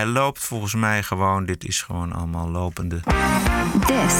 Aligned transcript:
hij 0.00 0.08
loopt 0.08 0.44
volgens 0.44 0.74
mij 0.74 1.02
gewoon. 1.02 1.44
Dit 1.44 1.64
is 1.64 1.82
gewoon 1.82 2.12
allemaal 2.12 2.50
lopende. 2.50 3.00
This 3.86 4.14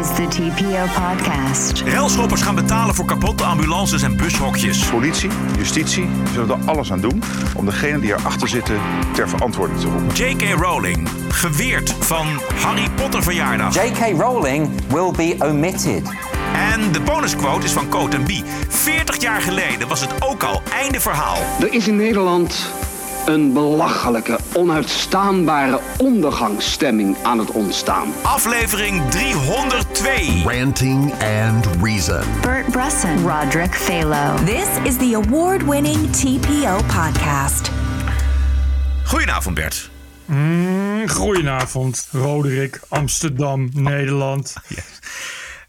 is 0.00 0.06
the 0.14 0.26
TPO 0.28 0.84
podcast. 1.00 1.80
Relschoppers 1.80 2.42
gaan 2.42 2.54
betalen 2.54 2.94
voor 2.94 3.04
kapotte 3.04 3.44
ambulances 3.44 4.02
en 4.02 4.16
bushokjes. 4.16 4.88
Politie, 4.88 5.30
justitie 5.56 6.08
zullen 6.32 6.60
er 6.60 6.68
alles 6.70 6.92
aan 6.92 7.00
doen 7.00 7.22
om 7.56 7.64
degenen 7.64 8.00
die 8.00 8.10
erachter 8.10 8.48
zitten 8.48 8.80
ter 9.12 9.28
verantwoording 9.28 9.80
te 9.80 9.86
roepen. 9.86 10.14
J.K. 10.14 10.60
Rowling, 10.60 11.08
geweerd 11.28 11.94
van 12.00 12.26
Harry 12.54 12.90
Potter 12.90 13.22
verjaardag. 13.22 13.74
J.K. 13.74 14.20
Rowling 14.20 14.70
will 14.88 15.10
be 15.10 15.36
omitted. 15.38 16.10
En 16.54 16.92
de 16.92 17.00
bonusquote 17.00 17.64
is 17.64 17.72
van 17.72 17.88
Coat 17.88 18.24
B. 18.24 18.30
40 18.68 19.20
jaar 19.20 19.40
geleden 19.40 19.88
was 19.88 20.00
het 20.00 20.22
ook 20.22 20.42
al 20.42 20.62
einde 20.72 21.00
verhaal. 21.00 21.38
Er 21.60 21.72
is 21.72 21.88
in 21.88 21.96
Nederland 21.96 22.72
een 23.26 23.52
belachelijke, 23.52 24.38
onuitstaanbare 24.52 25.80
ondergangsstemming 25.98 27.16
aan 27.22 27.38
het 27.38 27.50
ontstaan. 27.50 28.12
Aflevering 28.22 29.10
302. 29.10 30.42
Ranting 30.44 31.12
and 31.12 31.68
Reason. 31.82 32.22
Bert 32.40 32.70
Bresson, 32.70 33.28
Roderick 33.28 33.74
Phalo. 33.74 34.44
This 34.44 34.68
is 34.84 34.96
the 34.96 35.20
award 35.24 35.64
winning 35.64 36.10
TPO 36.10 36.76
podcast. 36.76 37.70
Goedenavond 39.04 39.54
Bert. 39.54 39.90
Mm, 40.24 41.08
goedenavond, 41.08 42.08
Roderick, 42.12 42.80
Amsterdam, 42.88 43.68
Nederland. 43.72 44.54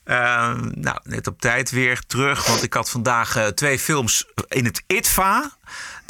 Uh, 0.05 0.53
nou, 0.73 0.97
net 1.03 1.27
op 1.27 1.41
tijd 1.41 1.71
weer 1.71 2.01
terug, 2.07 2.47
want 2.47 2.63
ik 2.63 2.73
had 2.73 2.89
vandaag 2.89 3.37
uh, 3.37 3.45
twee 3.45 3.79
films 3.79 4.25
in 4.47 4.65
het 4.65 4.83
ITVA. 4.87 5.51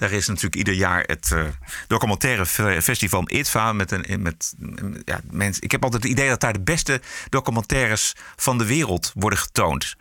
Daar 0.01 0.11
is 0.11 0.27
natuurlijk 0.27 0.55
ieder 0.55 0.73
jaar 0.73 1.03
het 1.05 1.29
uh, 1.33 1.43
documentaire 1.87 2.45
festival 2.81 3.23
ITVA. 3.27 3.73
Met 3.73 3.91
een, 3.91 4.21
met, 4.21 4.53
ja, 5.05 5.19
mensen. 5.31 5.63
Ik 5.63 5.71
heb 5.71 5.83
altijd 5.83 6.03
het 6.03 6.11
idee 6.11 6.29
dat 6.29 6.39
daar 6.39 6.53
de 6.53 6.61
beste 6.61 7.01
documentaires 7.29 8.15
van 8.35 8.57
de 8.57 8.65
wereld 8.65 9.11
worden 9.15 9.39
getoond. 9.39 9.95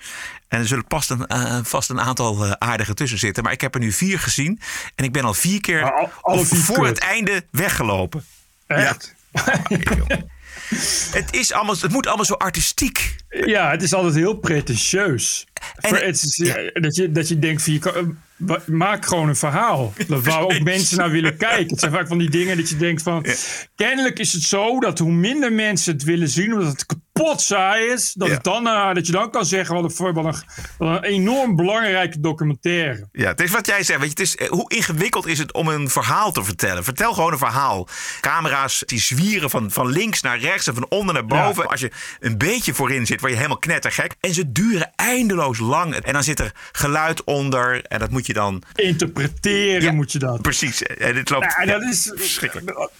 En 0.48 0.58
er 0.58 0.66
zullen 0.66 0.84
vast 0.88 1.10
een, 1.10 1.24
uh, 1.28 1.58
vast 1.62 1.90
een 1.90 2.00
aantal 2.00 2.46
uh, 2.46 2.50
aardige 2.50 2.94
tussen 2.94 3.18
zitten. 3.18 3.42
Maar 3.42 3.52
ik 3.52 3.60
heb 3.60 3.74
er 3.74 3.80
nu 3.80 3.92
vier 3.92 4.18
gezien. 4.18 4.60
En 4.94 5.04
ik 5.04 5.12
ben 5.12 5.24
al 5.24 5.34
vier 5.34 5.60
keer 5.60 5.92
al, 5.92 6.10
al 6.20 6.44
vier 6.44 6.60
voor 6.60 6.76
kut. 6.76 6.86
het 6.86 6.98
einde 6.98 7.44
weggelopen. 7.50 8.24
Echt? 8.66 9.14
Ja. 9.32 9.42
het, 11.18 11.28
is 11.30 11.52
allemaal, 11.52 11.76
het 11.80 11.92
moet 11.92 12.06
allemaal 12.06 12.24
zo 12.24 12.34
artistiek. 12.34 13.16
Ja, 13.28 13.70
het 13.70 13.82
is 13.82 13.94
altijd 13.94 14.14
heel 14.14 14.34
pretentieus. 14.34 15.46
En- 15.74 15.94
het 15.94 16.22
is, 16.22 16.36
dat, 16.72 16.96
je, 16.96 17.12
dat 17.12 17.28
je 17.28 17.38
denkt, 17.38 17.62
van, 17.62 17.72
je 17.72 17.78
kan, 17.78 18.18
wa- 18.36 18.62
maak 18.66 19.06
gewoon 19.06 19.28
een 19.28 19.36
verhaal. 19.36 19.92
Waar 20.08 20.40
ook 20.40 20.60
mensen 20.60 20.96
naar 20.98 21.10
willen 21.10 21.36
kijken. 21.36 21.66
Het 21.70 21.80
zijn 21.80 21.92
vaak 21.92 22.06
van 22.08 22.18
die 22.18 22.30
dingen 22.30 22.56
dat 22.56 22.68
je 22.68 22.76
denkt 22.76 23.02
van... 23.02 23.26
Kennelijk 23.74 24.18
is 24.18 24.32
het 24.32 24.42
zo 24.42 24.80
dat 24.80 24.98
hoe 24.98 25.12
minder 25.12 25.52
mensen 25.52 25.92
het 25.92 26.02
willen 26.04 26.28
zien... 26.28 26.52
omdat 26.52 26.68
het 26.72 26.86
kapot 26.86 27.40
saai 27.40 27.86
is... 27.92 28.12
dat, 28.12 28.28
Ja. 28.28 28.34
het 28.34 28.44
dan, 28.44 28.66
eh, 28.66 28.94
dat 28.94 29.06
je 29.06 29.12
dan 29.12 29.30
kan 29.30 29.44
zeggen... 29.46 29.74
wat 29.74 29.98
een, 30.00 30.12
wat 30.14 30.42
een, 30.78 31.02
enorm 31.02 31.56
belangrijke 31.56 32.20
documentaire. 32.20 33.08
Ja, 33.12 33.28
het 33.28 33.40
is 33.40 33.50
wat 33.50 33.66
jij 33.66 33.82
zegt. 33.82 34.00
Weet 34.00 34.18
je, 34.18 34.22
het 34.24 34.28
is, 34.28 34.36
eh, 34.36 34.48
hoe 34.48 34.70
ingewikkeld 34.70 35.26
is 35.26 35.38
het 35.38 35.52
om 35.52 35.68
een 35.68 35.88
verhaal 35.88 36.32
te 36.32 36.44
vertellen? 36.44 36.84
Vertel 36.84 37.12
gewoon 37.14 37.32
een 37.32 37.38
verhaal. 37.38 37.88
Camera's 38.20 38.82
die 38.86 39.00
zwieren 39.00 39.50
van, 39.50 39.70
van 39.70 39.86
links 39.88 40.20
naar 40.20 40.38
rechts 40.38 40.66
en 40.66 40.74
van 40.74 40.86
onder 40.88 41.14
naar 41.14 41.26
boven. 41.26 41.68
Als 41.68 41.80
je 41.80 41.90
een 42.20 42.38
beetje 42.38 42.74
voorin 42.74 43.06
zit, 43.06 43.20
word 43.20 43.32
je 43.32 43.38
helemaal 43.38 43.58
knettergek. 43.58 44.14
En 44.20 44.34
ze 44.34 44.52
duren 44.52 44.92
eindeloos 44.96 45.49
lang. 45.58 45.94
En 45.94 46.12
dan 46.12 46.22
zit 46.22 46.40
er 46.40 46.52
geluid 46.72 47.24
onder. 47.24 47.84
En 47.84 47.98
dat 47.98 48.10
moet 48.10 48.26
je 48.26 48.32
dan... 48.32 48.62
Interpreteren 48.74 49.82
Ja, 49.82 49.92
moet 49.92 50.12
je 50.12 50.18
dat. 50.18 50.42
Precies. 50.42 50.82
En 50.82 51.14
dit 51.14 51.30
loopt... 51.30 51.56
Ja, 51.64 51.64
dat 51.64 51.82
is, 51.82 52.12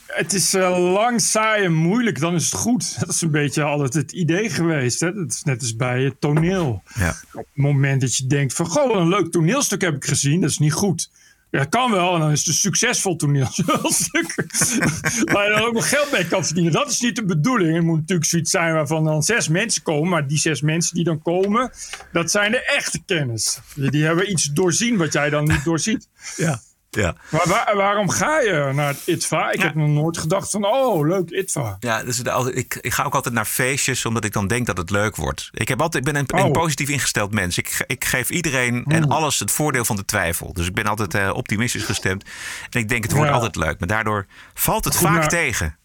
het 0.07 0.33
is 0.33 0.55
eh, 0.55 0.93
lang, 0.93 1.21
saai 1.21 1.65
en 1.65 1.73
moeilijk, 1.73 2.21
dan 2.21 2.35
is 2.35 2.45
het 2.45 2.61
goed. 2.61 2.95
Dat 3.01 3.09
is 3.09 3.21
een 3.21 3.31
beetje 3.31 3.63
altijd 3.63 3.95
het 3.95 4.13
idee 4.13 4.51
geweest. 4.51 5.01
Hè? 5.01 5.13
Dat 5.13 5.31
is 5.31 5.43
net 5.43 5.61
als 5.61 5.77
bij 5.77 6.03
het 6.03 6.21
toneel. 6.21 6.83
Ja. 6.95 7.17
Op 7.33 7.47
het 7.55 7.63
moment 7.63 8.01
dat 8.01 8.17
je 8.17 8.27
denkt 8.27 8.53
van... 8.53 8.67
Goh, 8.67 9.01
een 9.01 9.09
leuk 9.09 9.31
toneelstuk 9.31 9.81
heb 9.81 9.95
ik 9.95 10.05
gezien. 10.05 10.41
Dat 10.41 10.51
is 10.51 10.59
niet 10.59 10.73
goed. 10.73 11.11
Ja, 11.51 11.65
kan 11.65 11.91
wel. 11.91 12.15
En 12.15 12.21
dan 12.21 12.31
is 12.31 12.39
het 12.39 12.49
een 12.49 12.55
succesvol 12.55 13.17
toneelstuk. 13.17 14.35
waar 15.33 15.45
je 15.45 15.55
dan 15.57 15.63
ook 15.63 15.73
nog 15.73 15.89
geld 15.89 16.13
mee 16.13 16.27
kan 16.27 16.45
verdienen. 16.45 16.73
Dat 16.73 16.91
is 16.91 17.01
niet 17.01 17.17
de 17.17 17.25
bedoeling. 17.25 17.75
Het 17.75 17.85
moet 17.85 17.99
natuurlijk 17.99 18.29
zoiets 18.29 18.51
zijn 18.51 18.75
waarvan 18.75 19.05
dan 19.05 19.23
zes 19.23 19.49
mensen 19.49 19.83
komen. 19.83 20.09
Maar 20.09 20.27
die 20.27 20.39
zes 20.39 20.61
mensen 20.61 20.95
die 20.95 21.05
dan 21.05 21.23
komen... 21.23 21.71
dat 22.13 22.31
zijn 22.31 22.51
de 22.51 22.65
echte 22.65 23.03
kennis. 23.07 23.61
Die 23.75 24.05
hebben 24.05 24.31
iets 24.31 24.45
doorzien 24.45 24.97
wat 24.97 25.13
jij 25.13 25.31
dan 25.31 25.45
niet 25.45 25.65
doorziet. 25.65 26.09
Ja. 26.37 26.61
Ja. 26.91 27.15
Maar 27.31 27.49
waar- 27.49 27.77
waarom 27.77 28.11
ga 28.11 28.41
je 28.41 28.71
naar 28.75 28.89
het 28.89 29.03
ITVA? 29.07 29.51
Ik 29.51 29.59
Ja. 29.59 29.65
heb 29.67 29.75
nog 29.75 29.89
nooit 29.89 30.19
gedacht 30.19 30.51
van, 30.51 30.65
oh, 30.67 31.07
leuk 31.09 31.31
ITVA. 31.31 31.77
Ja, 31.81 32.03
dus 32.03 32.17
de- 32.17 32.51
ik, 32.55 32.75
ik 32.81 32.93
ga 32.93 33.03
ook 33.05 33.15
altijd 33.15 33.35
naar 33.35 33.45
feestjes 33.45 34.05
omdat 34.05 34.25
ik 34.25 34.33
dan 34.33 34.47
denk 34.47 34.67
dat 34.67 34.77
het 34.77 34.91
leuk 34.91 35.17
wordt. 35.17 35.49
Ik, 35.53 35.69
heb 35.69 35.81
altijd, 35.81 36.07
ik 36.07 36.13
ben 36.13 36.23
een, 36.23 36.39
een 36.41 36.45
Oh. 36.45 36.53
positief 36.53 36.89
ingesteld 36.89 37.33
mens. 37.35 37.59
Ik, 37.59 37.85
ik 37.87 38.05
geef 38.05 38.31
iedereen 38.31 38.85
en 38.85 39.09
alles 39.09 39.39
het 39.39 39.51
voordeel 39.51 39.85
van 39.85 39.97
de 39.97 40.05
twijfel. 40.05 40.53
Dus 40.53 40.67
ik 40.67 40.75
ben 40.75 40.87
altijd 40.87 41.15
eh, 41.15 41.31
optimistisch 41.35 41.85
gestemd. 41.85 42.25
En 42.71 42.81
ik 42.81 42.89
denk 42.89 43.03
het 43.03 43.13
wordt 43.13 43.29
Ja. 43.29 43.35
altijd 43.35 43.57
leuk. 43.57 43.79
Maar 43.79 43.89
daardoor 43.89 44.27
valt 44.55 44.85
het 44.85 44.97
Goed, 44.97 45.07
vaak 45.07 45.17
maar- 45.19 45.29
tegen. 45.29 45.77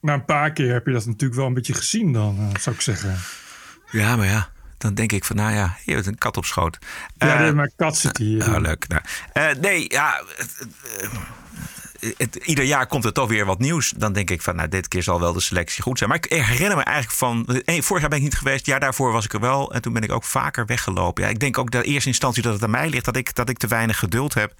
Na 0.00 0.12
een 0.14 0.24
paar 0.24 0.52
keer 0.52 0.72
heb 0.72 0.86
je 0.86 0.92
dat 0.92 1.06
natuurlijk 1.06 1.34
wel 1.34 1.46
een 1.46 1.54
beetje 1.54 1.74
gezien 1.74 2.12
dan, 2.12 2.36
eh, 2.54 2.60
zou 2.60 2.74
ik 2.76 2.80
zeggen. 2.82 3.16
Ja, 3.90 4.16
maar 4.16 4.26
ja. 4.26 4.48
Dan 4.78 4.94
denk 4.94 5.12
ik 5.12 5.24
van, 5.24 5.36
nou 5.36 5.52
ja, 5.54 5.76
je 5.84 5.92
hebt 5.94 6.06
een 6.06 6.18
kat 6.18 6.36
op 6.36 6.44
schoot. 6.44 6.78
Ja, 7.16 7.34
Eh, 7.34 7.40
nee, 7.40 7.52
mijn 7.52 7.72
kat 7.76 7.96
zit 7.96 8.16
hier. 8.16 8.54
Oh, 8.54 8.60
leuk. 8.60 8.88
Nou, 8.88 9.02
eh, 9.32 9.60
nee, 9.60 9.84
ja. 9.88 10.22
het- 12.16 12.34
ieder 12.34 12.64
jaar 12.64 12.86
komt 12.86 13.04
er 13.04 13.12
toch 13.12 13.28
weer 13.28 13.44
wat 13.46 13.58
nieuws. 13.58 13.92
Dan 13.96 14.12
denk 14.12 14.30
ik 14.30 14.42
van, 14.42 14.56
nou, 14.56 14.68
dit 14.68 14.88
keer 14.88 15.02
zal 15.02 15.20
wel 15.20 15.32
de 15.32 15.40
selectie 15.40 15.82
goed 15.82 15.98
zijn. 15.98 16.10
Maar 16.10 16.18
ik 16.24 16.32
herinner 16.32 16.76
me 16.76 16.82
eigenlijk 16.82 17.16
van. 17.16 17.46
eh, 17.64 17.82
vorig 17.82 18.00
jaar 18.00 18.10
ben 18.10 18.18
ik 18.18 18.24
niet 18.24 18.36
geweest. 18.38 18.66
Jaar 18.66 18.80
daarvoor 18.80 19.12
was 19.12 19.24
ik 19.24 19.32
er 19.32 19.40
wel. 19.40 19.72
En 19.72 19.82
toen 19.82 19.92
ben 19.92 20.02
ik 20.02 20.12
ook 20.12 20.24
vaker 20.24 20.66
weggelopen. 20.66 21.24
Ja, 21.24 21.30
ik 21.30 21.38
denk 21.40 21.58
ook 21.58 21.70
dat 21.70 21.84
in 21.84 21.92
eerste 21.92 22.08
instantie 22.08 22.42
dat 22.42 22.52
het 22.52 22.62
aan 22.62 22.70
mij 22.70 22.88
ligt. 22.88 23.04
Dat 23.04 23.16
ik, 23.16 23.34
dat 23.34 23.48
ik 23.48 23.58
te 23.58 23.66
weinig 23.66 23.98
geduld 23.98 24.34
heb. 24.34 24.54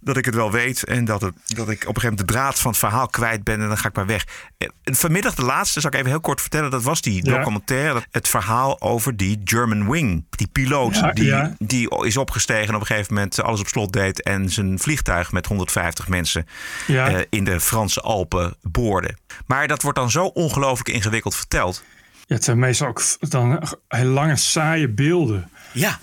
Dat 0.00 0.16
ik 0.16 0.24
het 0.24 0.34
wel 0.34 0.50
weet. 0.52 0.84
En 0.84 1.04
dat, 1.04 1.20
het, 1.20 1.34
dat 1.46 1.68
ik 1.68 1.80
op 1.80 1.94
een 1.96 2.00
gegeven 2.00 2.02
moment 2.02 2.18
de 2.18 2.24
draad 2.34 2.58
van 2.58 2.70
het 2.70 2.80
verhaal 2.80 3.08
kwijt 3.08 3.44
ben. 3.44 3.60
En 3.60 3.68
dan 3.68 3.78
ga 3.78 3.88
ik 3.88 3.94
maar 3.94 4.06
weg. 4.06 4.26
Eh, 4.58 4.68
Vanmiddag 4.84 5.34
de 5.34 5.42
laatste, 5.44 5.80
zal 5.80 5.90
ik 5.90 5.96
even 5.96 6.10
heel 6.10 6.20
kort 6.20 6.40
vertellen. 6.40 6.70
Dat 6.70 6.82
was 6.82 7.00
die 7.00 7.24
Ja. 7.26 7.36
documentaire. 7.36 8.02
Het 8.10 8.28
verhaal 8.28 8.80
over 8.80 9.16
die 9.16 9.40
German 9.44 9.90
Wing. 9.90 10.24
Die 10.30 10.46
piloot 10.46 10.94
Ja, 10.94 11.12
die, 11.12 11.24
ja. 11.24 11.54
die 11.58 12.04
is 12.04 12.16
opgestegen 12.16 12.68
en 12.68 12.74
op 12.74 12.80
een 12.80 12.86
gegeven 12.86 13.14
moment 13.14 13.42
alles 13.42 13.60
op 13.60 13.68
slot 13.68 13.92
deed. 13.92 14.22
En 14.22 14.50
zijn 14.50 14.78
vliegtuig 14.78 15.32
met 15.32 15.46
150 15.46 16.08
mensen 16.08 16.46
eh, 16.86 17.16
in 17.30 17.44
de 17.44 17.60
Franse 17.60 18.00
Alpen 18.00 18.54
boorde. 18.62 19.16
Maar 19.46 19.68
dat 19.68 19.82
wordt 19.82 19.98
dan 19.98 20.10
zo 20.10 20.24
ongelooflijk 20.24 20.88
ingewikkeld 20.88 21.34
verteld. 21.36 21.82
Ja, 22.26 22.34
het 22.34 22.44
zijn 22.44 22.58
meestal 22.58 22.88
ook 22.88 23.02
dan 23.18 23.62
heel 23.88 24.04
lange, 24.04 24.36
saaie 24.36 24.88
beelden. 24.88 25.50
Ja. 25.72 25.98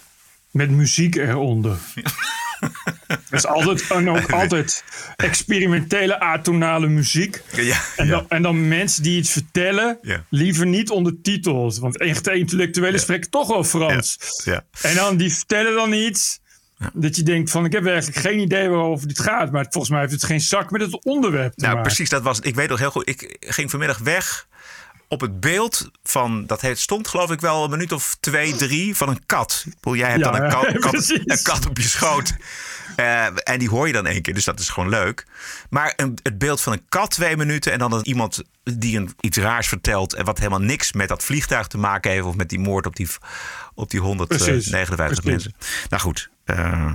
Met 0.51 0.69
muziek 0.69 1.16
eronder. 1.16 1.77
Dat 3.07 3.19
is 3.31 3.45
altijd, 3.45 3.88
en 3.91 4.09
ook 4.09 4.31
altijd 4.41 4.83
experimentele 5.16 6.19
atonale 6.19 6.88
muziek. 6.88 7.41
Ja, 7.55 7.81
En, 7.95 8.05
ja. 8.05 8.11
dan, 8.11 8.25
en 8.29 8.41
dan 8.41 8.67
mensen 8.67 9.03
die 9.03 9.17
iets 9.17 9.31
vertellen, 9.31 9.97
Ja. 10.01 10.23
liever 10.29 10.65
niet 10.65 10.89
ondertiteld. 10.89 11.77
Want 11.77 11.97
echte 11.97 12.33
intellectuelen 12.33 12.99
spreken 12.99 13.29
toch 13.29 13.47
wel 13.47 13.63
Frans. 13.63 14.17
Ja. 14.44 14.63
En 14.81 14.95
dan 14.95 15.17
die 15.17 15.33
vertellen 15.33 15.73
dan 15.73 15.94
iets. 15.94 16.39
Dat 16.94 17.15
je 17.15 17.23
denkt 17.23 17.51
van 17.51 17.65
ik 17.65 17.71
heb 17.71 17.85
eigenlijk 17.88 18.17
geen 18.17 18.39
idee 18.39 18.69
waarover 18.69 19.07
dit 19.07 19.19
gaat. 19.19 19.51
Maar 19.51 19.65
volgens 19.69 19.91
mij 19.91 19.99
heeft 20.01 20.11
het 20.13 20.23
geen 20.23 20.41
zak 20.41 20.71
met 20.71 20.81
het 20.81 21.03
onderwerp 21.05 21.53
te 21.53 21.61
Nou, 21.61 21.75
maken. 21.75 21.88
precies, 21.88 22.09
dat 22.09 22.21
was 22.23 22.38
het. 22.38 22.45
Ik 22.45 22.55
weet 22.55 22.69
nog 22.69 22.79
heel 22.79 22.91
goed. 22.91 23.09
Ik 23.09 23.38
ging 23.39 23.69
vanmiddag 23.69 23.97
weg 23.97 24.47
op 25.07 25.21
het 25.21 25.39
beeld 25.39 25.89
van. 26.03 26.45
Dat 26.45 26.61
het 26.61 26.79
stond, 26.79 27.07
geloof 27.07 27.31
ik, 27.31 27.39
wel 27.41 27.63
een 27.63 27.69
minuut 27.69 27.91
of 27.91 28.17
twee, 28.19 28.55
drie 28.55 28.95
van 28.95 29.09
een 29.09 29.25
kat. 29.25 29.66
Jij 29.81 30.09
hebt 30.09 30.23
Ja, 30.25 30.31
dan 30.31 30.41
een 30.41 30.49
ja, 30.49 30.49
kat, 30.49 30.79
kat- 30.91 31.09
een 31.09 31.41
kat 31.43 31.66
op 31.69 31.77
je 31.77 31.83
schoot. 31.88 32.33
Eh, 32.95 33.25
en 33.44 33.59
die 33.59 33.69
hoor 33.69 33.88
je 33.88 33.94
dan 33.94 34.05
één 34.05 34.21
keer, 34.21 34.33
dus 34.33 34.45
dat 34.45 34.59
is 34.59 34.69
gewoon 34.69 34.89
leuk. 34.89 35.25
Maar 35.69 35.94
een, 35.95 36.17
het 36.23 36.38
beeld 36.38 36.61
van 36.61 36.73
een 36.73 36.85
kat 36.89 37.11
twee 37.11 37.38
minuten 37.38 37.71
en 37.71 37.79
dan 37.79 37.94
een- 37.94 38.07
iemand 38.07 38.41
die 38.63 38.97
een, 38.97 39.09
iets 39.19 39.38
raars 39.38 39.68
vertelt. 39.68 40.13
en 40.13 40.25
wat 40.25 40.38
helemaal 40.38 40.59
niks 40.62 40.94
met 40.94 41.07
dat 41.07 41.24
vliegtuig 41.24 41.68
te 41.68 41.77
maken 41.77 42.12
heeft. 42.12 42.24
of 42.25 42.35
met 42.35 42.50
die 42.50 42.59
moord 42.59 42.85
op 42.85 42.95
die, 42.95 43.07
op 43.74 43.89
die 43.89 44.00
159 44.00 45.06
Precies. 45.06 45.24
mensen. 45.24 45.53
Nou 45.89 46.01
goed. 46.01 46.30
eh, 46.45 46.94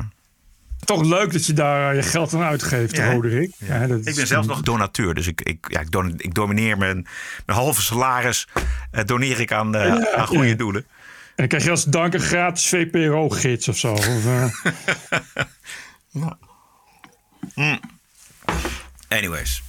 Toch 0.84 1.02
leuk 1.04 1.32
dat 1.32 1.46
je 1.46 1.52
daar 1.52 1.90
eh, 1.90 1.96
je 1.96 2.02
geld 2.02 2.34
aan 2.34 2.42
uitgeeft, 2.42 2.96
Ja? 2.96 3.12
Roderick. 3.12 3.52
Ja, 3.58 3.86
dat 3.86 4.06
Ik 4.06 4.14
ben 4.14 4.26
zelfs 4.26 4.46
nog 4.46 4.60
donateur, 4.60 5.14
dus 5.14 5.26
ik, 5.26 5.40
ik, 5.40 5.66
ja, 5.70 5.80
ik, 5.80 5.90
don- 5.90 6.14
ik 6.16 6.34
domineer 6.34 6.78
mijn, 6.78 7.06
mijn 7.46 7.58
halve 7.58 7.82
salaris. 7.82 8.48
eh, 8.90 9.04
doneer 9.04 9.40
ik 9.40 9.52
aan, 9.52 9.74
eh, 9.74 9.94
aan 10.16 10.26
goede 10.26 10.56
doelen. 10.56 10.82
En 11.28 11.36
dan 11.36 11.46
krijg 11.48 11.64
je 11.64 11.70
als 11.70 11.84
dank 11.84 12.14
een 12.14 12.20
gratis 12.20 12.66
VPRO-gids 12.66 13.68
of 13.68 13.78
zo. 13.78 13.92
Of, 13.92 14.26
eh, 14.26 14.44
Anyways. 19.08 19.62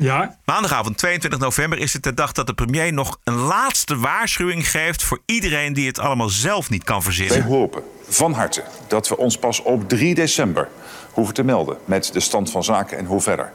Ja, 0.00 0.36
Maandagavond 0.44 0.98
22 0.98 1.40
november 1.40 1.78
is 1.78 1.92
het 1.92 2.02
de 2.02 2.14
dag 2.14 2.32
dat 2.32 2.46
de 2.46 2.54
premier 2.54 2.92
nog 2.92 3.18
een 3.24 3.34
laatste 3.34 3.98
waarschuwing 3.98 4.70
geeft 4.70 5.02
voor 5.02 5.18
iedereen 5.26 5.72
die 5.72 5.86
het 5.86 5.98
allemaal 5.98 6.28
zelf 6.28 6.70
niet 6.70 6.84
kan 6.84 6.94
Wij 6.94 7.04
verzinnen. 7.04 7.42
hopen 7.42 7.82
van 8.08 8.32
harte 8.32 8.62
dat 8.86 9.08
we 9.08 9.16
ons 9.16 9.38
pas 9.38 9.62
op 9.62 9.88
3 9.88 10.14
december 10.14 10.68
hoeven 11.10 11.34
te 11.34 11.42
melden 11.42 11.76
met 11.84 12.10
de 12.12 12.20
stand 12.20 12.50
van 12.50 12.64
zaken 12.64 12.98
en 12.98 13.04
hoe 13.04 13.20
verder. 13.20 13.52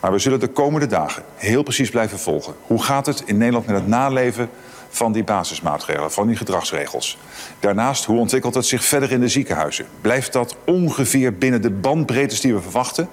Maar 0.00 0.12
we 0.12 0.18
zullen 0.18 0.40
de 0.40 0.48
komende 0.48 0.86
dagen 0.86 1.22
heel 1.36 1.62
precies 1.62 1.90
blijven 1.90 2.18
volgen. 2.18 2.54
Hoe 2.66 2.82
gaat 2.82 3.06
het 3.06 3.22
in 3.26 3.36
Nederland 3.36 3.66
met 3.66 3.76
het 3.76 3.86
naleven 3.86 4.50
van 4.90 5.12
die 5.12 5.24
basismaatregelen, 5.24 6.12
van 6.12 6.26
die 6.26 6.36
gedragsregels? 6.36 7.18
Daarnaast, 7.60 8.04
hoe 8.04 8.18
ontwikkelt 8.18 8.54
het 8.54 8.66
zich 8.66 8.84
verder 8.84 9.12
in 9.12 9.20
de 9.20 9.28
ziekenhuizen? 9.28 9.86
Blijft 10.00 10.32
dat 10.32 10.56
ongeveer 10.66 11.34
binnen 11.34 11.62
de 11.62 11.70
bandbreedtes 11.70 12.40
die 12.40 12.54
we 12.54 12.60
verwachten? 12.60 13.08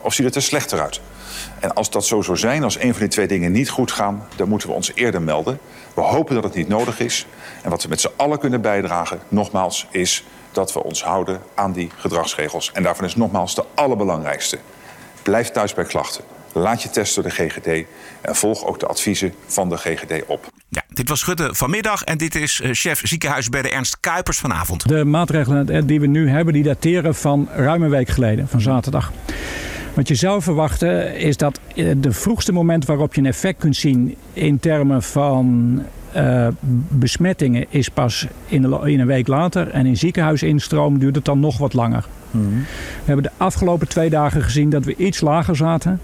Of 0.00 0.14
ziet 0.14 0.24
het 0.24 0.34
er 0.34 0.42
slechter 0.42 0.80
uit? 0.80 1.00
En 1.64 1.74
als 1.74 1.90
dat 1.90 2.06
zo 2.06 2.22
zou 2.22 2.36
zijn, 2.36 2.64
als 2.64 2.80
een 2.80 2.90
van 2.90 3.00
die 3.00 3.08
twee 3.08 3.26
dingen 3.26 3.52
niet 3.52 3.68
goed 3.68 3.92
gaan, 3.92 4.26
dan 4.36 4.48
moeten 4.48 4.68
we 4.68 4.74
ons 4.74 4.92
eerder 4.94 5.22
melden. 5.22 5.58
We 5.94 6.00
hopen 6.00 6.34
dat 6.34 6.44
het 6.44 6.54
niet 6.54 6.68
nodig 6.68 7.00
is. 7.00 7.26
En 7.62 7.70
wat 7.70 7.82
we 7.82 7.88
met 7.88 8.00
z'n 8.00 8.10
allen 8.16 8.38
kunnen 8.38 8.60
bijdragen, 8.60 9.18
nogmaals, 9.28 9.86
is 9.90 10.24
dat 10.52 10.72
we 10.72 10.82
ons 10.82 11.04
houden 11.04 11.40
aan 11.54 11.72
die 11.72 11.90
gedragsregels. 11.96 12.72
En 12.72 12.82
daarvan 12.82 13.04
is 13.04 13.16
nogmaals 13.16 13.54
de 13.54 13.64
allerbelangrijkste. 13.74 14.58
Blijf 15.22 15.50
thuis 15.50 15.74
bij 15.74 15.84
klachten. 15.84 16.24
Laat 16.52 16.82
je 16.82 16.90
testen 16.90 17.22
door 17.22 17.32
de 17.32 17.48
GGD 17.48 17.86
en 18.20 18.34
volg 18.34 18.64
ook 18.64 18.80
de 18.80 18.86
adviezen 18.86 19.34
van 19.46 19.68
de 19.68 19.76
GGD 19.76 20.26
op. 20.26 20.46
Ja, 20.68 20.82
dit 20.88 21.08
was 21.08 21.24
Rutte 21.24 21.48
vanmiddag 21.54 22.02
en 22.02 22.18
dit 22.18 22.34
is 22.34 22.60
eh, 22.60 22.70
chef 22.72 23.00
ziekenhuis 23.02 23.48
bij 23.48 23.62
de 23.62 23.70
Ernst 23.70 24.00
Kuipers 24.00 24.38
vanavond. 24.38 24.88
De 24.88 25.04
maatregelen 25.04 25.86
die 25.86 26.00
we 26.00 26.06
nu 26.06 26.28
hebben, 26.28 26.52
die 26.52 26.62
dateren 26.62 27.14
van 27.14 27.48
ruim 27.54 27.82
een 27.82 27.90
week 27.90 28.08
geleden, 28.08 28.48
van 28.48 28.60
zaterdag. 28.60 29.12
Wat 29.94 30.08
je 30.08 30.14
zou 30.14 30.42
verwachten 30.42 31.16
is 31.16 31.36
dat 31.36 31.60
eh, 31.74 31.90
de 31.96 32.12
vroegste 32.12 32.52
moment 32.52 32.84
waarop 32.84 33.14
je 33.14 33.20
een 33.20 33.26
effect 33.26 33.58
kunt 33.58 33.76
zien 33.76 34.16
in 34.32 34.58
termen 34.58 35.02
van 35.02 35.82
uh, 36.16 36.48
besmettingen 36.88 37.66
is 37.68 37.88
pas 37.88 38.26
in, 38.46 38.62
de, 38.62 38.80
in, 38.84 39.00
een 39.00 39.06
week 39.06 39.26
later. 39.26 39.70
En 39.70 39.86
in 39.86 39.96
ziekenhuisinstroom 39.96 40.98
duurt 40.98 41.14
het 41.14 41.24
dan 41.24 41.40
nog 41.40 41.58
wat 41.58 41.72
langer. 41.72 42.06
Mm 42.30 42.42
-hmm. 42.42 42.60
We 42.60 43.04
hebben 43.04 43.22
de 43.24 43.30
afgelopen 43.36 43.88
twee 43.88 44.10
dagen 44.10 44.42
gezien 44.42 44.70
dat 44.70 44.84
we 44.84 44.96
iets 44.96 45.20
lager 45.20 45.56
zaten 45.56 46.00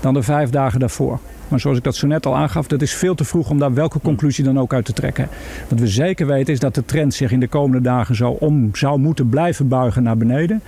dan 0.00 0.14
de 0.14 0.22
vijf 0.22 0.50
dagen 0.50 0.80
daarvoor. 0.80 1.18
Maar 1.48 1.60
zoals 1.60 1.76
ik 1.76 1.84
dat 1.84 1.96
zo 1.96 2.06
net 2.06 2.26
al 2.26 2.36
aangaf, 2.36 2.66
dat 2.66 2.82
is 2.82 2.94
veel 2.94 3.14
te 3.14 3.24
vroeg 3.24 3.50
om 3.50 3.58
daar 3.58 3.74
welke 3.74 4.00
conclusie 4.00 4.44
dan 4.44 4.58
ook 4.58 4.74
uit 4.74 4.84
te 4.84 4.92
trekken. 4.92 5.28
Wat 5.68 5.80
we 5.80 5.86
zeker 5.86 6.26
weten 6.26 6.52
is 6.52 6.60
dat 6.60 6.74
de 6.74 6.84
trend 6.84 7.14
zich 7.14 7.32
in 7.32 7.40
de 7.40 7.48
komende 7.48 7.80
dagen 7.80 8.14
zo 8.14 8.30
om 8.30 8.70
zou 8.72 8.98
moeten 8.98 9.28
blijven 9.28 9.68
buigen 9.68 10.02
naar 10.02 10.16
beneden. 10.16 10.62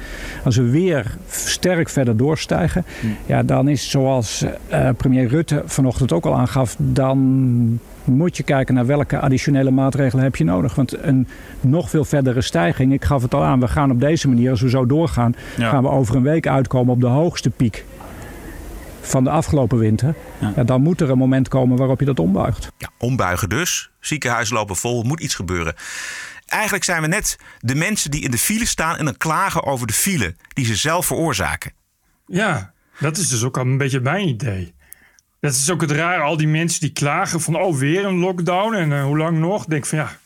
Als 0.44 0.56
we 0.56 0.70
weer 0.70 1.16
sterk 1.28 1.88
verder 1.88 2.16
doorstijgen, 2.16 2.84
ja, 3.26 3.42
dan 3.42 3.68
is 3.68 3.90
zoals 3.90 4.44
uh, 4.72 4.88
premier 4.96 5.28
Rutte 5.28 5.62
vanochtend 5.64 6.12
ook 6.12 6.26
al 6.26 6.34
aangaf, 6.34 6.76
dan 6.78 7.18
moet 8.04 8.36
je 8.36 8.42
kijken 8.42 8.74
naar 8.74 8.86
welke 8.86 9.18
additionele 9.18 9.70
maatregelen 9.70 10.24
heb 10.24 10.36
je 10.36 10.44
nodig. 10.44 10.74
Want 10.74 11.02
een 11.02 11.26
nog 11.60 11.90
veel 11.90 12.04
verdere 12.04 12.40
stijging, 12.40 12.92
ik 12.92 13.04
gaf 13.04 13.22
het 13.22 13.34
al 13.34 13.42
aan, 13.42 13.60
we 13.60 13.68
gaan 13.68 13.90
op 13.90 14.00
deze 14.00 14.28
manier, 14.28 14.50
als 14.50 14.60
we 14.60 14.68
zo 14.68 14.86
doorgaan, 14.86 15.34
ja. 15.56 15.68
gaan 15.68 15.82
we 15.82 15.88
over 15.88 16.16
een 16.16 16.22
week 16.22 16.46
uitkomen 16.46 16.94
op 16.94 17.00
de 17.00 17.06
hoogste 17.06 17.50
piek 17.50 17.84
van 19.00 19.24
de 19.24 19.30
afgelopen 19.30 19.78
winter. 19.78 20.14
Ja. 20.40 20.52
Ja, 20.56 20.64
dan 20.64 20.82
moet 20.82 21.00
er 21.00 21.10
een 21.10 21.18
moment 21.18 21.48
komen 21.48 21.76
waarop 21.76 22.00
je 22.00 22.06
dat 22.06 22.20
ombuigt. 22.20 22.72
Ja, 22.78 22.90
ombuigen 22.98 23.48
dus. 23.48 23.90
Ziekenhuizen 24.00 24.54
lopen 24.54 24.76
vol, 24.76 25.02
moet 25.02 25.20
iets 25.20 25.34
gebeuren. 25.34 25.74
Eigenlijk 26.46 26.84
zijn 26.84 27.02
we 27.02 27.08
net 27.08 27.38
de 27.58 27.74
mensen 27.74 28.10
die 28.10 28.22
in 28.22 28.30
de 28.30 28.38
file 28.38 28.66
staan 28.66 28.96
en 28.96 29.04
dan 29.04 29.16
klagen 29.16 29.64
over 29.64 29.86
de 29.86 29.92
file 29.92 30.34
die 30.48 30.64
ze 30.64 30.76
zelf 30.76 31.06
veroorzaken. 31.06 31.72
Ja, 32.26 32.72
dat 32.98 33.16
is 33.16 33.28
dus 33.28 33.42
ook 33.42 33.56
al 33.58 33.64
een 33.64 33.78
beetje 33.78 34.00
mijn 34.00 34.28
idee. 34.28 34.74
Dat 35.40 35.52
is 35.52 35.70
ook 35.70 35.80
het 35.80 35.90
raar, 35.90 36.22
al 36.22 36.36
die 36.36 36.48
mensen 36.48 36.80
die 36.80 36.92
klagen 36.92 37.40
van 37.40 37.56
oh 37.56 37.76
weer 37.76 38.04
een 38.04 38.18
lockdown 38.18 38.74
en 38.74 38.90
uh, 38.90 39.04
hoe 39.04 39.16
lang 39.16 39.38
nog? 39.38 39.64
Denk 39.64 39.86
van 39.86 39.98
ja, 39.98 40.18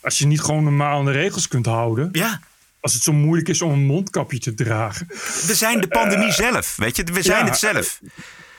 als 0.00 0.18
je 0.18 0.26
niet 0.26 0.40
gewoon 0.40 0.62
normaal 0.62 0.98
aan 0.98 1.04
de 1.04 1.10
regels 1.10 1.48
kunt 1.48 1.66
houden. 1.66 2.08
Ja. 2.12 2.40
Als 2.80 2.94
het 2.94 3.02
zo 3.02 3.12
moeilijk 3.12 3.48
is 3.48 3.62
om 3.62 3.72
een 3.72 3.86
mondkapje 3.86 4.38
te 4.38 4.54
dragen. 4.54 5.06
We 5.46 5.54
zijn 5.54 5.80
de 5.80 5.88
pandemie 5.88 6.26
uh, 6.26 6.32
zelf, 6.34 6.76
weet 6.76 6.96
je. 6.96 7.04
We 7.04 7.22
zijn 7.22 7.44
ja, 7.44 7.50
het 7.50 7.58
zelf. 7.58 8.00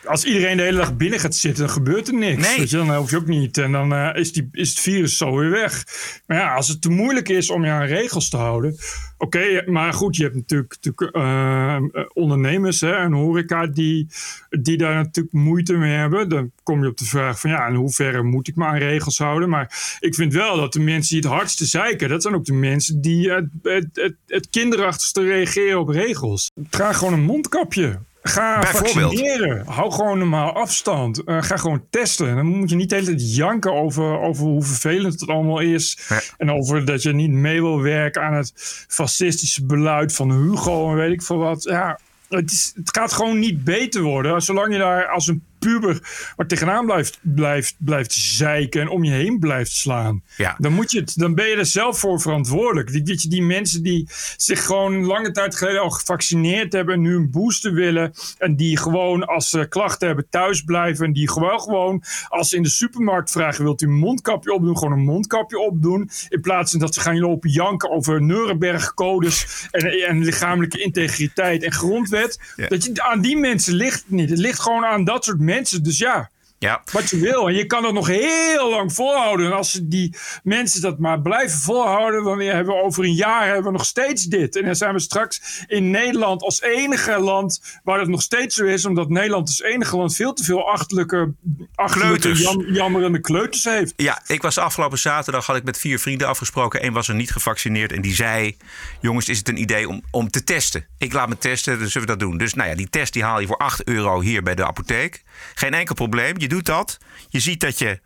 Als 0.05 0.23
iedereen 0.23 0.57
de 0.57 0.63
hele 0.63 0.77
dag 0.77 0.97
binnen 0.97 1.19
gaat 1.19 1.35
zitten, 1.35 1.65
dan 1.65 1.73
gebeurt 1.73 2.07
er 2.07 2.13
niks. 2.13 2.47
Nee. 2.47 2.57
Weet 2.57 2.69
je, 2.69 2.77
dan 2.77 2.95
hoef 2.95 3.09
je 3.09 3.17
ook 3.17 3.27
niet. 3.27 3.57
En 3.57 3.71
dan 3.71 3.93
uh, 3.93 4.09
is, 4.13 4.33
die, 4.33 4.49
is 4.51 4.69
het 4.69 4.79
virus 4.79 5.17
zo 5.17 5.35
weer 5.35 5.49
weg. 5.49 5.85
Maar 6.25 6.37
ja, 6.37 6.55
als 6.55 6.67
het 6.67 6.81
te 6.81 6.89
moeilijk 6.89 7.29
is 7.29 7.49
om 7.49 7.65
je 7.65 7.71
aan 7.71 7.85
regels 7.85 8.29
te 8.29 8.37
houden. 8.37 8.77
Oké, 9.17 9.37
okay, 9.37 9.65
maar 9.65 9.93
goed, 9.93 10.15
je 10.15 10.23
hebt 10.23 10.35
natuurlijk, 10.35 10.77
natuurlijk 10.81 11.15
uh, 11.15 12.03
ondernemers 12.13 12.81
hè, 12.81 12.91
en 12.95 13.11
horeca 13.11 13.67
die, 13.67 14.07
die 14.49 14.77
daar 14.77 14.95
natuurlijk 14.95 15.35
moeite 15.35 15.73
mee 15.73 15.97
hebben. 15.97 16.29
Dan 16.29 16.51
kom 16.63 16.83
je 16.83 16.89
op 16.89 16.97
de 16.97 17.05
vraag 17.05 17.39
van 17.39 17.49
ja, 17.49 17.67
in 17.67 17.75
hoeverre 17.75 18.23
moet 18.23 18.47
ik 18.47 18.55
me 18.55 18.65
aan 18.65 18.77
regels 18.77 19.17
houden? 19.17 19.49
Maar 19.49 19.97
ik 19.99 20.15
vind 20.15 20.33
wel 20.33 20.55
dat 20.55 20.73
de 20.73 20.79
mensen 20.79 21.15
die 21.15 21.29
het 21.29 21.37
hardste 21.37 21.65
zeiken, 21.65 22.09
dat 22.09 22.21
zijn 22.21 22.35
ook 22.35 22.45
de 22.45 22.53
mensen 22.53 23.01
die 23.01 23.31
het, 23.31 23.47
het, 23.63 23.87
het, 23.93 24.15
het 24.27 24.49
kinderachtigste 24.49 25.23
reageren 25.23 25.79
op 25.79 25.89
regels. 25.89 26.51
Draag 26.69 26.97
gewoon 26.97 27.13
een 27.13 27.23
mondkapje. 27.23 27.99
Ga 28.23 28.63
vaccineren. 28.63 29.65
Hou 29.65 29.91
gewoon 29.91 30.17
normaal 30.17 30.53
afstand. 30.53 31.21
Uh, 31.25 31.41
ga 31.41 31.57
gewoon 31.57 31.85
testen. 31.89 32.35
Dan 32.35 32.45
moet 32.45 32.69
je 32.69 32.75
niet 32.75 32.89
de 32.89 32.95
hele 32.95 33.07
tijd 33.07 33.35
janken 33.35 33.73
over, 33.73 34.19
over 34.19 34.43
hoe 34.43 34.63
vervelend 34.63 35.19
het 35.19 35.29
allemaal 35.29 35.59
is. 35.59 35.97
En 36.37 36.51
over 36.51 36.85
dat 36.85 37.01
je 37.01 37.13
niet 37.13 37.31
mee 37.31 37.61
wil 37.61 37.81
werken 37.81 38.21
aan 38.21 38.33
het 38.33 38.53
fascistische 38.87 39.65
beleid 39.65 40.13
van 40.13 40.31
Hugo 40.31 40.89
en 40.89 40.95
weet 40.95 41.11
ik 41.11 41.21
veel 41.21 41.37
wat. 41.37 41.63
Ja, 41.63 41.99
het, 42.29 42.51
is, 42.51 42.71
het 42.75 42.97
gaat 42.97 43.13
gewoon 43.13 43.39
niet 43.39 43.63
beter 43.63 44.01
worden. 44.01 44.41
Zolang 44.41 44.73
je 44.73 44.79
daar 44.79 45.07
als 45.07 45.27
een 45.27 45.43
puber 45.61 45.99
maar 46.35 46.47
tegenaan 46.47 46.85
blijft, 46.85 47.19
blijft, 47.21 47.75
blijft 47.77 48.13
zeiken 48.13 48.81
en 48.81 48.89
om 48.89 49.03
je 49.03 49.11
heen 49.11 49.39
blijft 49.39 49.71
slaan. 49.71 50.23
Ja. 50.37 50.55
Dan, 50.57 50.73
moet 50.73 50.91
je 50.91 50.99
het, 50.99 51.17
dan 51.17 51.35
ben 51.35 51.47
je 51.47 51.55
er 51.55 51.65
zelf 51.65 51.99
voor 51.99 52.21
verantwoordelijk. 52.21 52.91
Die, 52.91 53.01
die, 53.01 53.29
die 53.29 53.43
mensen 53.43 53.83
die 53.83 54.09
zich 54.37 54.65
gewoon 54.65 55.05
lange 55.05 55.31
tijd 55.31 55.55
geleden 55.55 55.81
al 55.81 55.89
gevaccineerd 55.89 56.73
hebben 56.73 56.95
en 56.95 57.01
nu 57.01 57.15
een 57.15 57.31
booster 57.31 57.73
willen. 57.73 58.13
En 58.37 58.55
die 58.55 58.77
gewoon 58.77 59.27
als 59.27 59.49
ze 59.49 59.65
klachten 59.69 60.07
hebben 60.07 60.29
thuis 60.29 60.61
blijven. 60.61 61.05
En 61.05 61.13
die 61.13 61.29
gewoon 61.29 61.59
gewoon 61.59 62.03
als 62.27 62.49
ze 62.49 62.55
in 62.55 62.63
de 62.63 62.69
supermarkt 62.69 63.31
vragen 63.31 63.63
wilt 63.63 63.81
u 63.81 63.85
een 63.85 63.93
mondkapje 63.93 64.53
opdoen. 64.53 64.77
Gewoon 64.77 64.93
een 64.93 65.05
mondkapje 65.05 65.59
opdoen. 65.59 66.09
In 66.29 66.41
plaats 66.41 66.71
van 66.71 66.79
dat 66.79 66.93
ze 66.93 67.01
gaan 67.01 67.19
lopen 67.19 67.49
janken 67.49 67.89
over 67.91 68.21
Nuremberg-codes 68.21 69.67
en, 69.71 69.85
en 70.07 70.23
lichamelijke 70.23 70.81
integriteit 70.81 71.63
en 71.63 71.71
grondwet. 71.71 72.39
Ja. 72.55 72.67
Dat 72.67 72.83
je, 72.83 73.03
aan 73.03 73.21
die 73.21 73.37
mensen 73.37 73.73
ligt 73.73 73.99
het 73.99 74.11
niet. 74.11 74.29
Het 74.29 74.39
ligt 74.39 74.59
gewoon 74.59 74.85
aan 74.85 75.03
dat 75.03 75.23
soort 75.23 75.37
mensen. 75.37 75.49
Dus 75.81 75.97
ja, 75.97 76.29
Ja. 76.61 76.81
wat 76.91 77.09
je 77.09 77.19
wil. 77.19 77.47
En 77.47 77.53
je 77.53 77.65
kan 77.65 77.83
het 77.83 77.93
nog 77.93 78.07
heel 78.07 78.69
lang 78.69 78.93
volhouden. 78.93 79.45
En 79.45 79.53
als 79.53 79.79
die 79.83 80.15
mensen 80.43 80.81
dat 80.81 80.99
maar 80.99 81.21
blijven 81.21 81.59
volhouden, 81.59 82.23
dan 82.23 82.39
hebben 82.39 82.75
we 82.75 82.81
over 82.81 83.03
een 83.03 83.13
jaar 83.13 83.45
hebben 83.45 83.63
we 83.63 83.71
nog 83.71 83.85
steeds 83.85 84.23
dit. 84.23 84.55
En 84.55 84.65
dan 84.65 84.75
zijn 84.75 84.93
we 84.93 84.99
straks 84.99 85.63
in 85.67 85.89
Nederland 85.91 86.41
als 86.41 86.61
enige 86.61 87.19
land 87.19 87.79
waar 87.83 87.99
het 87.99 88.07
nog 88.07 88.21
steeds 88.21 88.55
zo 88.55 88.65
is, 88.65 88.85
omdat 88.85 89.09
Nederland 89.09 89.47
als 89.47 89.61
enige 89.61 89.97
land 89.97 90.15
veel 90.15 90.33
te 90.33 90.43
veel 90.43 90.69
achterlijke, 90.71 91.33
achterlijke 91.75 92.31
jam- 92.33 92.65
jammerende 92.73 93.19
kleuters 93.21 93.63
heeft. 93.63 93.93
Ja, 93.95 94.21
ik 94.27 94.41
was 94.41 94.57
afgelopen 94.57 94.97
zaterdag 94.99 95.45
had 95.45 95.55
ik 95.55 95.63
met 95.63 95.77
vier 95.77 95.99
vrienden 95.99 96.27
afgesproken. 96.27 96.85
Eén 96.85 96.93
was 96.93 97.07
er 97.07 97.15
niet 97.15 97.31
gevaccineerd 97.31 97.91
en 97.91 98.01
die 98.01 98.13
zei: 98.15 98.57
Jongens, 98.99 99.29
is 99.29 99.37
het 99.37 99.49
een 99.49 99.61
idee 99.61 99.89
om, 99.89 100.01
om 100.11 100.29
te 100.29 100.43
testen? 100.43 100.85
Ik 100.97 101.13
laat 101.13 101.29
me 101.29 101.37
testen, 101.37 101.79
dus 101.79 101.91
zullen 101.91 102.07
we 102.07 102.13
dat 102.17 102.27
doen. 102.27 102.37
Dus 102.37 102.53
nou 102.53 102.69
ja, 102.69 102.75
die 102.75 102.89
test 102.89 103.13
die 103.13 103.23
haal 103.23 103.39
je 103.39 103.47
voor 103.47 103.57
8 103.57 103.83
euro 103.87 104.21
hier 104.21 104.43
bij 104.43 104.55
de 104.55 104.65
apotheek. 104.65 105.23
Geen 105.53 105.73
enkel 105.73 105.95
probleem. 105.95 106.33
Je 106.37 106.47
doet 106.51 106.65
dat. 106.65 106.97
Je 107.29 107.39
ziet 107.39 107.59
dat 107.59 107.79
je 107.79 107.99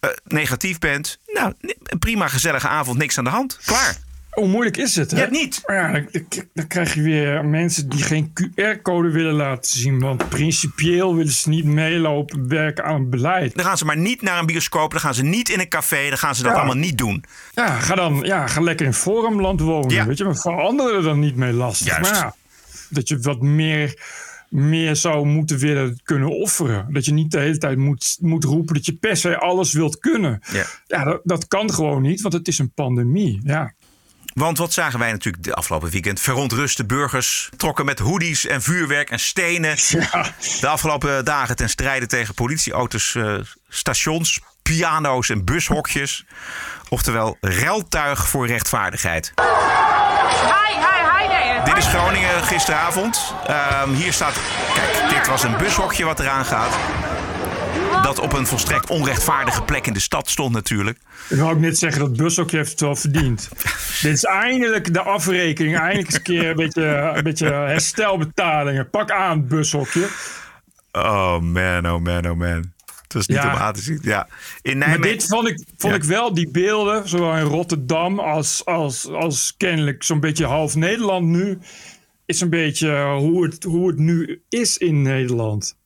eh, 0.00 0.10
negatief 0.24 0.78
bent. 0.78 1.18
Nou, 1.26 1.54
prima 1.98 2.28
gezellige 2.28 2.68
avond, 2.68 2.98
niks 2.98 3.18
aan 3.18 3.24
de 3.24 3.30
hand. 3.30 3.58
Klaar. 3.64 3.96
Hoe 4.30 4.48
moeilijk 4.48 4.76
is 4.76 4.96
het? 4.96 5.10
Hè? 5.10 5.22
Ja, 5.22 5.30
niet. 5.30 5.60
Maar 5.66 5.76
ja, 5.76 5.92
dan, 5.92 6.28
dan 6.54 6.66
krijg 6.66 6.94
je 6.94 7.02
weer 7.02 7.44
mensen 7.44 7.88
die 7.88 8.02
geen 8.02 8.32
QR-code 8.32 9.10
willen 9.10 9.32
laten 9.34 9.70
zien. 9.78 9.98
Want 10.00 10.28
principieel 10.28 11.14
willen 11.16 11.32
ze 11.32 11.48
niet 11.48 11.64
meelopen 11.64 12.48
werken 12.48 12.84
aan 12.84 13.00
het 13.00 13.10
beleid. 13.10 13.54
Dan 13.54 13.64
gaan 13.64 13.78
ze 13.78 13.84
maar 13.84 13.96
niet 13.96 14.22
naar 14.22 14.38
een 14.38 14.46
bioscoop. 14.46 14.90
Dan 14.90 15.00
gaan 15.00 15.14
ze 15.14 15.22
niet 15.24 15.48
in 15.48 15.60
een 15.60 15.68
café. 15.68 16.08
Dan 16.08 16.18
gaan 16.18 16.34
ze 16.34 16.42
dat 16.42 16.52
Ja. 16.52 16.58
allemaal 16.58 16.76
niet 16.76 16.98
doen. 16.98 17.24
Ja, 17.54 17.78
ga 17.80 17.94
dan 17.94 18.20
ja, 18.22 18.46
ga 18.46 18.60
lekker 18.60 18.86
in 18.86 18.94
Forumland 18.94 19.60
wonen. 19.60 19.90
Ja. 19.90 20.06
Weet 20.06 20.18
je, 20.18 20.24
maar 20.24 20.36
voor 20.36 20.60
anderen 20.62 20.96
er 20.96 21.02
dan 21.02 21.18
niet 21.18 21.36
mee 21.36 21.52
lastig. 21.52 21.86
Juist. 21.86 22.10
Maar 22.10 22.20
ja, 22.20 22.34
dat 22.88 23.08
je 23.08 23.18
wat 23.18 23.40
meer, 23.42 24.02
meer 24.48 24.96
zou 24.96 25.26
moeten 25.26 25.58
willen 25.58 26.00
kunnen 26.02 26.28
offeren. 26.28 26.92
Dat 26.92 27.04
je 27.04 27.12
niet 27.12 27.30
de 27.30 27.40
hele 27.40 27.58
tijd 27.58 27.78
moet, 27.78 28.16
moet 28.20 28.44
roepen 28.44 28.74
dat 28.74 28.86
je 28.86 28.94
per 28.94 29.16
se 29.16 29.38
alles 29.38 29.72
wilt 29.72 29.98
kunnen. 29.98 30.42
Ja. 30.52 30.64
Ja, 30.86 31.04
dat, 31.04 31.20
dat 31.24 31.48
kan 31.48 31.72
gewoon 31.72 32.02
niet, 32.02 32.20
want 32.20 32.34
het 32.34 32.48
is 32.48 32.58
een 32.58 32.72
pandemie. 32.72 33.40
Ja. 33.44 33.72
Want 34.34 34.58
wat 34.58 34.72
zagen 34.72 34.98
wij 34.98 35.10
natuurlijk 35.10 35.44
de 35.44 35.54
afgelopen 35.54 35.90
weekend? 35.90 36.20
Verontruste 36.20 36.84
burgers 36.84 37.48
trokken 37.56 37.84
met 37.84 37.98
hoodies 37.98 38.46
en 38.46 38.62
vuurwerk 38.62 39.10
en 39.10 39.20
stenen. 39.20 39.74
Ja. 39.88 40.34
De 40.60 40.68
afgelopen 40.68 41.24
dagen 41.24 41.56
ten 41.56 41.68
strijde 41.68 42.06
tegen 42.06 42.34
politieauto's, 42.34 43.14
eh, 43.14 43.34
stations, 43.68 44.40
piano's 44.62 45.28
en 45.28 45.44
bushokjes. 45.44 46.24
Oftewel, 46.88 47.36
reltuig 47.40 48.28
voor 48.28 48.46
rechtvaardigheid. 48.46 49.32
Hi, 49.34 50.80
hi. 50.80 50.87
Dit 51.68 51.76
is 51.76 51.86
Groningen 51.86 52.42
gisteravond. 52.42 53.34
Ehm, 53.46 53.92
hier 53.92 54.12
staat, 54.12 54.40
kijk, 54.74 55.10
dit 55.10 55.28
was 55.28 55.42
een 55.42 55.56
bushokje 55.56 56.04
wat 56.04 56.20
eraan 56.20 56.44
gaat. 56.44 56.78
dat 58.02 58.18
op 58.18 58.32
een 58.32 58.46
volstrekt 58.46 58.90
onrechtvaardige 58.90 59.62
plek 59.62 59.86
in 59.86 59.92
de 59.92 60.00
stad 60.00 60.30
stond 60.30 60.54
natuurlijk. 60.54 60.98
Ik 61.28 61.38
wou 61.38 61.52
ook 61.52 61.60
net 61.60 61.78
zeggen 61.78 62.00
dat 62.00 62.16
Bushokje 62.16 62.56
heeft 62.56 62.70
het 62.70 62.80
wel 62.80 62.96
verdiend. 62.96 63.48
Dit 64.02 64.12
is 64.12 64.24
eindelijk 64.24 64.92
de 64.92 65.02
afrekening. 65.02 65.76
Eindelijk 65.76 66.06
eens 66.06 66.16
een 66.16 66.22
keer 66.22 66.50
een 66.50 66.56
beetje, 66.56 66.84
een 67.14 67.22
beetje 67.22 67.46
herstelbetalingen. 67.46 68.90
Pak 68.90 69.10
aan, 69.10 69.46
Bushokje. 69.46 70.08
Oh 70.92 71.38
man, 71.38 71.90
oh 71.90 72.00
man, 72.00 72.30
oh 72.30 72.36
man. 72.36 72.72
Het 73.08 73.16
was 73.16 73.26
niet 73.26 73.36
Ja. 73.36 73.52
om 73.54 73.60
aan 73.60 73.72
te 73.72 73.82
zien. 73.82 73.98
Ja. 74.02 74.28
In 74.62 74.78
Maar 74.78 74.88
Nijmegen... 74.88 75.18
dit 75.18 75.26
vond 75.28 75.48
ik, 75.48 75.60
vond 75.76 75.92
Ja. 75.92 75.98
ik 75.98 76.04
wel, 76.04 76.34
die 76.34 76.50
beelden, 76.50 77.08
zowel 77.08 77.36
in 77.36 77.42
Rotterdam 77.42 78.18
als, 78.20 78.64
als, 78.64 79.06
als 79.06 79.54
kennelijk 79.56 80.02
zo'n 80.02 80.20
beetje 80.20 80.44
half 80.46 80.74
Nederland 80.74 81.26
nu, 81.26 81.58
is 82.26 82.40
een 82.40 82.50
beetje 82.50 83.04
hoe 83.18 83.44
het, 83.44 83.62
hoe 83.64 83.88
het 83.88 83.98
nu 83.98 84.42
is 84.48 84.76
in 84.78 85.02
Nederland. 85.02 85.76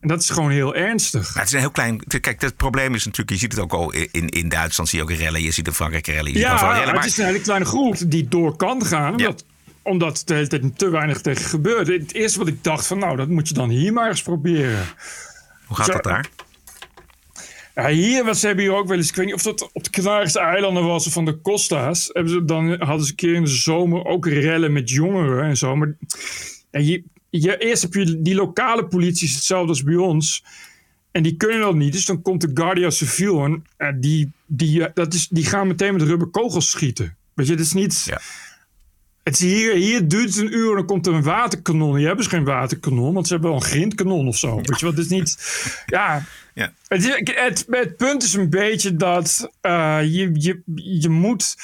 En 0.00 0.08
dat 0.08 0.20
is 0.20 0.30
gewoon 0.30 0.50
heel 0.50 0.74
ernstig. 0.74 1.28
Maar 1.28 1.36
het 1.38 1.46
is 1.46 1.52
een 1.52 1.58
heel 1.60 1.70
klein. 1.70 2.02
Kijk, 2.20 2.40
het 2.40 2.56
probleem 2.56 2.94
is 2.94 3.04
natuurlijk. 3.04 3.30
Je 3.30 3.36
ziet 3.38 3.52
het 3.52 3.60
ook 3.60 3.72
al 3.72 3.92
in, 3.92 4.28
in 4.28 4.48
Duitsland. 4.48 4.88
Zie 4.88 4.98
je 4.98 5.04
ook 5.04 5.12
rellen. 5.18 5.42
Je 5.42 5.50
ziet 5.50 5.66
in 5.66 5.72
Frankrijk 5.72 6.06
rellen. 6.06 6.32
Je 6.32 6.38
ziet 6.38 6.46
overal 6.46 6.68
Ja, 6.68 6.70
rellen. 6.72 6.86
het 6.88 6.96
Maar 6.96 7.06
is 7.06 7.16
een 7.18 7.24
hele 7.24 7.40
kleine 7.40 7.64
groep 7.64 7.96
die 8.06 8.28
door 8.28 8.56
kan 8.56 8.84
gaan. 8.86 9.12
Omdat, 9.12 9.44
omdat 9.82 10.22
de 10.24 10.34
hele 10.34 10.46
tijd 10.46 10.78
te 10.78 10.88
weinig 10.90 11.20
tegen 11.20 11.44
gebeurt. 11.44 11.86
Het 11.86 12.14
eerste 12.14 12.38
wat 12.38 12.48
ik 12.48 12.64
dacht 12.64 12.86
van, 12.86 12.98
nou, 12.98 13.16
dat 13.16 13.28
moet 13.28 13.48
je 13.48 13.54
dan 13.54 13.68
hier 13.68 13.92
maar 13.92 14.08
eens 14.08 14.22
proberen. 14.22 14.86
hoe 15.66 15.76
gaat 15.76 15.86
Zo- 15.86 15.92
dat 15.92 16.04
daar? 16.04 16.28
Ja, 17.76 17.88
hier, 17.88 18.24
wat 18.24 18.36
ze 18.36 18.46
hebben 18.46 18.64
hier 18.64 18.74
ook 18.74 18.88
wel 18.88 18.96
eens, 18.96 19.08
ik 19.08 19.14
weet 19.14 19.26
niet 19.26 19.34
of 19.34 19.42
dat 19.42 19.70
op 19.72 19.84
de 19.84 19.90
Canarische 19.90 20.40
eilanden 20.40 20.84
was 20.84 21.06
of 21.06 21.12
van 21.12 21.24
de 21.24 21.40
Costa's. 21.40 22.10
Hebben 22.12 22.32
ze, 22.32 22.44
dan 22.44 22.68
hadden 22.78 23.04
ze 23.04 23.10
een 23.10 23.16
keer 23.16 23.34
in 23.34 23.44
de 23.44 23.50
zomer 23.50 24.04
ook 24.04 24.26
rellen 24.26 24.72
met 24.72 24.90
jongeren 24.90 25.44
en 25.44 25.56
zo. 25.56 25.76
Maar 25.76 25.96
ja, 26.70 26.80
je, 26.80 27.02
je, 27.30 27.58
eerst 27.58 27.82
heb 27.82 27.94
je 27.94 28.22
die 28.22 28.34
lokale 28.34 28.86
politie, 28.86 29.28
hetzelfde 29.28 29.68
als 29.68 29.82
bij 29.82 29.96
ons. 29.96 30.44
En 31.10 31.22
die 31.22 31.36
kunnen 31.36 31.60
dat 31.60 31.74
niet. 31.74 31.92
Dus 31.92 32.04
dan 32.04 32.22
komt 32.22 32.40
de 32.40 32.50
Guardia 32.54 32.90
Civil 32.90 33.44
en 33.76 34.00
die, 34.00 34.32
die, 34.46 34.84
eh, 34.84 34.94
dat 34.94 35.14
is, 35.14 35.28
die 35.28 35.44
gaan 35.44 35.66
meteen 35.66 35.92
met 35.92 36.02
rubberkogels 36.02 36.70
schieten. 36.70 37.16
Weet 37.34 37.46
je, 37.46 37.52
het 37.52 37.62
is 37.62 37.72
niet... 37.72 38.12
Het 39.26 39.34
is 39.34 39.40
hier, 39.40 39.74
hier 39.74 40.08
duurt 40.08 40.28
het 40.28 40.36
een 40.36 40.54
uur 40.56 40.70
en 40.70 40.76
dan 40.76 40.86
komt 40.86 41.06
er 41.06 41.14
een 41.14 41.22
waterkanon. 41.22 41.96
Hier 41.96 42.06
hebben 42.06 42.24
ze 42.24 42.30
geen 42.30 42.44
waterkanon, 42.44 43.14
want 43.14 43.26
ze 43.26 43.32
hebben 43.32 43.50
wel 43.50 43.60
een 43.60 43.66
grindkanon 43.66 44.28
of 44.28 44.36
zo. 44.36 44.56
Weet 44.56 44.80
je 44.80 44.86
wat? 44.86 44.96
Het 44.96 45.04
is 45.04 45.10
niet... 45.10 45.36
Ja, 45.86 46.22
Ja. 46.54 46.72
het, 46.88 47.04
is- 47.04 47.20
het, 47.34 47.66
het 47.70 47.96
punt 47.96 48.22
is 48.22 48.34
een 48.34 48.50
beetje 48.50 48.96
dat 48.96 49.50
eh, 49.60 49.98
je, 50.02 50.30
je, 50.32 50.60
je, 51.00 51.08
moet, 51.08 51.56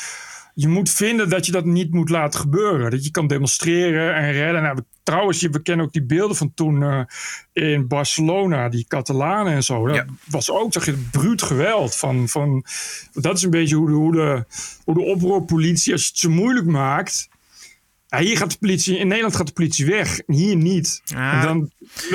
je 0.54 0.69
moet 0.69 0.90
vinden 0.90 1.28
dat 1.28 1.47
je 1.47 1.52
dat 1.52 1.64
niet 1.64 1.90
moet 1.92 2.09
laten 2.09 2.40
gebeuren. 2.40 2.90
Dat 2.90 3.04
je 3.04 3.11
kan 3.11 3.26
demonstreren 3.26 4.14
en 4.14 4.33
redden. 4.33 4.62
Nou, 4.62 4.78
trouwens, 5.02 5.40
je- 5.40 5.50
we 5.50 5.62
kennen 5.62 5.87
ook 5.87 5.92
die 5.92 6.04
beelden 6.04 6.37
van 6.37 6.52
toen 6.54 6.83
eh, 6.83 7.00
in 7.52 7.87
Barcelona, 7.88 8.69
die 8.69 8.85
Catalanen 8.88 9.52
en 9.52 9.62
zo. 9.62 9.87
Dat 9.87 9.97
Ja. 9.97 10.04
was 10.28 10.50
ook 10.50 10.73
je, 10.73 11.04
bruut 11.11 11.42
geweld. 11.42 11.97
Van, 11.97 12.28
van, 12.28 12.64
dat 13.12 13.37
is 13.37 13.42
een 13.42 13.50
beetje 13.50 13.76
hoe 13.76 13.87
de, 13.88 13.95
hoe, 13.95 14.12
de, 14.12 14.45
hoe 14.85 14.95
de 14.95 15.00
oproerpolitie, 15.02 15.92
als 15.92 16.02
je 16.02 16.09
het 16.09 16.19
zo 16.19 16.31
moeilijk 16.31 16.66
maakt. 16.66 17.31
Ja, 18.12 18.19
hier 18.19 18.37
gaat 18.37 18.50
de 18.50 18.59
politie, 18.59 18.99
in 18.99 19.07
Nederland 19.09 19.37
gaat 19.37 19.47
de 19.47 19.52
politie 19.52 19.87
weg, 19.87 20.21
hier 20.26 20.57
niet. 20.57 21.00
Ja. 21.04 21.33
En 21.33 21.47
dan, 21.47 21.71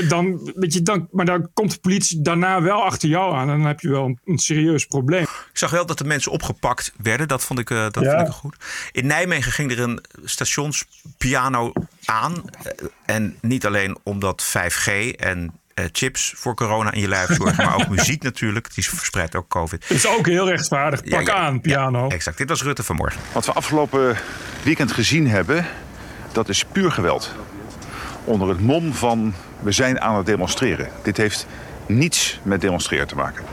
dan, 0.08 0.52
weet 0.56 0.74
je, 0.74 0.82
dan, 0.82 1.08
maar 1.12 1.26
dan 1.26 1.50
komt 1.54 1.72
de 1.72 1.80
politie 1.80 2.22
daarna 2.22 2.62
wel 2.62 2.84
achter 2.84 3.10
jou 3.10 3.34
aan. 3.36 3.50
En 3.50 3.58
dan 3.58 3.66
heb 3.68 3.80
je 3.80 3.90
wel 3.90 4.06
een, 4.06 4.20
een 4.26 4.38
serieus 4.38 4.86
probleem. 4.86 5.22
Ik 5.24 5.30
zag 5.54 5.72
wel 5.72 5.86
dat 5.86 5.98
de 5.98 6.04
mensen 6.04 6.32
opgepakt 6.32 6.94
werden. 6.98 7.28
Dat 7.28 7.44
vond 7.44 7.60
ik, 7.60 7.70
eh, 7.70 7.86
dat 7.92 8.04
Ja. 8.04 8.16
vond 8.18 8.28
ik 8.28 8.34
goed. 8.34 8.56
In 8.92 9.08
Nijmegen 9.08 9.52
ging 9.52 9.72
er 9.72 9.80
een 9.80 10.00
stationspiano 10.24 11.72
aan. 12.06 12.34
Eh, 12.64 12.72
En 13.06 13.38
niet 13.42 13.66
alleen 13.66 13.98
omdat 14.04 14.44
5G 14.44 14.88
en 15.16 15.52
eh, 15.74 15.86
chips 15.92 16.34
voor 16.36 16.56
corona 16.56 16.92
in 16.92 17.02
je 17.02 17.08
lijf 17.08 17.36
zorgen, 17.36 17.66
maar 17.66 17.76
ook 17.76 17.88
muziek 17.98 18.24
natuurlijk. 18.24 18.74
Die 18.74 18.90
verspreidt 18.90 19.36
ook 19.36 19.48
COVID. 19.48 19.82
Dat 19.88 19.98
is 19.98 20.08
ook 20.08 20.26
heel 20.26 20.50
rechtvaardig. 20.50 21.00
Pak 21.04 21.28
Ja, 21.28 21.34
ja, 21.34 21.34
aan, 21.34 21.62
piano. 21.62 22.08
Ja, 22.08 22.14
exact. 22.16 22.38
Dit 22.38 22.50
was 22.50 22.64
Rutte 22.64 22.84
vanmorgen. 22.84 23.22
Wat 23.34 23.46
we 23.46 23.52
afgelopen 23.54 24.18
weekend 24.64 24.92
gezien 24.92 25.28
hebben, 25.28 25.66
dat 26.38 26.50
is 26.50 26.66
puur 26.72 26.92
geweld. 26.92 27.32
Onder 28.24 28.50
het 28.50 28.60
mom 28.60 28.94
van 28.94 29.34
we 29.60 29.72
zijn 29.72 30.02
aan 30.02 30.16
het 30.16 30.26
demonstreren. 30.26 30.90
Dit 31.04 31.18
heeft 31.18 31.48
niets 31.86 32.40
met 32.44 32.62
demonstreren 32.62 33.08
te 33.08 33.16
maken. 33.16 33.44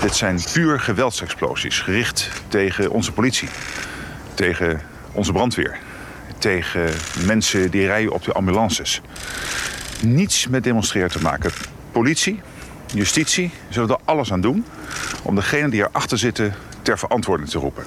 Dit 0.00 0.14
zijn 0.14 0.38
puur 0.52 0.80
geweldsexplosies 0.80 1.80
gericht 1.80 2.30
tegen 2.48 2.90
onze 2.90 3.12
politie, 3.12 3.48
tegen 4.34 4.80
onze 5.12 5.32
brandweer, 5.32 5.78
tegen 6.38 6.90
mensen 7.26 7.70
die 7.70 7.86
rijden 7.86 8.12
op 8.12 8.24
de 8.24 8.32
ambulances. 8.32 9.00
Niets 10.02 10.48
met 10.48 10.64
demonstreren 10.64 11.10
te 11.10 11.20
maken. 11.22 11.50
Politie, 11.92 12.40
justitie 12.94 13.50
zullen 13.68 13.88
er 13.88 13.98
alles 14.04 14.32
aan 14.32 14.40
doen 14.40 14.64
om 15.22 15.34
degenen 15.34 15.70
die 15.70 15.80
erachter 15.80 16.18
zitten 16.18 16.54
ter 16.82 16.98
verantwoording 16.98 17.48
te 17.50 17.58
roepen. 17.58 17.84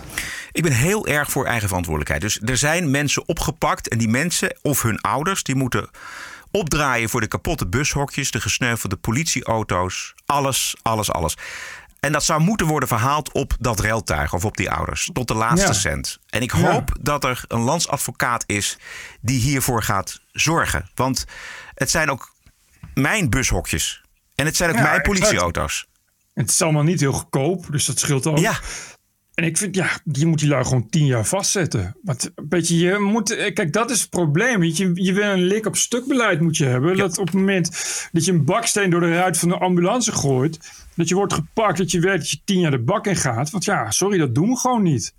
Ik 0.52 0.64
ben 0.64 0.72
heel 0.72 1.08
erg 1.08 1.32
voor 1.32 1.46
eigen 1.46 1.68
verantwoordelijkheid. 1.68 2.22
Dus 2.22 2.50
er 2.50 2.58
zijn 2.58 2.92
mensen 2.92 3.28
opgepakt 3.28 3.88
en 3.88 3.98
die 3.98 4.08
mensen 4.08 4.58
of 4.62 4.82
hun 4.82 5.02
ouders 5.02 5.44
die 5.44 5.56
moeten 5.56 5.90
opdraaien 6.52 7.10
voor 7.10 7.22
de 7.22 7.28
kapotte 7.28 7.68
bushokjes, 7.68 8.32
de 8.32 8.42
gesneuvelde 8.42 8.96
politieauto's, 8.96 10.14
alles, 10.26 10.76
alles, 10.82 11.12
alles. 11.12 11.36
En 12.00 12.12
dat 12.12 12.24
zou 12.24 12.42
moeten 12.42 12.68
worden 12.68 12.88
verhaald 12.88 13.32
op 13.32 13.54
dat 13.60 13.80
reltuig 13.80 14.34
of 14.34 14.46
op 14.46 14.58
die 14.58 14.72
ouders, 14.72 15.10
tot 15.14 15.28
de 15.28 15.34
laatste 15.34 15.68
Ja. 15.68 15.74
cent. 15.74 16.20
En 16.30 16.42
ik 16.42 16.52
Ja. 16.56 16.72
hoop 16.72 16.92
dat 17.02 17.24
er 17.24 17.44
een 17.48 17.60
landsadvocaat 17.62 18.44
is 18.48 18.78
die 19.22 19.40
hiervoor 19.40 19.84
gaat 19.84 20.20
zorgen. 20.32 20.90
Want 20.96 21.26
het 21.76 21.90
zijn 21.90 22.12
ook 22.12 22.32
mijn 22.94 23.30
bushokjes. 23.30 24.03
En 24.44 24.50
het 24.50 24.58
zijn 24.58 24.70
ook 24.70 24.76
Ja, 24.76 24.84
mijn 24.84 25.02
politieauto's. 25.02 25.88
Het 26.34 26.50
is 26.50 26.62
allemaal 26.62 26.84
niet 26.84 27.00
heel 27.00 27.12
goedkoop, 27.12 27.68
dus 27.72 27.86
dat 27.86 28.00
scheelt 28.00 28.28
ook. 28.28 28.38
Ja, 28.38 28.60
En 29.34 29.44
ik 29.44 29.58
vind, 29.58 29.76
ja, 29.76 29.90
je 30.12 30.26
moet 30.26 30.40
die 30.40 30.48
lui 30.48 30.64
gewoon 30.64 30.90
tien 30.90 31.06
jaar 31.06 31.26
vastzetten. 31.26 31.96
Want 32.02 32.32
een 32.36 32.48
beetje, 32.48 32.78
je 32.78 33.00
moet, 33.00 33.32
eh, 33.36 33.54
kijk, 33.54 33.74
dat 33.74 33.92
is 33.92 34.02
het 34.02 34.10
probleem. 34.10 34.60
weet 34.60 34.78
Je, 34.78 34.92
je 34.94 35.14
wil 35.14 35.24
een 35.24 35.44
lik 35.44 35.66
op 35.66 35.76
stuk 35.76 36.08
beleid 36.08 36.42
moet 36.42 36.58
je 36.58 36.66
hebben. 36.66 36.98
Dat 36.98 37.18
op 37.18 37.26
het 37.26 37.36
moment 37.36 37.70
dat 38.12 38.26
je 38.26 38.32
een 38.32 38.46
baksteen 38.46 38.90
door 38.90 39.00
de 39.00 39.14
ruit 39.14 39.38
van 39.38 39.50
de 39.50 39.58
ambulance 39.58 40.12
gooit, 40.12 40.60
dat 40.96 41.08
je 41.10 41.16
wordt 41.16 41.34
gepakt, 41.34 41.78
dat 41.78 41.92
je 41.92 42.00
weet 42.00 42.18
dat 42.18 42.30
je 42.30 42.40
tien 42.46 42.60
jaar 42.60 42.72
de 42.72 42.80
bak 42.80 43.08
in 43.08 43.16
gaat. 43.16 43.50
Want 43.50 43.66
ja, 43.66 43.92
sorry, 43.92 44.18
dat 44.18 44.36
doen 44.36 44.50
we 44.50 44.58
gewoon 44.58 44.84
niet. 44.84 45.14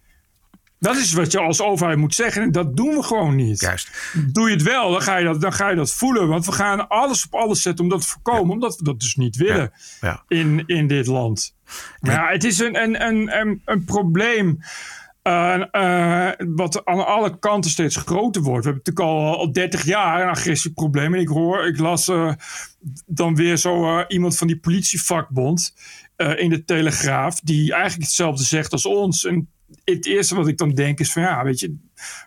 Dat 0.85 0.97
is 0.97 1.13
wat 1.13 1.33
je 1.33 1.39
als 1.39 1.61
overheid 1.61 1.99
moet 1.99 2.15
zeggen. 2.15 2.43
En 2.43 2.53
dat 2.53 2.77
doen 2.77 2.95
we 2.95 3.03
gewoon 3.03 3.35
niet. 3.35 3.61
juist. 3.61 4.13
Doe 4.33 4.49
je 4.49 4.55
het 4.55 4.63
wel, 4.63 4.91
dan 4.91 5.03
ga 5.03 5.17
je 5.17 5.25
dat, 5.25 5.41
dan 5.41 5.53
ga 5.53 5.69
je 5.69 5.77
dat 5.77 5.93
voelen. 5.93 6.29
Want 6.29 6.47
we 6.47 6.53
gaan 6.53 6.89
alles 6.89 7.25
op 7.27 7.35
alles 7.35 7.63
zetten 7.63 7.85
om 7.85 7.91
dat 7.91 8.01
te 8.01 8.07
voorkomen. 8.09 8.51
Omdat 8.53 8.77
we 8.77 8.85
dat 8.85 9.01
dus 9.01 9.15
niet 9.17 9.37
willen 9.37 9.73
Ja. 10.01 10.25
in, 10.29 10.63
in 10.67 10.87
dit 10.87 11.07
land. 11.07 11.55
Maar 12.01 12.13
ja, 12.15 12.29
het 12.29 12.45
is 12.45 12.59
een, 12.59 12.83
een, 12.83 13.07
een, 13.07 13.39
een, 13.41 13.63
een 13.65 13.85
probleem. 13.85 14.59
eh, 15.23 15.63
eh, 16.29 16.33
wat 16.39 16.85
aan 16.85 17.07
alle 17.07 17.39
kanten 17.39 17.71
steeds 17.71 17.97
groter 17.97 18.43
wordt. 18.43 18.65
We 18.65 18.71
hebben 18.73 18.83
natuurlijk 18.85 19.19
al, 19.27 19.39
al 19.39 19.53
30 19.53 19.85
jaar 19.85 20.23
een 20.23 20.29
agressieprobleem. 20.29 21.15
En 21.15 21.21
ik 21.21 21.29
hoor, 21.29 21.67
ik 21.67 21.79
las 21.79 22.09
eh, 22.09 22.33
dan 23.07 23.35
weer 23.35 23.57
zo 23.57 24.03
iemand 24.09 24.37
van 24.37 24.47
die 24.47 24.59
politievakbond 24.59 25.75
in 26.37 26.51
de 26.51 26.65
Telegraaf, 26.65 27.41
die 27.41 27.73
eigenlijk 27.73 28.03
hetzelfde 28.03 28.45
zegt 28.45 28.73
als 28.73 28.87
ons. 28.87 29.25
En 29.25 29.49
het 29.85 30.07
eerste 30.07 30.35
wat 30.35 30.49
ik 30.49 30.59
dan 30.59 30.71
denk 30.71 31.01
is 31.01 31.13
van 31.13 31.23
ja, 31.23 31.45
weet 31.45 31.61
je, 31.61 31.77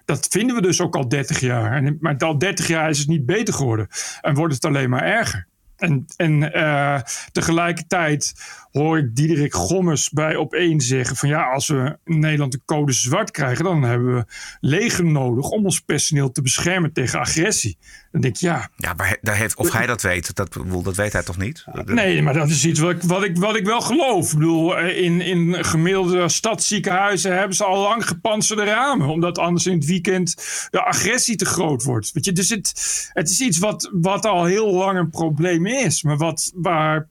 dat 0.06 0.28
vinden 0.30 0.56
we 0.56 0.62
dus 0.62 0.82
ook 0.82 0.96
al 0.96 1.08
30 1.08 1.40
jaar. 1.40 1.84
En, 1.84 1.98
maar 2.00 2.18
al 2.18 2.38
30 2.38 2.68
jaar 2.68 2.90
is 2.90 3.00
het 3.00 3.08
niet 3.08 3.26
beter 3.26 3.54
geworden. 3.54 3.88
En 4.22 4.36
wordt 4.36 4.54
het 4.54 4.66
alleen 4.66 4.90
maar 4.90 5.04
erger. 5.04 5.48
En, 5.78 6.06
en 6.16 6.54
eh, 6.54 7.02
tegelijkertijd 7.32 8.34
hoor 8.72 8.98
ik 8.98 9.16
Diederik 9.16 9.54
Gommers 9.54 10.10
bij 10.10 10.36
op 10.36 10.54
één 10.54 10.82
zeggen 10.82 11.16
van 11.16 11.30
ja, 11.30 11.44
als 11.44 11.68
we 11.68 11.98
Nederland 12.04 12.52
de 12.52 12.62
code 12.66 12.92
zwart 12.92 13.32
krijgen, 13.32 13.64
dan 13.64 13.84
hebben 13.84 14.16
we 14.16 14.26
leger 14.60 15.06
nodig 15.06 15.50
om 15.50 15.66
ons 15.66 15.80
personeel 15.80 16.32
te 16.32 16.42
beschermen 16.42 16.94
tegen 16.94 17.20
agressie. 17.20 17.78
Dan 18.18 18.32
denk 18.32 18.36
ik 18.36 18.42
ja, 18.42 18.70
Ja, 18.76 18.94
maar 18.94 19.18
daar 19.22 19.36
heeft, 19.36 19.56
of 19.56 19.72
hij 19.72 19.86
dat 19.86 20.02
weet, 20.02 20.36
dat, 20.36 20.58
dat 20.84 20.96
weet 20.96 21.14
hij 21.14 21.24
toch 21.24 21.38
niet? 21.38 21.66
Nee, 21.86 22.22
maar 22.22 22.34
dat 22.34 22.50
is 22.50 22.66
iets 22.66 22.80
wat 22.80 22.92
ik, 22.92 23.02
wat 23.02 23.24
ik, 23.24 23.38
wat 23.38 23.56
ik 23.56 23.66
wel 23.66 23.82
geloof. 23.82 24.32
Ik 24.32 24.38
bedoel, 24.38 24.78
eh, 24.78 25.04
in, 25.04 25.22
in 25.22 25.66
gemiddelde 25.66 26.30
stadsziekenhuizen 26.30 27.38
hebben 27.38 27.56
ze 27.56 27.64
al 27.64 27.82
lang 27.82 28.08
gepantserde 28.08 28.64
ramen. 28.64 29.08
Omdat 29.08 29.38
anders 29.38 29.66
in 29.66 29.78
het 29.78 29.86
weekend 29.86 30.36
de 30.72 30.84
agressie 30.84 31.36
te 31.36 31.46
groot 31.46 31.84
wordt. 31.84 32.12
Weet 32.12 32.26
je? 32.26 32.32
Dus 32.32 32.50
het, 32.50 32.72
het 33.14 33.30
is 33.30 33.42
iets 33.42 33.58
wat, 33.58 33.90
wat 33.94 34.26
al 34.26 34.46
heel 34.46 34.74
lang 34.74 34.98
een 34.98 35.10
probleem 35.10 35.66
is. 35.66 36.04
Maar 36.04 36.18
wat, 36.18 36.52
waar, 36.56 37.08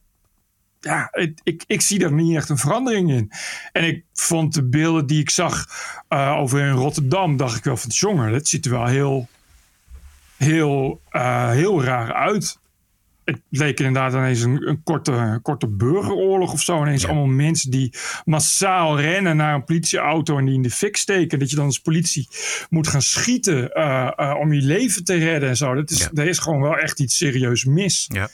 ja, 0.81 1.11
ik, 1.43 1.65
ik 1.67 1.81
zie 1.81 1.99
daar 1.99 2.13
niet 2.13 2.37
echt 2.37 2.49
een 2.49 2.59
verandering 2.59 3.11
in. 3.11 3.33
En 3.73 3.85
ik 3.85 4.05
vond 4.13 4.55
de 4.55 4.65
beelden 4.65 5.07
die 5.07 5.21
ik 5.21 5.31
zag 5.31 5.67
eh, 6.09 6.37
over 6.39 6.61
in 6.61 6.73
Rotterdam, 6.73 7.37
dacht 7.37 7.57
ik 7.57 7.65
wel 7.65 7.77
van 7.77 7.91
jongen, 7.91 8.33
dat 8.33 8.49
ziet 8.49 8.65
er 8.65 8.71
wel 8.71 8.87
heel, 8.87 9.29
heel, 10.37 11.01
eh, 11.11 11.51
heel 11.51 11.85
raar 11.85 12.13
uit 12.13 12.59
het 13.27 13.41
leek 13.51 13.79
inderdaad 13.79 14.13
ineens 14.13 14.43
een, 14.43 14.69
een 14.69 14.83
korte, 14.83 15.39
korte 15.43 15.69
burgeroorlog 15.69 16.53
of 16.53 16.61
zo. 16.61 16.83
Ineens 16.83 17.07
allemaal 17.07 17.27
mensen 17.27 17.71
die 17.71 17.95
massaal 18.25 19.01
rennen 19.01 19.37
naar 19.37 19.55
een 19.55 19.65
politieauto 19.65 20.39
en 20.39 20.45
die 20.45 20.55
in 20.55 20.63
de 20.63 20.71
fik 20.71 20.97
steken. 20.97 21.39
Dat 21.39 21.51
je 21.51 21.57
dan 21.57 21.65
als 21.65 21.79
politie 21.79 22.29
moet 22.71 22.89
gaan 22.89 23.03
schieten 23.03 23.73
eh, 23.73 24.11
eh, 24.17 24.37
om 24.39 24.53
je 24.53 24.63
leven 24.63 25.05
te 25.05 25.15
redden 25.15 25.49
en 25.49 25.57
zo. 25.57 25.75
Dat 25.75 25.91
is, 25.91 25.99
Ja. 25.99 26.11
Er 26.15 26.29
is 26.29 26.39
gewoon 26.39 26.61
wel 26.61 26.77
echt 26.77 27.01
iets 27.01 27.17
serieus 27.17 27.65
mis. 27.65 28.05
Ja. 28.13 28.29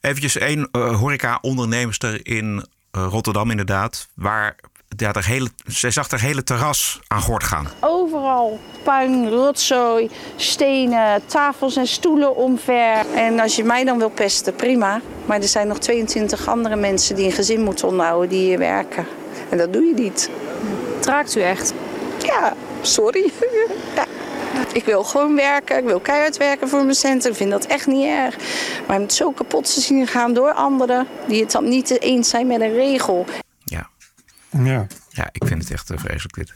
Eventjes 0.00 0.36
één 0.36 0.68
horeca-onderneemster 0.72 2.26
in 2.26 2.66
Rotterdam 2.90 3.50
inderdaad. 3.50 4.08
Waar 4.14 4.56
ja, 4.96 5.12
er 5.12 5.26
hele, 5.26 5.48
zij 5.66 5.90
zag 5.90 6.10
er 6.10 6.20
hele 6.20 6.42
terras 6.42 7.00
aan 7.06 7.20
gort 7.20 7.44
gaan. 7.44 7.68
Overal 7.80 8.58
puin, 8.82 9.28
rotzooi, 9.28 10.10
stenen, 10.36 11.22
tafels 11.26 11.76
en 11.76 11.86
stoelen 11.86 12.36
omver. 12.36 13.06
En 13.14 13.40
als 13.40 13.56
je 13.56 13.64
mij 13.64 13.84
dan 13.84 13.98
wil 13.98 14.10
pesten, 14.10 14.54
prima. 14.54 15.00
Maar 15.26 15.40
er 15.40 15.48
zijn 15.48 15.66
nog 15.66 15.78
22 15.78 16.48
andere 16.48 16.76
mensen 16.76 17.16
die 17.16 17.24
een 17.24 17.32
gezin 17.32 17.62
moeten 17.62 17.88
onderhouden 17.88 18.28
die 18.28 18.44
hier 18.44 18.58
werken. 18.58 19.06
En 19.48 19.58
dat 19.58 19.72
doe 19.72 19.84
je 19.84 19.94
niet. 19.94 20.30
Het 20.96 21.06
raakt 21.06 21.36
u 21.36 21.40
echt? 21.40 21.74
Ja, 22.22 22.54
sorry. 22.80 23.32
ja. 23.96 24.04
Ik 24.72 24.84
wil 24.84 25.04
gewoon 25.04 25.36
werken, 25.36 25.78
ik 25.78 25.84
wil 25.84 26.00
keihard 26.00 26.36
werken 26.36 26.68
voor 26.68 26.82
mijn 26.82 26.94
centen. 26.94 27.30
Ik 27.30 27.36
vind 27.36 27.50
dat 27.50 27.64
echt 27.64 27.86
niet 27.86 28.06
erg. 28.06 28.36
Maar 28.86 28.96
om 28.96 29.02
het 29.02 29.12
zo 29.12 29.30
kapot 29.30 29.74
te 29.74 29.80
zien 29.80 30.06
gaan 30.06 30.32
door 30.32 30.52
anderen 30.52 31.06
die 31.26 31.40
het 31.40 31.50
dan 31.50 31.68
niet 31.68 32.00
eens 32.00 32.28
zijn 32.28 32.46
met 32.46 32.60
een 32.60 32.74
regel. 32.74 33.26
Ja. 34.50 34.86
Ja. 35.08 35.28
Ik 35.32 35.46
vind 35.46 35.62
het 35.62 35.72
echt 35.72 35.90
eh, 35.90 35.98
vreselijk 35.98 36.34
dit. 36.34 36.52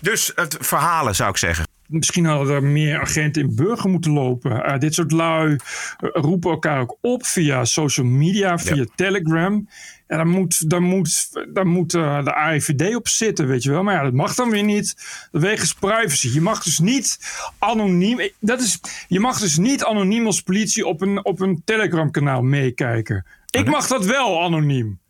Dus 0.00 0.32
het 0.34 0.56
verhalen 0.60 1.14
zou 1.14 1.30
ik 1.30 1.36
zeggen. 1.36 1.64
Misschien 1.86 2.24
hadden 2.24 2.54
er 2.54 2.62
meer 2.62 3.00
agenten 3.00 3.42
in 3.42 3.54
burger 3.54 3.90
moeten 3.90 4.12
lopen. 4.12 4.64
Eh, 4.64 4.78
dit 4.78 4.94
soort 4.94 5.12
lui 5.12 5.56
eh, 5.56 6.08
roepen 6.12 6.50
elkaar 6.50 6.80
ook 6.80 6.98
op 7.00 7.26
via 7.26 7.64
social 7.64 8.06
media, 8.06 8.58
via 8.58 8.74
Ja. 8.74 8.84
Telegram. 8.94 9.68
En 10.06 10.16
daar 10.16 10.26
moet, 10.26 10.70
daar 10.70 10.82
moet, 10.82 11.30
daar 11.52 11.66
moet 11.66 11.90
de 11.90 12.34
AIVD 12.34 12.94
op 12.96 13.08
zitten, 13.08 13.46
weet 13.46 13.62
je 13.62 13.70
wel. 13.70 13.82
Maar 13.82 13.94
ja, 13.94 14.02
dat 14.02 14.12
mag 14.12 14.34
dan 14.34 14.50
weer 14.50 14.62
niet. 14.64 14.96
Wegens 15.30 15.74
privacy. 15.74 16.28
Je 16.32 16.40
mag 16.40 16.62
dus 16.62 16.78
niet 16.78 17.18
anoniem. 17.58 18.30
Dat 18.38 18.60
is, 18.60 18.80
je 19.08 19.20
mag 19.20 19.38
dus 19.38 19.56
niet 19.58 19.84
anoniem 19.84 20.26
als 20.26 20.42
politie 20.42 20.86
op 20.86 21.00
een, 21.00 21.24
op 21.24 21.40
een 21.40 21.62
Telegram-kanaal 21.64 22.42
meekijken. 22.42 23.26
Ik 23.50 23.66
mag 23.66 23.86
dat 23.86 24.04
wel 24.04 24.42
anoniem. 24.42 25.00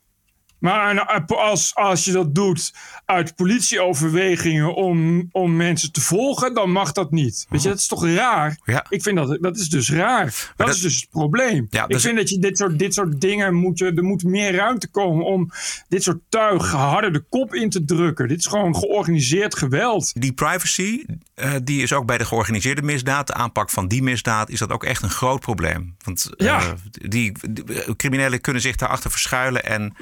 Maar 0.62 0.96
eh, 0.96 1.36
als, 1.38 1.74
als 1.74 2.04
je 2.04 2.12
dat 2.12 2.34
doet 2.34 2.74
uit 3.04 3.34
politieoverwegingen 3.36 4.74
om, 4.74 5.28
om 5.32 5.56
mensen 5.56 5.92
te 5.92 6.00
volgen, 6.00 6.54
dan 6.54 6.70
mag 6.72 6.92
dat 6.92 7.10
niet. 7.10 7.46
Weet 7.48 7.62
je, 7.62 7.68
dat 7.68 7.78
is 7.78 7.86
toch 7.86 8.06
raar? 8.06 8.58
Ja. 8.64 8.86
Ik 8.88 9.02
vind 9.02 9.16
dat, 9.16 9.38
dat 9.40 9.56
is 9.56 9.68
dus 9.68 9.90
raar. 9.90 10.24
Dat, 10.24 10.66
dat- 10.66 10.68
is 10.76 10.80
dus 10.80 11.00
het 11.00 11.10
probleem. 11.10 11.66
Ja, 11.70 11.82
ik 11.82 11.88
dus- 11.88 12.02
vind 12.02 12.16
dat 12.16 12.28
je 12.30 12.38
dit 12.38 12.58
soort, 12.58 12.78
dit 12.78 12.94
soort 12.94 13.20
dingen 13.20 13.54
moet 13.54 13.80
er 13.80 14.04
moet 14.04 14.24
meer 14.24 14.54
ruimte 14.54 14.88
komen 14.88 15.24
om 15.26 15.50
dit 15.88 16.02
soort 16.02 16.18
tuig 16.28 16.70
harder 16.70 17.12
de 17.12 17.24
kop 17.28 17.54
in 17.54 17.70
te 17.70 17.84
drukken. 17.84 18.28
Dit 18.28 18.38
is 18.38 18.46
gewoon 18.46 18.76
georganiseerd 18.76 19.54
geweld. 19.56 20.12
Die 20.20 20.32
privacy, 20.32 21.04
eh, 21.34 21.52
die 21.64 21.82
is 21.82 21.92
ook 21.92 22.06
bij 22.06 22.18
de 22.18 22.24
georganiseerde 22.24 22.82
misdaad. 22.82 23.26
De 23.26 23.34
aanpak 23.34 23.70
van 23.70 23.88
die 23.88 24.02
misdaad 24.02 24.50
is 24.50 24.58
dat 24.58 24.70
ook 24.70 24.84
echt 24.84 25.02
een 25.02 25.10
groot 25.10 25.40
probleem. 25.40 25.96
Want 26.04 26.30
eh, 26.36 26.46
Ja. 26.46 26.74
die, 26.90 27.32
die 27.50 27.64
criminelen 27.96 28.40
kunnen 28.40 28.62
zich 28.62 28.76
daarachter 28.76 29.10
verschuilen. 29.10 29.64
En 29.64 29.94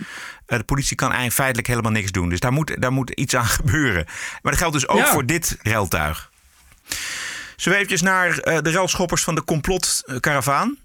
de 0.58 0.64
politie 0.64 0.96
kan 0.96 1.06
eigenlijk 1.06 1.36
feitelijk 1.36 1.68
helemaal 1.68 1.92
niks 1.92 2.10
doen. 2.12 2.28
Dus 2.28 2.40
daar 2.40 2.52
moet, 2.52 2.76
daar 2.80 2.92
moet 2.92 3.10
iets 3.10 3.36
aan 3.36 3.46
gebeuren. 3.60 4.04
Maar 4.42 4.52
dat 4.52 4.56
geldt 4.60 4.74
dus 4.74 4.88
ook 4.88 4.98
Ja. 4.98 5.06
voor 5.12 5.26
dit 5.26 5.58
reltuig. 5.62 6.30
Zullen 7.56 7.78
we 7.78 7.84
eventjes 7.84 8.02
naar 8.10 8.38
eh, 8.38 8.58
de 8.62 8.70
relschoppers 8.70 9.24
van 9.24 9.34
de 9.34 9.44
complotkaravaan? 9.44 10.76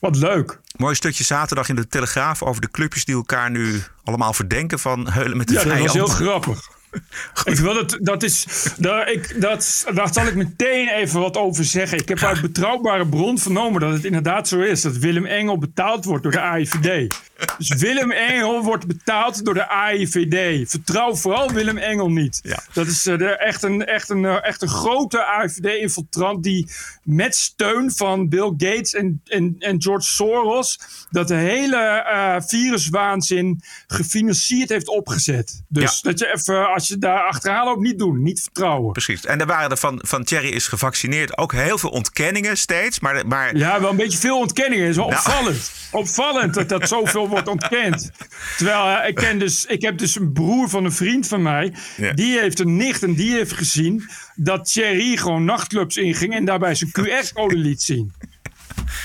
Wat 0.00 0.16
leuk. 0.16 0.58
Mooi 0.76 0.94
stukje 0.94 1.24
zaterdag 1.24 1.68
in 1.68 1.74
de 1.76 1.88
Telegraaf 1.88 2.42
over 2.42 2.60
de 2.60 2.70
clubjes 2.70 3.04
die 3.04 3.14
elkaar 3.14 3.50
nu 3.50 3.82
allemaal 4.04 4.32
verdenken 4.32 4.78
van 4.78 5.10
heulen 5.10 5.36
met 5.36 5.48
de 5.48 5.54
Ja, 5.54 5.64
dat 5.64 5.78
was 5.78 5.92
heel 5.92 6.06
grappig. 6.06 6.60
Ik 7.44 7.56
wil 7.58 7.74
dat, 7.74 7.98
dat 8.00 8.22
is, 8.22 8.46
daar, 8.76 9.10
ik, 9.10 9.40
dat, 9.40 9.86
daar 9.94 10.12
zal 10.12 10.26
ik 10.26 10.34
meteen 10.34 10.88
even 10.88 11.20
wat 11.20 11.36
over 11.36 11.64
zeggen. 11.64 11.98
Ik 11.98 12.08
heb 12.08 12.22
uit 12.22 12.40
betrouwbare 12.40 13.06
bron 13.06 13.38
vernomen 13.38 13.80
dat 13.80 13.92
het 13.92 14.04
inderdaad 14.04 14.48
zo 14.48 14.60
is. 14.60 14.80
Dat 14.80 14.96
Willem 14.96 15.26
Engel 15.26 15.58
betaald 15.58 16.04
wordt 16.04 16.22
door 16.22 16.32
de 16.32 16.40
AIVD. 16.40 17.14
Dus 17.58 17.68
Willem 17.68 18.10
Engel 18.12 18.62
wordt 18.62 18.86
betaald 18.86 19.44
door 19.44 19.54
de 19.54 19.68
AIVD. 19.68 20.70
Vertrouw 20.70 21.14
vooral 21.14 21.52
Willem 21.52 21.76
Engel 21.76 22.10
niet. 22.10 22.40
Ja. 22.42 22.62
Dat 22.72 22.86
is 22.86 23.06
eh, 23.06 23.40
echt, 23.46 23.62
een, 23.62 23.84
echt, 23.86 24.08
een, 24.08 24.24
eh, 24.24 24.44
echt 24.44 24.62
een 24.62 24.68
grote 24.68 25.24
AIVD-infiltrant 25.24 26.42
die 26.42 26.70
met 27.02 27.36
steun 27.36 27.92
van 27.92 28.28
Bill 28.28 28.52
Gates 28.56 28.94
en, 28.94 29.20
en, 29.24 29.56
en 29.58 29.82
George 29.82 30.12
Soros 30.12 30.78
dat 31.10 31.28
de 31.28 31.34
hele 31.34 31.76
eh, 31.76 32.36
viruswaanzin 32.46 33.60
gefinancierd 33.86 34.68
heeft 34.68 34.88
opgezet. 34.88 35.62
Dus 35.68 36.00
Ja. 36.02 36.10
dat 36.10 36.18
je 36.18 36.32
even, 36.34 36.68
als 36.74 36.88
je 36.88 36.98
daar 36.98 37.20
achteraan 37.28 37.64
loopt, 37.64 37.80
niet 37.80 37.98
doen. 37.98 38.22
Niet 38.22 38.42
vertrouwen. 38.42 38.92
Precies. 38.92 39.24
En 39.24 39.40
er 39.40 39.46
waren 39.46 39.70
er 39.70 39.76
van, 39.76 39.98
van 40.06 40.24
Thierry 40.24 40.48
is 40.48 40.66
gevaccineerd 40.66 41.38
ook 41.38 41.52
heel 41.52 41.78
veel 41.78 41.90
ontkenningen 41.90 42.56
steeds. 42.58 43.00
Maar, 43.00 43.26
maar 43.26 43.56
Ja, 43.56 43.80
wel 43.80 43.90
een 43.90 43.96
beetje 43.96 44.18
veel 44.18 44.38
ontkenningen. 44.38 44.88
is 44.88 44.96
wel 44.96 45.08
Nou. 45.08 45.18
opvallend. 45.20 45.70
Opvallend 45.90 46.54
dat 46.54 46.68
dat 46.68 46.88
zoveel 46.88 47.27
wordt 47.28 47.48
ontkend. 47.48 48.10
Terwijl 48.56 49.06
ik, 49.06 49.14
ken 49.14 49.38
dus, 49.38 49.66
ik 49.66 49.82
heb 49.82 49.98
dus 49.98 50.16
een 50.16 50.32
broer 50.32 50.68
van 50.68 50.84
een 50.84 50.92
vriend 50.92 51.28
van 51.28 51.42
mij. 51.42 51.74
Ja. 51.96 52.12
Die 52.12 52.38
heeft 52.38 52.58
een 52.58 52.76
nicht 52.76 53.02
en 53.02 53.14
die 53.14 53.32
heeft 53.32 53.52
gezien 53.52 54.08
dat 54.34 54.72
Thierry 54.72 55.16
gewoon 55.16 55.44
nachtclubs 55.44 55.96
inging 55.96 56.34
en 56.34 56.44
daarbij 56.44 56.74
zijn 56.74 56.90
QR-code 56.90 57.56
liet 57.56 57.82
zien. 57.82 58.12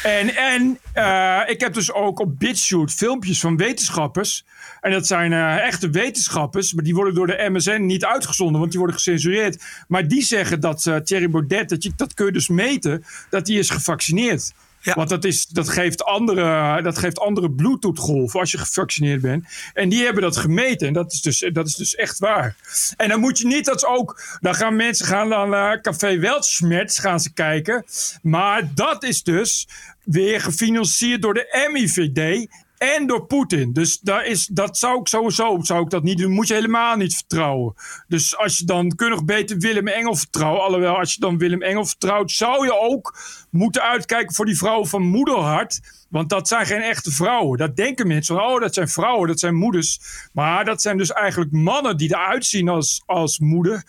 En, 0.03 0.36
en 0.36 0.79
eh, 0.93 1.39
ik 1.45 1.59
heb 1.59 1.73
dus 1.73 1.91
ook 1.91 2.19
op 2.19 2.39
BitChute 2.39 2.93
filmpjes 2.95 3.39
van 3.39 3.57
wetenschappers. 3.57 4.45
En 4.81 4.91
dat 4.91 5.07
zijn 5.07 5.33
eh, 5.33 5.57
echte 5.57 5.89
wetenschappers. 5.89 6.73
Maar 6.73 6.83
die 6.83 6.95
worden 6.95 7.13
door 7.13 7.27
de 7.27 7.47
MSN 7.49 7.86
niet 7.86 8.05
uitgezonden, 8.05 8.59
want 8.59 8.71
die 8.71 8.79
worden 8.79 8.97
gecensureerd. 8.97 9.63
Maar 9.88 10.07
die 10.07 10.23
zeggen 10.23 10.59
dat 10.59 10.86
eh, 10.86 10.95
Thierry 10.95 11.29
Baudet, 11.29 11.69
dat, 11.69 11.83
je, 11.83 11.91
dat 11.95 12.13
kun 12.13 12.25
je 12.25 12.31
dus 12.31 12.47
meten, 12.47 13.03
dat 13.29 13.45
die 13.45 13.59
is 13.59 13.69
gevaccineerd. 13.69 14.53
Want 14.84 15.10
dat, 15.10 15.24
is, 15.24 15.46
dat, 15.46 15.69
geeft 15.69 16.04
andere, 16.04 16.82
dat 16.82 16.98
geeft 16.98 17.19
andere 17.19 17.52
Bluetooth-golven 17.52 18.39
als 18.39 18.52
je 18.52 18.58
gevaccineerd 18.58 19.22
bent. 19.22 19.46
En 19.74 19.89
die 19.89 20.04
hebben 20.04 20.24
dat 20.24 20.38
gemeten. 20.38 20.88
En 20.88 20.93
dat 20.93 21.13
is 21.13 21.22
dus, 21.22 21.50
dat 21.54 21.67
is 21.67 21.76
dus 21.76 21.96
echt 21.96 22.19
waar. 22.19 22.56
En 22.98 23.10
dan 23.10 23.19
moet 23.19 23.39
je 23.39 23.48
niet 23.48 23.65
dat 23.65 23.80
ze 23.80 23.88
ook. 23.88 24.38
Dan 24.39 24.56
gaan 24.56 24.76
mensen 24.76 25.06
gaan 25.06 25.28
naar 25.28 25.82
Café 25.82 26.19
Weltschmerz 26.19 27.00
gaan 27.00 27.19
ze 27.19 27.34
kijken. 27.34 27.86
Maar 28.22 28.74
dat 28.76 29.04
is 29.04 29.24
dus 29.24 29.67
weer 30.04 30.41
gefinancierd 30.41 31.22
door 31.22 31.34
de 31.34 31.69
MIVD. 31.72 32.48
En 32.84 33.08
door 33.08 33.26
Poetin. 33.26 33.74
Dus 33.74 34.00
daar 34.00 34.26
is, 34.26 34.46
dat 34.46 34.78
zou 34.78 35.00
ik 35.00 35.08
sowieso 35.08 35.60
zou 35.62 35.84
ik 35.84 35.89
dat 35.89 36.04
niet 36.04 36.17
doen. 36.17 36.32
Moet 36.32 36.48
je 36.48 36.54
helemaal 36.54 36.96
niet 36.96 37.15
vertrouwen. 37.15 37.74
Dus 38.08 38.38
als 38.38 38.58
je 38.58 38.65
dan 38.65 38.96
kun 38.96 39.10
nog 39.10 39.26
beter 39.26 39.58
Willem 39.58 39.88
Engel 39.88 40.15
vertrouwen. 40.15 40.63
Alhoewel, 40.63 40.98
als 40.98 41.13
je 41.13 41.19
dan 41.19 41.38
Willem 41.38 41.62
Engel 41.62 41.86
vertrouwt, 41.86 42.32
zou 42.32 42.65
je 42.65 42.80
ook 42.80 43.17
moeten 43.50 43.82
uitkijken 43.82 44.36
voor 44.36 44.46
die 44.46 44.58
vrouwen 44.58 44.88
van 44.88 45.02
moederhart. 45.02 45.80
Want 46.13 46.30
dat 46.30 46.47
zijn 46.47 46.65
geen 46.65 46.82
echte 46.82 47.12
vrouwen. 47.12 47.58
Dat 47.58 47.76
denken 47.76 48.08
mensen 48.08 48.43
oh, 48.43 48.60
dat 48.60 48.73
zijn 48.73 48.89
vrouwen, 48.89 49.28
dat 49.28 49.39
zijn 49.39 49.56
moeders. 49.56 49.99
Maar 50.34 50.65
dat 50.65 50.82
zijn 50.82 50.97
dus 50.97 51.12
eigenlijk 51.12 51.52
mannen 51.52 51.97
die 51.97 52.10
eruit 52.10 52.45
zien 52.45 52.69
als, 52.69 53.04
als 53.06 53.39
moeder. 53.39 53.84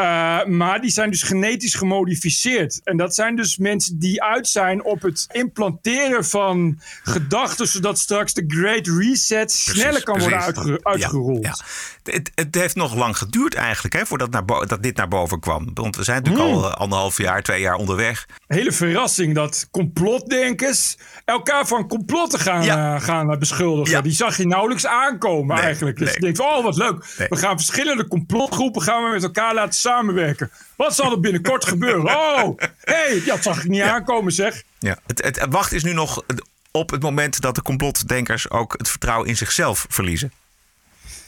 Uh, 0.00 0.44
maar 0.44 0.80
die 0.80 0.90
zijn 0.90 1.10
dus 1.10 1.22
genetisch 1.22 1.74
gemodificeerd. 1.74 2.80
En 2.84 2.96
dat 2.96 3.14
zijn 3.14 3.36
dus 3.36 3.56
mensen 3.56 3.98
die 3.98 4.22
uit 4.22 4.48
zijn 4.48 4.84
op 4.84 5.02
het 5.02 5.26
implanteren 5.30 6.24
van 6.24 6.80
gedachten, 7.02 7.68
zodat 7.68 7.98
straks 7.98 8.34
de 8.34 8.44
Great 8.46 8.86
Reset 8.86 9.52
sneller 9.52 10.02
kan 10.02 10.18
worden 10.18 10.40
uitge- 10.40 10.78
uitgerold. 10.82 11.44
Ja, 11.44 11.54
ja. 12.04 12.12
Het, 12.12 12.30
het 12.34 12.54
heeft 12.54 12.74
nog 12.76 12.94
lang 12.94 13.18
geduurd 13.18 13.54
eigenlijk 13.54 13.94
hè, 13.94 14.06
voordat 14.06 14.30
naar 14.30 14.46
dat 14.46 14.82
dit 14.82 14.96
naar 14.96 15.08
boven 15.08 15.40
kwam. 15.40 15.70
Want 15.74 15.96
we 15.96 16.02
zijn 16.04 16.22
natuurlijk 16.22 16.44
Hmm. 16.50 16.54
al 16.62 16.70
eh, 16.70 16.76
anderhalf 16.76 17.18
jaar, 17.18 17.42
twee 17.42 17.60
jaar 17.60 17.74
onderweg. 17.74 18.26
Hele 18.46 18.72
verrassing 18.72 19.34
dat 19.34 19.68
complotdenkers 19.70 20.96
elkaar 21.24 21.61
van 21.66 21.88
complotten 21.88 22.38
gaan, 22.40 22.62
Ja. 22.64 22.94
eh, 22.94 23.00
gaan 23.02 23.30
eh, 23.32 23.38
beschuldigen. 23.38 23.90
Ja. 23.90 24.00
Die 24.00 24.12
zag 24.12 24.36
je 24.36 24.46
nauwelijks 24.46 24.86
aankomen 24.86 25.56
Nee, 25.56 25.64
eigenlijk. 25.64 25.98
Dus 25.98 26.06
nee. 26.06 26.14
je 26.14 26.20
denkt, 26.20 26.40
oh 26.40 26.62
wat 26.64 26.76
leuk. 26.76 27.14
Nee. 27.18 27.28
We 27.28 27.36
gaan 27.36 27.56
verschillende 27.56 28.08
complotgroepen 28.08 28.82
gaan 28.82 29.04
we 29.04 29.10
met 29.10 29.22
elkaar 29.22 29.54
laten 29.54 29.74
samenwerken. 29.80 30.50
Wat 30.76 30.94
zal 30.94 31.10
er 31.12 31.20
binnenkort 31.20 31.64
gebeuren? 31.72 32.04
Oh, 32.16 32.58
hé, 32.58 32.94
hey, 32.94 33.22
dat 33.26 33.42
zag 33.42 33.58
ik 33.64 33.68
niet 33.68 33.82
aankomen 33.82 34.32
zeg. 34.32 34.62
Ja. 34.78 34.98
Het, 35.06 35.24
het, 35.24 35.40
het 35.40 35.52
wacht 35.52 35.72
is 35.72 35.82
nu 35.84 35.92
nog 35.92 36.22
op 36.70 36.90
het 36.90 37.02
moment 37.02 37.40
dat 37.40 37.54
de 37.54 37.62
complotdenkers 37.62 38.50
ook 38.50 38.74
het 38.76 38.88
vertrouwen 38.88 39.28
in 39.28 39.36
zichzelf 39.36 39.86
verliezen. 39.88 40.32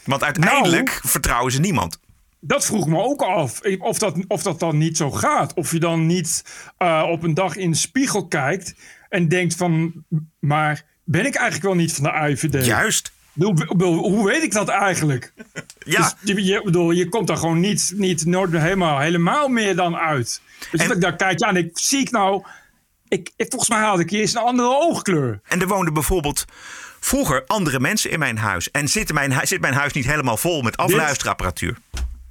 Want 0.04 0.24
uiteindelijk 0.24 0.88
Nou. 0.88 1.00
vertrouwen 1.02 1.52
ze 1.52 1.60
niemand. 1.60 1.98
Dat 2.40 2.64
vroeg 2.64 2.86
me 2.86 2.98
ook 3.02 3.22
af. 3.22 3.60
Of 3.78 3.98
dat, 3.98 4.14
of 4.28 4.42
dat 4.42 4.60
dan 4.60 4.78
niet 4.78 4.96
zo 4.96 5.10
gaat. 5.10 5.54
Of 5.54 5.70
je 5.72 5.78
dan 5.80 6.06
niet 6.06 6.44
eh, 6.78 7.04
op 7.10 7.22
een 7.22 7.34
dag 7.34 7.56
in 7.56 7.70
de 7.70 7.76
spiegel 7.76 8.26
kijkt 8.26 8.74
en 9.14 9.28
denkt 9.28 9.56
van... 9.56 10.04
Maar 10.38 10.84
ben 11.04 11.26
ik 11.26 11.34
eigenlijk 11.34 11.64
wel 11.64 11.74
niet 11.74 11.92
van 11.92 12.04
de 12.04 12.10
AIVD? 12.10 12.64
Juist. 12.66 13.12
Hoe, 13.34 14.24
weet 14.24 14.42
ik 14.42 14.52
dat 14.52 14.68
eigenlijk? 14.68 15.32
Ja. 15.86 16.14
Dus 16.20 16.46
je, 16.46 16.60
bedoel, 16.64 16.90
je 16.90 17.08
komt 17.08 17.26
daar 17.26 17.36
gewoon 17.36 17.60
niet, 17.60 17.92
niet 17.96 18.24
nooit 18.24 18.52
helemaal, 18.52 18.98
helemaal 18.98 19.48
meer 19.48 19.76
dan 19.76 19.96
uit. 19.96 20.40
Dus 20.70 20.80
En- 20.80 20.90
ik 20.90 21.00
daar 21.00 21.16
kijk 21.16 21.38
je 21.38 21.46
aan 21.46 21.56
ik 21.56 21.70
zie 21.72 22.00
ik 22.00 22.10
nou... 22.10 22.44
Ik, 23.08 23.30
ik, 23.36 23.46
volgens 23.48 23.70
mij 23.70 23.80
had 23.80 23.98
ik 23.98 24.10
eerst 24.10 24.34
een 24.34 24.42
andere 24.42 24.68
oogkleur. 24.68 25.40
En 25.44 25.60
er 25.60 25.66
woonden 25.66 25.94
bijvoorbeeld 25.94 26.44
vroeger 27.00 27.44
andere 27.46 27.80
mensen 27.80 28.10
in 28.10 28.18
mijn 28.18 28.38
huis. 28.38 28.70
En 28.70 28.88
zit 28.88 29.12
mijn, 29.12 29.46
zit 29.46 29.60
mijn 29.60 29.74
huis 29.74 29.92
niet 29.92 30.06
helemaal 30.06 30.36
vol 30.36 30.62
met 30.62 30.76
afluisterapparatuur? 30.76 31.76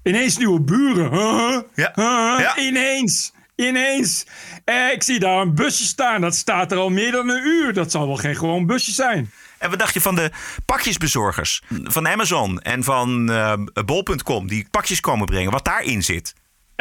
Ineens 0.04 0.38
nieuwe 0.38 0.62
buren. 0.62 1.12
Huh? 1.12 1.62
Ja. 1.76 1.91
Huh? 1.96 2.39
Ja. 2.39 2.58
Ineens. 2.58 3.34
Ineens. 3.55 4.25
Eh, 4.65 4.91
ik 4.91 5.03
zie 5.03 5.19
daar 5.19 5.41
een 5.41 5.55
busje 5.55 5.83
staan. 5.83 6.21
Dat 6.21 6.35
staat 6.35 6.71
er 6.71 6.77
al 6.77 6.89
meer 6.89 7.11
dan 7.11 7.29
een 7.29 7.47
uur. 7.47 7.73
Dat 7.73 7.91
zal 7.91 8.07
wel 8.07 8.15
geen 8.15 8.35
gewoon 8.35 8.65
busje 8.65 8.91
zijn. 8.91 9.31
En 9.57 9.69
wat 9.69 9.79
dacht 9.79 9.93
je 9.93 10.01
van 10.01 10.15
de 10.15 10.31
pakjesbezorgers 10.65 11.61
van 11.83 12.07
Amazon 12.07 12.61
en 12.61 12.83
van 12.83 13.29
uh, 13.31 13.53
bol.com 13.85 14.47
die 14.47 14.67
pakjes 14.71 14.99
komen 14.99 15.25
brengen, 15.25 15.51
wat 15.51 15.65
daarin 15.65 16.03
zit? 16.03 16.33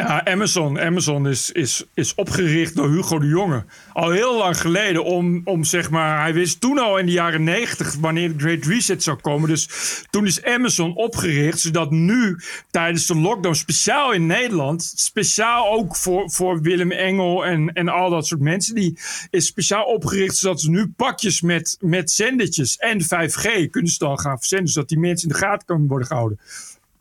Ja, 0.07 0.25
Amazon, 0.25 0.79
Amazon 0.79 1.27
is, 1.27 1.51
is, 1.51 1.83
is 1.93 2.15
opgericht 2.15 2.75
door 2.75 2.89
Hugo 2.89 3.19
de 3.19 3.27
Jonge. 3.27 3.63
Al 3.93 4.11
heel 4.11 4.37
lang 4.37 4.59
geleden 4.61 5.03
om, 5.03 5.41
om 5.43 5.63
zeg 5.63 5.89
maar... 5.89 6.21
Hij 6.21 6.33
wist 6.33 6.61
toen 6.61 6.77
al 6.77 6.97
in 6.97 7.05
de 7.05 7.11
jaren 7.11 7.43
negentig 7.43 7.95
wanneer 7.95 8.37
de 8.37 8.43
Great 8.43 8.65
Reset 8.65 9.03
zou 9.03 9.17
komen. 9.17 9.49
Dus 9.49 9.69
toen 10.09 10.25
is 10.25 10.43
Amazon 10.43 10.95
opgericht. 10.95 11.59
Zodat 11.59 11.91
nu 11.91 12.39
tijdens 12.71 13.05
de 13.05 13.15
lockdown, 13.15 13.55
speciaal 13.55 14.11
in 14.11 14.25
Nederland... 14.25 14.93
speciaal 14.95 15.71
ook 15.71 15.95
voor, 15.95 16.31
voor 16.31 16.61
Willem 16.61 16.91
Engel 16.91 17.45
en, 17.45 17.73
en 17.73 17.89
al 17.89 18.09
dat 18.09 18.27
soort 18.27 18.41
mensen... 18.41 18.75
die 18.75 18.99
is 19.29 19.45
speciaal 19.45 19.85
opgericht 19.85 20.35
zodat 20.35 20.61
ze 20.61 20.69
nu 20.69 20.87
pakjes 20.87 21.41
met, 21.41 21.77
met 21.79 22.11
zendertjes 22.11 22.77
en 22.77 23.03
5G... 23.03 23.69
kunnen 23.69 23.91
ze 23.91 23.97
dan 23.97 24.19
gaan 24.19 24.37
verzenden. 24.37 24.67
Zodat 24.67 24.89
die 24.89 24.99
mensen 24.99 25.27
in 25.27 25.33
de 25.33 25.39
gaten 25.39 25.65
kunnen 25.65 25.87
worden 25.87 26.07
gehouden. 26.07 26.39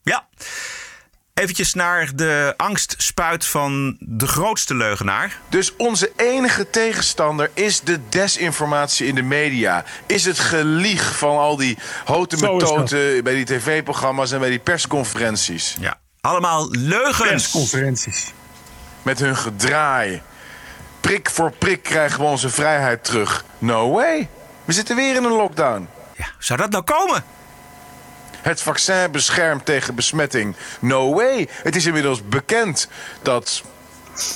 Ja. 0.03 0.29
Eventjes 1.35 1.75
naar 1.75 2.11
de 2.15 2.55
angstspuit 2.57 3.45
van 3.45 3.97
de 4.01 4.27
grootste 4.27 4.75
leugenaar. 4.75 5.39
Dus 5.49 5.77
onze 5.77 6.13
enige 6.17 6.71
tegenstander 6.71 7.51
is 7.55 7.81
de 7.81 7.99
desinformatie 8.09 9.07
in 9.07 9.15
de 9.15 9.23
media. 9.23 9.85
Is 10.07 10.25
het 10.25 10.39
gelieg 10.39 11.17
van 11.19 11.39
al 11.39 11.57
die 11.57 11.79
houten 12.05 12.41
methoden 12.41 13.25
bij 13.25 13.35
die 13.35 13.45
tv-programma's 13.45 14.33
en 14.33 14.39
bij 14.39 14.49
die 14.49 14.59
persconferenties. 14.59 15.77
Ja, 15.81 15.99
allemaal 16.21 16.71
leugens. 16.71 17.29
Persconferenties. 17.29 18.33
Met 19.03 19.19
hun 19.19 19.37
gedraai. 19.37 20.23
Prik 21.01 21.31
voor 21.31 21.53
prik 21.53 21.83
krijgen 21.83 22.21
we 22.21 22.25
onze 22.25 22.51
vrijheid 22.51 23.05
terug. 23.05 23.45
No 23.59 23.91
way. 23.91 24.29
We 24.65 24.73
zitten 24.73 24.97
weer 24.97 25.17
in 25.17 25.25
een 25.25 25.33
lockdown. 25.33 25.89
Ja, 26.17 26.27
zou 26.39 26.59
dat 26.59 26.71
nou 26.71 26.85
komen? 26.85 27.25
Het 28.43 28.63
vaccin 28.63 29.11
beschermt 29.11 29.65
tegen 29.65 29.95
besmetting. 29.95 30.57
No 30.81 31.15
way. 31.15 31.49
Het 31.63 31.77
is 31.77 31.87
inmiddels 31.87 32.29
bekend 32.29 32.89
dat 33.23 33.63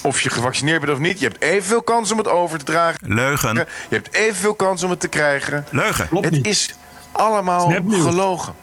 of 0.03 0.21
je 0.21 0.31
gevaccineerd 0.31 0.81
bent 0.81 0.93
of 0.93 0.99
niet, 0.99 1.19
je 1.19 1.27
hebt 1.27 1.43
evenveel 1.43 1.83
kans 1.83 2.13
om 2.13 2.19
het 2.19 2.29
over 2.29 2.59
te 2.59 2.65
dragen. 2.65 3.15
Leugen. 3.15 3.55
Je 3.55 3.95
hebt 3.95 4.15
evenveel 4.15 4.55
kans 4.55 4.83
om 4.83 4.91
het 4.91 5.01
te 5.01 5.09
krijgen. 5.09 5.67
Leugen. 5.71 6.09
het 6.21 6.47
is 6.47 6.75
allemaal 7.13 7.73
gelogen. 7.91 8.55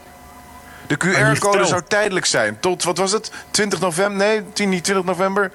De 0.87 0.97
QR-code 0.97 1.65
zou 1.65 1.81
tijdelijk 1.87 2.25
zijn. 2.25 2.59
Tot, 2.59 2.83
wat 2.83 2.97
was 2.97 3.11
het? 3.11 3.31
20 3.51 3.79
november? 3.79 4.27
Nee, 4.27 4.43
10, 4.53 4.69
niet 4.69 4.83
20 4.83 5.05
november. 5.05 5.51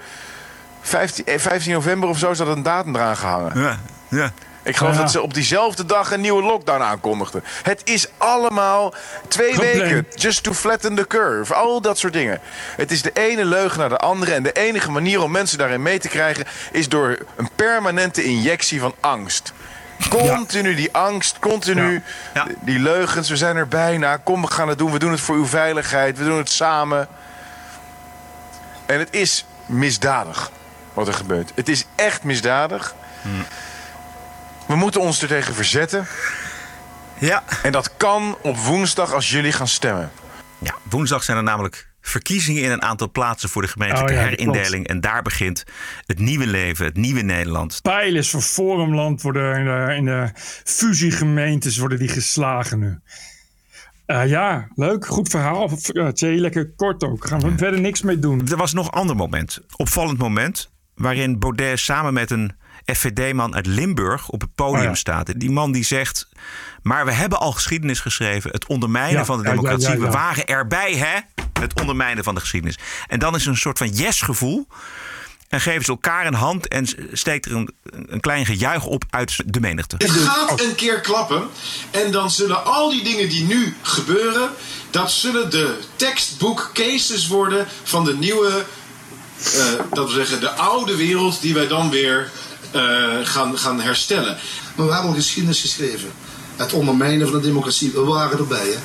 15, 0.81 1.25
15 1.41 1.73
november 1.73 2.09
of 2.09 2.19
zo 2.19 2.35
zat 2.35 2.47
een 2.47 2.63
datum 2.63 2.95
eraan 2.95 3.17
gehangen. 3.17 3.61
Ja, 3.61 3.79
ja. 4.09 4.33
Ik 4.69 4.77
geloof 4.77 4.97
dat 4.97 5.11
ze 5.11 5.23
op 5.23 5.35
diezelfde 5.35 5.85
dag 5.85 6.13
een 6.13 6.21
nieuwe 6.21 6.43
lockdown 6.43 6.83
aankondigden. 6.83 7.45
Het 7.63 7.81
is 7.85 8.07
allemaal 8.17 8.95
twee 9.29 9.57
weken. 9.57 10.07
Just 10.15 10.43
to 10.43 10.53
flatten 10.53 10.95
the 10.95 11.07
curve. 11.07 11.55
Al 11.55 11.81
dat 11.81 11.99
soort 11.99 12.13
dingen. 12.13 12.41
Het 12.77 12.91
is 12.91 13.03
de 13.03 13.11
ene 13.13 13.45
leugen 13.45 13.79
naar 13.79 13.89
de 13.89 13.97
andere. 13.97 14.33
En 14.33 14.43
de 14.43 14.53
enige 14.53 14.91
manier 14.91 15.23
om 15.23 15.31
mensen 15.31 15.59
daarin 15.59 15.83
mee 15.83 15.99
te 15.99 16.09
krijgen... 16.09 16.45
is 16.73 16.89
door 16.89 17.19
een 17.37 17.49
permanente 17.55 18.25
injectie 18.25 18.81
van 18.81 18.95
angst. 19.01 19.53
Continu 20.09 20.75
die 20.75 20.93
angst, 20.93 21.39
continu 21.39 22.03
die 22.61 22.79
leugens. 22.79 23.29
We 23.29 23.37
zijn 23.37 23.57
er 23.57 23.69
bijna. 23.69 24.17
Kom, 24.17 24.43
we 24.43 24.51
gaan 24.51 24.69
het 24.69 24.79
doen. 24.79 24.93
We 24.93 24.99
doen 24.99 25.11
het 25.11 25.21
voor 25.21 25.37
uw 25.37 25.47
veiligheid. 25.47 26.19
We 26.19 26.25
doen 26.25 26.39
het 26.39 26.51
samen. 26.51 27.09
En 28.87 28.99
het 28.99 29.09
is 29.11 29.45
misdadig 29.67 30.51
wat 30.95 31.09
er 31.09 31.15
gebeurt. 31.15 31.53
Het 31.55 31.69
is 31.69 31.85
echt 31.95 32.23
misdadig. 32.23 32.95
Hmm. 33.23 33.45
We 34.69 34.77
moeten 34.77 35.01
ons 35.01 35.23
er 35.23 35.29
tegen 35.29 35.55
verzetten. 35.55 36.07
Ja. 37.19 37.45
En 37.63 37.73
dat 37.73 37.97
kan 37.97 38.37
op 38.43 38.57
woensdag 38.57 39.13
als 39.13 39.31
jullie 39.31 39.53
gaan 39.53 39.69
stemmen. 39.69 40.11
Ja, 40.59 40.75
woensdag 40.91 41.23
zijn 41.23 41.37
er 41.37 41.43
namelijk 41.43 41.89
verkiezingen 42.01 42.63
in 42.63 42.71
een 42.71 42.83
aantal 42.83 43.11
plaatsen 43.11 43.49
voor 43.49 43.63
de 43.63 43.69
gemeentelijke 43.69 44.13
oh 44.13 44.19
herindeling. 44.19 44.87
En 44.87 45.01
daar 45.01 45.23
begint 45.23 45.65
het 46.07 46.19
nieuwe 46.19 46.47
leven, 46.47 46.85
het 46.85 46.97
nieuwe 46.97 47.21
Nederland. 47.21 47.79
Pijl 47.83 48.15
is 48.15 48.31
voor 48.31 48.41
Forumland 48.41 49.23
worden 49.23 49.59
in 49.59 49.65
de, 49.65 49.95
in 49.95 50.05
de 50.05 50.31
fusiegemeentes 50.65 51.79
worden 51.79 51.99
die 51.99 52.09
geslagen 52.09 52.79
nu. 52.79 52.99
Uh, 54.07 54.27
ja, 54.27 54.69
leuk. 54.75 55.07
Goed 55.07 55.29
verhaal. 55.29 55.71
Uh, 55.93 56.11
lekker 56.19 56.71
kort 56.77 57.05
ook. 57.05 57.27
Gaan 57.27 57.41
we 57.41 57.53
verder 57.57 57.81
niks 57.81 58.03
mee 58.03 58.19
doen. 58.19 58.49
Er 58.49 58.57
was 58.57 58.73
nog 58.73 58.87
een 58.87 58.93
ander 58.93 59.17
moment. 59.17 59.61
Opvallend 59.77 60.19
moment. 60.19 60.71
Waarin 60.95 61.39
Baudet 61.39 61.79
samen 61.79 62.13
met 62.13 62.31
een 62.31 62.57
FVD-man 62.95 63.55
uit 63.55 63.67
Limburg 63.67 64.29
op 64.29 64.41
het 64.41 64.55
podium 64.55 64.89
oh 64.89 64.95
staat. 64.95 65.41
Die 65.41 65.51
man 65.51 65.73
die 65.73 65.85
zegt, 65.85 66.29
maar 66.83 67.05
we 67.05 67.13
hebben 67.13 67.39
al 67.39 67.53
geschiedenis 67.53 68.01
geschreven. 68.01 68.51
Het 68.51 68.67
ondermijnen 68.67 69.27
van 69.27 69.43
de 69.43 69.49
democratie. 69.49 69.99
we 69.99 70.11
waren 70.11 70.47
erbij, 70.47 70.93
hè? 70.95 71.43
Het 71.61 71.81
ondermijnen 71.81 72.25
van 72.25 72.35
de 72.35 72.41
geschiedenis. 72.41 72.79
En 73.07 73.19
dan 73.19 73.35
is 73.35 73.43
er 73.43 73.49
een 73.49 73.57
soort 73.57 73.79
van 73.79 73.89
yes-gevoel. 73.89 74.67
En 75.49 75.61
geven 75.61 75.85
ze 75.85 75.91
elkaar 75.91 76.27
een 76.27 76.35
hand 76.35 76.69
en 76.69 76.87
steekt 77.13 77.47
er 77.47 77.53
een, 77.53 77.75
een 78.07 78.21
klein 78.21 78.47
gejuich 78.47 78.85
op 78.85 79.05
uit 79.11 79.37
de 79.47 79.61
menigte. 79.61 79.95
Het 79.99 80.11
gaat 80.11 80.61
een 80.61 80.75
keer 80.75 81.01
klappen. 81.01 81.49
En 81.91 82.13
dan 82.13 82.31
zullen 82.31 82.65
al 82.65 82.91
die 82.91 83.05
dingen 83.05 83.29
die 83.29 83.45
nu 83.45 83.77
gebeuren... 83.83 84.51
dat 84.91 85.11
zullen 85.11 85.51
de 85.51 85.79
textbook 85.97 86.71
cases 86.75 87.27
worden 87.27 87.67
van 87.83 88.05
de 88.05 88.17
nieuwe... 88.17 88.65
Uh, 89.39 89.65
dat 89.93 90.09
we 90.09 90.15
zeggen, 90.15 90.41
de 90.41 90.51
oude 90.51 90.97
wereld 90.97 91.41
die 91.41 91.55
wij 91.55 91.67
dan 91.67 91.91
weer 91.91 92.31
gaan, 93.23 93.59
gaan 93.59 93.81
herstellen. 93.81 94.37
Maar 94.77 94.87
we 94.87 94.93
hebben 94.93 95.15
geschiedenis 95.15 95.61
geschreven. 95.61 96.11
Het 96.57 96.73
ondermijnen 96.73 97.29
van 97.29 97.41
de 97.41 97.47
democratie. 97.47 97.93
We 97.93 98.01
waren 98.01 98.39
erbij, 98.39 98.67
hè? 98.67 98.79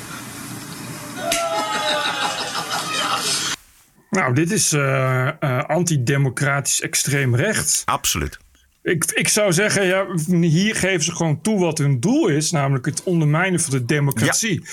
Nou, 4.10 4.34
dit 4.34 4.50
is 4.50 4.72
uh, 4.72 5.28
uh, 5.40 5.62
antidemocratisch 5.64 6.80
extreem 6.80 7.36
rechts. 7.36 7.82
Absoluut. 7.84 8.38
Ik, 8.84 9.04
ik 9.04 9.28
zou 9.28 9.52
zeggen, 9.52 9.86
ja, 9.86 10.06
hier 10.40 10.76
geven 10.76 11.04
ze 11.04 11.14
gewoon 11.16 11.40
toe 11.40 11.60
wat 11.60 11.78
hun 11.78 12.00
doel 12.00 12.28
is, 12.28 12.50
namelijk 12.50 12.84
het 12.84 13.02
ondermijnen 13.02 13.60
van 13.60 13.70
de 13.70 13.84
democratie. 13.84 14.66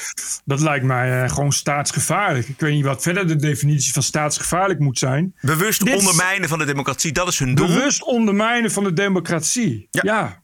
Dat 0.45 0.59
lijkt 0.59 0.85
mij 0.85 1.23
uh, 1.23 1.29
gewoon 1.29 1.51
staatsgevaarlijk. 1.51 2.47
Ik 2.47 2.59
weet 2.59 2.73
niet 2.73 2.85
wat 2.85 3.01
verder 3.01 3.27
de 3.27 3.35
definitie 3.35 3.93
van 3.93 4.03
staatsgevaarlijk 4.03 4.79
moet 4.79 4.97
zijn. 4.97 5.35
Bewust 5.41 5.95
ondermijnen 5.95 6.49
van 6.49 6.59
de 6.59 6.65
democratie, 6.65 7.11
dat 7.11 7.27
is 7.27 7.39
hun 7.39 7.55
doel. 7.55 7.67
Bewust 7.67 8.03
ondermijnen 8.03 8.71
van 8.71 8.83
de 8.83 8.93
democratie. 8.93 9.87
Ja. 9.91 10.01
ja. 10.03 10.43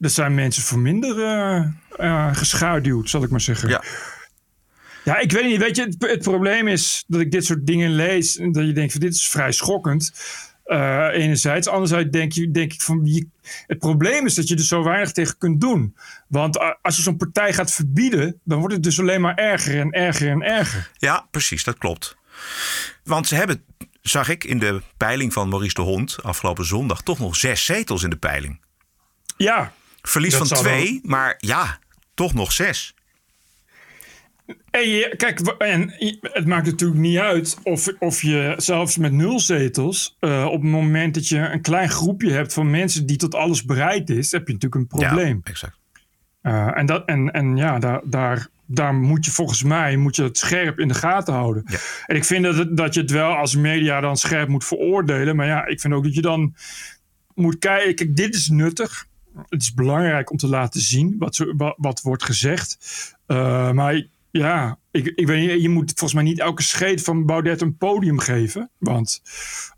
Er 0.00 0.10
zijn 0.10 0.34
mensen 0.34 0.62
voor 0.62 0.78
minder 0.78 1.18
uh, 1.96 2.36
geschaduwd, 2.36 3.10
zal 3.10 3.22
ik 3.22 3.30
maar 3.30 3.40
zeggen. 3.40 3.68
Ja. 3.68 3.82
Ja, 5.04 5.18
ik 5.18 5.32
weet 5.32 5.44
niet. 5.44 5.58
Weet 5.58 5.76
je, 5.76 5.82
het, 5.82 5.96
het, 5.98 6.22
probleem 6.22 6.68
is 6.68 7.04
dat 7.06 7.20
ik 7.20 7.30
dit 7.30 7.44
soort 7.44 7.66
dingen 7.66 7.90
lees 7.90 8.38
en 8.38 8.52
dat 8.52 8.66
je 8.66 8.72
denkt 8.72 8.92
van 8.92 9.00
dit 9.00 9.14
is 9.14 9.28
vrij 9.28 9.52
schokkend. 9.52 10.12
Uh, 10.66 11.08
enerzijds. 11.12 11.68
Anderzijds 11.68 12.10
denk, 12.10 12.32
je, 12.32 12.50
denk 12.50 12.72
ik 12.72 12.82
van. 12.82 13.00
Je, 13.04 13.26
het 13.66 13.78
probleem 13.78 14.26
is 14.26 14.34
dat 14.34 14.48
je 14.48 14.54
er 14.54 14.64
zo 14.64 14.82
weinig 14.82 15.12
tegen 15.12 15.38
kunt 15.38 15.60
doen. 15.60 15.96
Want 16.28 16.58
als 16.82 16.96
je 16.96 17.02
zo'n 17.02 17.16
partij 17.16 17.52
gaat 17.52 17.72
verbieden. 17.72 18.40
dan 18.44 18.58
wordt 18.58 18.74
het 18.74 18.82
dus 18.82 19.00
alleen 19.00 19.20
maar 19.20 19.34
erger 19.34 19.80
en 19.80 19.90
erger 19.90 20.30
en 20.30 20.42
erger. 20.42 20.90
Ja, 20.98 21.26
precies, 21.30 21.64
dat 21.64 21.78
klopt. 21.78 22.16
Want 23.04 23.28
ze 23.28 23.34
hebben, 23.34 23.64
zag 24.02 24.28
ik 24.28 24.44
in 24.44 24.58
de 24.58 24.82
peiling 24.96 25.32
van 25.32 25.48
Maurice 25.48 25.74
de 25.74 25.80
Hond. 25.80 26.22
afgelopen 26.22 26.64
zondag. 26.64 27.02
toch 27.02 27.18
nog 27.18 27.36
zes 27.36 27.64
zetels 27.64 28.02
in 28.02 28.10
de 28.10 28.16
peiling. 28.16 28.60
Ja. 29.36 29.72
Verlies 30.02 30.34
van 30.34 30.46
twee, 30.46 31.00
maar 31.02 31.34
ja, 31.38 31.78
toch 32.14 32.34
nog 32.34 32.52
zes. 32.52 32.94
En 34.46 35.16
kijk, 35.16 35.40
en 35.40 35.92
het 36.20 36.46
maakt 36.46 36.66
natuurlijk 36.66 37.00
niet 37.00 37.18
uit 37.18 37.58
of, 37.62 37.88
of 37.98 38.22
je 38.22 38.54
zelfs 38.56 38.96
met 38.96 39.12
nul 39.12 39.40
zetels, 39.40 40.16
uh, 40.20 40.44
op 40.44 40.62
het 40.62 40.70
moment 40.70 41.14
dat 41.14 41.28
je 41.28 41.38
een 41.38 41.62
klein 41.62 41.88
groepje 41.88 42.30
hebt 42.30 42.52
van 42.52 42.70
mensen 42.70 43.06
die 43.06 43.16
tot 43.16 43.34
alles 43.34 43.64
bereid 43.64 44.10
is, 44.10 44.32
heb 44.32 44.46
je 44.46 44.52
natuurlijk 44.52 44.80
een 44.80 44.98
probleem. 44.98 45.40
Ja, 45.44 45.50
exact. 45.50 45.78
Uh, 46.42 46.78
en, 46.78 46.86
dat, 46.86 47.04
en, 47.06 47.30
en 47.30 47.56
ja, 47.56 47.78
daar, 47.78 48.00
daar, 48.04 48.48
daar 48.66 48.94
moet 48.94 49.24
je 49.24 49.30
volgens 49.30 49.62
mij 49.62 49.96
moet 49.96 50.16
je 50.16 50.22
het 50.22 50.38
scherp 50.38 50.78
in 50.78 50.88
de 50.88 50.94
gaten 50.94 51.34
houden. 51.34 51.62
Ja. 51.66 51.78
En 52.06 52.16
ik 52.16 52.24
vind 52.24 52.44
dat, 52.44 52.76
dat 52.76 52.94
je 52.94 53.00
het 53.00 53.10
wel 53.10 53.32
als 53.32 53.56
media 53.56 54.00
dan 54.00 54.16
scherp 54.16 54.48
moet 54.48 54.64
veroordelen. 54.64 55.36
Maar 55.36 55.46
ja, 55.46 55.66
ik 55.66 55.80
vind 55.80 55.94
ook 55.94 56.04
dat 56.04 56.14
je 56.14 56.22
dan 56.22 56.54
moet 57.34 57.58
kijken. 57.58 57.94
Kijk, 57.94 58.16
dit 58.16 58.34
is 58.34 58.48
nuttig. 58.48 59.06
Het 59.48 59.62
is 59.62 59.74
belangrijk 59.74 60.30
om 60.30 60.36
te 60.36 60.48
laten 60.48 60.80
zien 60.80 61.14
wat, 61.18 61.52
wat, 61.56 61.74
wat 61.78 62.00
wordt 62.00 62.24
gezegd. 62.24 62.78
Uh, 63.26 63.70
maar 63.70 64.06
ja, 64.38 64.78
ik, 64.90 65.06
ik 65.06 65.26
weet 65.26 65.62
je 65.62 65.68
moet 65.68 65.90
volgens 65.90 66.14
mij 66.14 66.22
niet 66.22 66.40
elke 66.40 66.62
scheet 66.62 67.02
van 67.02 67.26
Baudet 67.26 67.60
een 67.60 67.76
podium 67.76 68.18
geven. 68.18 68.70
Want 68.78 69.22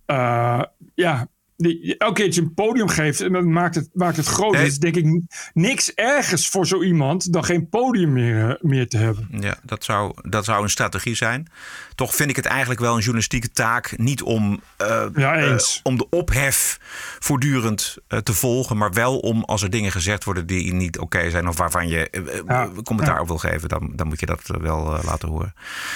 uh, 0.07 0.63
ja, 0.95 1.29
die 1.57 1.97
elke 1.99 2.23
keertje 2.23 2.41
een 2.41 2.55
podium 2.55 2.89
geeft 2.89 3.21
en 3.21 3.33
dat 3.33 3.45
maakt 3.45 3.75
het, 3.75 3.89
maakt 3.93 4.17
het 4.17 4.27
groot. 4.27 4.53
Nee. 4.53 4.61
Het 4.63 4.71
is 4.71 4.79
denk 4.79 4.97
ik 4.97 5.21
niks 5.53 5.95
ergers 5.95 6.49
voor 6.49 6.67
zo 6.67 6.83
iemand 6.83 7.33
dan 7.33 7.45
geen 7.45 7.69
podium 7.69 8.13
meer, 8.13 8.51
eh, 8.51 8.55
meer 8.61 8.89
te 8.89 8.97
hebben. 8.97 9.29
Ja, 9.31 9.59
dat 9.63 9.85
zou, 9.85 10.13
dat 10.29 10.45
zou 10.45 10.63
een 10.63 10.71
strategie 10.71 11.15
zijn. 11.15 11.51
Toch 11.95 12.15
vind 12.15 12.31
ik 12.31 12.37
het 12.37 12.45
eigenlijk 12.45 12.81
wel 12.81 12.93
een 12.93 12.99
journalistieke 13.01 13.51
taak. 13.51 13.99
Niet 13.99 14.23
om, 14.23 14.61
eh, 14.77 15.07
Ja, 15.15 15.35
eh, 15.37 15.51
eens. 15.51 15.81
om 15.83 15.97
de 15.97 16.09
ophef 16.09 16.79
voortdurend 17.19 17.97
eh, 18.09 18.19
te 18.19 18.33
volgen. 18.33 18.77
Maar 18.77 18.93
wel 18.93 19.19
om 19.19 19.45
als 19.45 19.63
er 19.63 19.71
dingen 19.71 19.93
gezegd 19.93 20.25
worden 20.25 20.47
die 20.47 20.73
niet 20.73 20.99
oké 20.99 21.31
zijn. 21.31 21.49
Of 21.49 21.57
waarvan 21.59 21.89
je 21.89 22.11
eh, 22.11 22.39
eh, 22.39 22.43
Ja, 22.47 22.71
commentaar 22.85 23.15
ja. 23.15 23.21
op 23.21 23.27
wil 23.27 23.39
geven. 23.39 23.69
Dan, 23.69 23.93
dan 23.95 24.07
moet 24.07 24.21
je 24.21 24.27
dat 24.27 24.51
eh, 24.51 24.61
wel 24.61 24.97
eh, 24.99 25.05
laten 25.05 25.29
horen. 25.29 25.55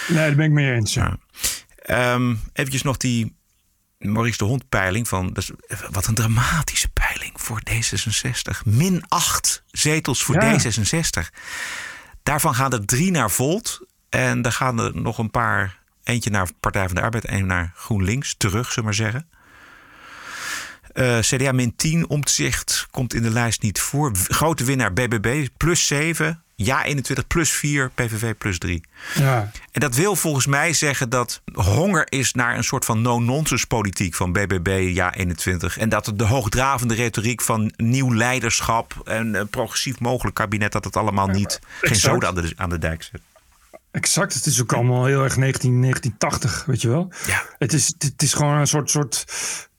Nee, 0.09 0.17
daar 0.27 0.35
ben 0.35 0.45
ik 0.45 0.51
mee 0.53 0.73
eens. 0.73 0.95
Ja. 0.95 1.17
Ehm 1.83 2.35
eventjes 2.53 2.83
nog 2.83 2.97
die 2.97 3.39
Maurice 4.01 4.39
de 4.39 4.45
Hond 4.45 4.69
peiling. 4.69 5.09
Van, 5.09 5.37
wat 5.91 6.07
een 6.07 6.15
dramatische 6.15 6.89
peiling 6.89 7.33
voor 7.41 7.61
D66. 7.71 8.65
Min 8.65 9.05
8 9.09 9.63
zetels 9.71 10.23
voor 10.23 10.35
Ja. 10.35 10.59
D66. 10.59 11.29
Daarvan 12.23 12.55
gaan 12.55 12.73
er 12.73 12.87
drie 12.87 13.11
naar 13.11 13.31
Volt. 13.31 13.87
En 14.09 14.43
daar 14.43 14.53
gaan 14.53 14.81
er 14.81 14.97
nog 14.97 15.19
een 15.19 15.31
paar. 15.31 15.79
Eentje 16.03 16.31
naar 16.31 16.49
Partij 16.61 16.87
van 16.87 16.95
de 16.95 17.03
Arbeid, 17.03 17.25
één 17.25 17.47
naar 17.47 17.73
GroenLinks. 17.75 18.35
Terug, 18.37 18.67
zullen 18.67 18.75
we 18.77 18.83
maar 18.83 18.95
zeggen. 18.95 19.29
Eh, 21.01 21.19
CDA 21.19 21.53
min 21.53 21.77
10, 21.77 22.09
Omtzigt 22.09 22.87
komt 22.91 23.15
in 23.15 23.23
de 23.23 23.31
lijst 23.31 23.63
niet 23.63 23.81
voor. 23.81 24.13
Grote 24.29 24.65
winnaar 24.65 24.93
BBB, 24.93 25.47
plus 25.57 25.87
7. 25.87 26.43
Ja 26.55 26.85
21, 26.85 27.27
plus 27.27 27.51
4. 27.51 27.91
PVV, 27.95 28.35
plus 28.39 28.59
3. 28.59 28.83
Ja. 29.15 29.51
En 29.73 29.81
dat 29.81 29.95
wil 29.95 30.17
volgens 30.17 30.47
mij 30.47 30.73
zeggen 30.73 31.11
dat 31.11 31.43
honger 31.53 32.07
is 32.09 32.33
naar 32.33 32.57
een 32.57 32.65
soort 32.65 32.85
van 32.85 33.03
no-nonsense 33.03 33.67
politiek 33.67 34.15
van 34.15 34.33
BBB, 34.33 34.91
ja 34.95 35.15
21. 35.15 35.79
En 35.79 35.89
dat 35.89 36.13
de 36.15 36.25
hoogdravende 36.25 36.95
retoriek 36.95 37.41
van 37.41 37.73
nieuw 37.77 38.15
leiderschap 38.15 39.01
en 39.05 39.35
een 39.35 39.49
progressief 39.49 40.01
mogelijk 40.01 40.37
kabinet, 40.37 40.73
dat 40.73 40.85
het 40.85 40.97
allemaal 40.97 41.29
niet, 41.29 41.61
geen 41.81 41.97
zoden 41.97 42.29
aan 42.29 42.35
de, 42.35 42.53
aan 42.57 42.71
de 42.71 42.79
dijk 42.79 43.03
zet. 43.03 43.21
Exact, 43.91 44.35
het 44.35 44.47
is 44.47 44.61
ook 44.61 44.73
allemaal 44.73 45.05
heel 45.05 45.23
erg 45.23 45.37
19, 45.37 45.81
1980, 45.81 46.65
weet 46.67 46.83
je 46.83 46.89
wel. 46.89 47.13
Ja. 47.27 47.43
Het, 47.59 47.73
is, 47.73 47.95
het 47.99 48.23
is 48.23 48.35
gewoon 48.35 48.57
een 48.57 48.67
soort, 48.67 48.91
soort 48.91 49.25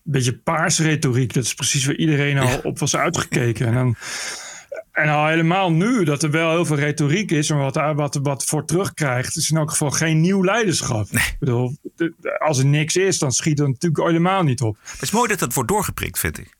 beetje 0.03 0.37
paarse 0.37 0.83
retoriek. 0.83 1.33
Dat 1.33 1.43
is 1.43 1.53
precies 1.53 1.85
waar 1.85 1.95
iedereen 1.95 2.37
al 2.37 2.59
op 2.63 2.79
was 2.79 2.95
uitgekeken. 2.95 3.67
En, 3.67 3.73
dan, 3.73 3.95
en 4.91 5.09
al 5.09 5.27
helemaal 5.27 5.71
nu 5.71 6.03
dat 6.03 6.23
er 6.23 6.31
wel 6.31 6.49
heel 6.49 6.65
veel 6.65 6.75
retoriek 6.75 7.31
is... 7.31 7.49
en 7.49 7.57
wat, 7.57 7.75
wat, 7.95 8.19
wat 8.23 8.45
voor 8.45 8.65
terugkrijgt... 8.65 9.35
is 9.35 9.51
in 9.51 9.57
elk 9.57 9.69
geval 9.69 9.91
geen 9.91 10.21
nieuw 10.21 10.43
leiderschap. 10.43 11.07
Ik 11.11 11.35
bedoel, 11.39 11.75
als 12.37 12.57
er 12.57 12.65
niks 12.65 12.95
is, 12.95 13.19
dan 13.19 13.31
schiet 13.31 13.57
het 13.57 13.67
natuurlijk 13.67 14.03
helemaal 14.07 14.43
niet 14.43 14.61
op. 14.61 14.77
Het 14.83 15.01
is 15.01 15.11
mooi 15.11 15.27
dat 15.27 15.39
het 15.39 15.53
wordt 15.53 15.69
doorgeprikt, 15.69 16.19
vind 16.19 16.37
ik. 16.37 16.55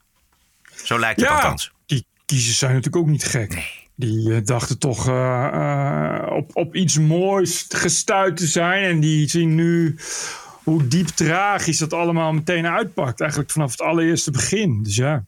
Zo 0.83 0.99
lijkt 0.99 1.19
het 1.19 1.29
Ja, 1.29 1.35
althans. 1.35 1.71
die 1.85 2.05
kiezers 2.25 2.57
zijn 2.57 2.73
natuurlijk 2.73 3.03
ook 3.03 3.09
niet 3.09 3.23
gek. 3.23 3.79
Die 3.95 4.33
eh, 4.33 4.45
dachten 4.45 4.79
toch 4.79 5.07
eh, 5.07 5.45
eh, 5.53 6.31
op, 6.31 6.55
op 6.55 6.75
iets 6.75 6.99
moois 6.99 7.65
gestuurd 7.69 8.37
te 8.37 8.47
zijn. 8.47 8.83
En 8.83 8.99
die 8.99 9.29
zien 9.29 9.55
nu 9.55 9.95
hoe 10.63 10.87
diep 10.87 11.07
tragisch 11.07 11.77
dat 11.77 11.93
allemaal 11.93 12.33
meteen 12.33 12.67
uitpakt. 12.67 13.19
Eigenlijk 13.19 13.51
vanaf 13.51 13.71
het 13.71 13.81
allereerste 13.81 14.31
begin. 14.31 14.83
Dus 14.83 14.95
ja. 14.95 15.25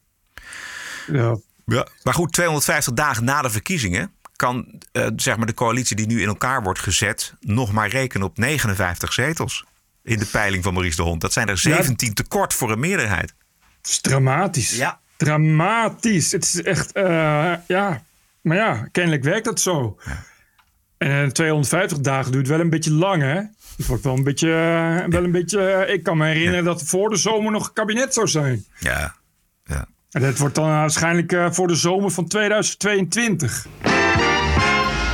ja. 1.06 1.36
Ja. 1.66 1.86
Maar 2.02 2.14
goed, 2.14 2.32
250 2.32 2.92
dagen 2.92 3.24
na 3.24 3.42
de 3.42 3.50
verkiezingen 3.50 4.12
kan 4.36 4.82
eh, 4.92 5.06
zeg 5.16 5.36
maar 5.36 5.46
de 5.46 5.54
coalitie 5.54 5.96
die 5.96 6.06
nu 6.06 6.20
in 6.20 6.28
elkaar 6.28 6.62
wordt 6.62 6.78
gezet 6.78 7.34
nog 7.40 7.72
maar 7.72 7.88
rekenen 7.88 8.26
op 8.26 8.38
59 8.38 9.12
zetels 9.12 9.64
in 10.02 10.18
de 10.18 10.26
peiling 10.26 10.62
van 10.62 10.72
Maurice 10.72 10.96
de 10.96 11.02
Hond. 11.02 11.20
Dat 11.20 11.32
zijn 11.32 11.48
er 11.48 11.58
17 11.58 12.14
tekort 12.14 12.54
voor 12.54 12.70
een 12.70 12.80
meerderheid. 12.80 13.34
Het 13.76 13.88
is 13.90 14.00
dramatisch. 14.00 14.76
Ja. 14.76 15.00
Dramatisch. 15.16 16.32
Het 16.32 16.44
is 16.44 16.62
echt, 16.62 16.92
eh, 16.92 17.54
ja. 17.66 18.02
Maar 18.40 18.56
ja, 18.56 18.88
kennelijk 18.92 19.22
werkt 19.22 19.44
dat 19.44 19.60
zo. 19.60 19.98
En 20.98 21.24
eh, 21.24 21.30
250 21.30 21.98
dagen 21.98 22.32
duurt 22.32 22.48
wel 22.48 22.60
een 22.60 22.70
beetje 22.70 22.92
lang, 22.92 23.22
hè? 23.22 23.40
Het 23.76 23.86
wordt 23.86 24.04
wel 24.04 24.16
een 24.16 24.22
beetje, 24.22 24.48
eh, 24.48 25.08
wel 25.08 25.24
een 25.24 25.30
beetje 25.30 25.60
eh, 25.60 25.94
ik 25.94 26.02
kan 26.02 26.16
me 26.16 26.26
herinneren 26.26 26.64
dat 26.64 26.80
er 26.80 26.86
voor 26.86 27.10
de 27.10 27.16
zomer 27.16 27.52
nog 27.52 27.66
een 27.66 27.72
kabinet 27.72 28.14
zou 28.14 28.28
zijn. 28.28 28.64
Ja. 28.78 29.14
ja. 29.64 29.86
En 30.10 30.20
dat 30.20 30.38
wordt 30.38 30.54
dan 30.54 30.64
waarschijnlijk 30.64 31.32
eh, 31.32 31.50
voor 31.50 31.66
de 31.66 31.74
zomer 31.74 32.10
van 32.10 32.26
2022. 32.26 33.66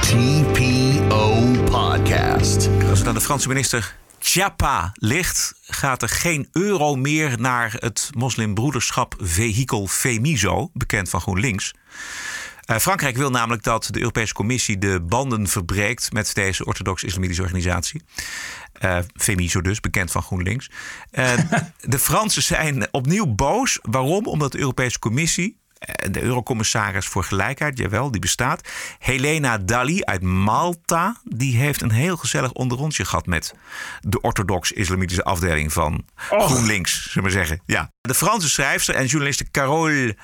TPO 0.01 1.47
Podcast. 1.65 2.69
Als 2.89 2.99
het 2.99 3.09
aan 3.09 3.15
de 3.15 3.21
Franse 3.21 3.49
minister 3.49 3.97
Chiappa 4.19 4.93
ligt, 4.95 5.55
gaat 5.63 6.03
er 6.03 6.09
geen 6.09 6.49
euro 6.53 6.97
meer 6.97 7.41
naar 7.41 7.75
het 7.79 8.11
moslimbroederschap 8.17 9.15
vehikel 9.19 9.87
Femiso, 9.87 10.71
bekend 10.73 11.09
van 11.09 11.21
GroenLinks. 11.21 11.75
Eh, 12.71 12.77
Frankrijk 12.77 13.17
wil 13.17 13.31
namelijk 13.31 13.63
dat 13.63 13.89
de 13.91 13.99
Europese 13.99 14.35
Commissie 14.35 14.79
de 14.79 15.01
banden 15.01 15.49
verbreekt 15.49 16.13
met 16.13 16.35
deze 16.35 16.65
orthodox-islamitische 16.65 17.43
organisatie. 17.43 18.03
Eh 18.73 18.99
Femiso 19.15 19.61
dus, 19.61 19.81
bekend 19.81 20.11
van 20.11 20.23
GroenLinks. 20.23 20.71
Eh, 21.11 21.33
de 21.81 21.99
Fransen 21.99 22.43
zijn 22.43 22.89
opnieuw 22.91 23.27
boos. 23.27 23.79
Waarom? 23.83 24.27
Omdat 24.27 24.53
de 24.53 24.59
Europese 24.59 24.99
Commissie, 24.99 25.61
de 26.11 26.23
Eurocommissaris 26.23 27.07
voor 27.07 27.25
Gelijkheid, 27.25 27.79
jawel, 27.79 28.11
die 28.11 28.21
bestaat. 28.21 28.69
Helena 28.99 29.59
Dali 29.59 30.05
uit 30.05 30.23
Malta, 30.23 31.17
die 31.25 31.57
heeft 31.57 31.83
een 31.83 31.91
heel 31.91 32.17
gezellig 32.17 32.53
onderrondje 32.53 33.05
gehad 33.05 33.27
met 33.27 33.55
de 34.01 34.21
orthodox-islamitische 34.21 35.25
afdeling 35.25 35.73
van 35.73 36.05
GroenLinks, 36.17 37.11
zullen 37.11 37.29
we 37.29 37.35
zeggen. 37.35 37.63
Ja. 37.67 37.93
De 38.01 38.15
Franse 38.15 38.49
schrijfster 38.49 38.95
en 38.95 39.07
journaliste 39.07 39.51
Carole 39.51 40.17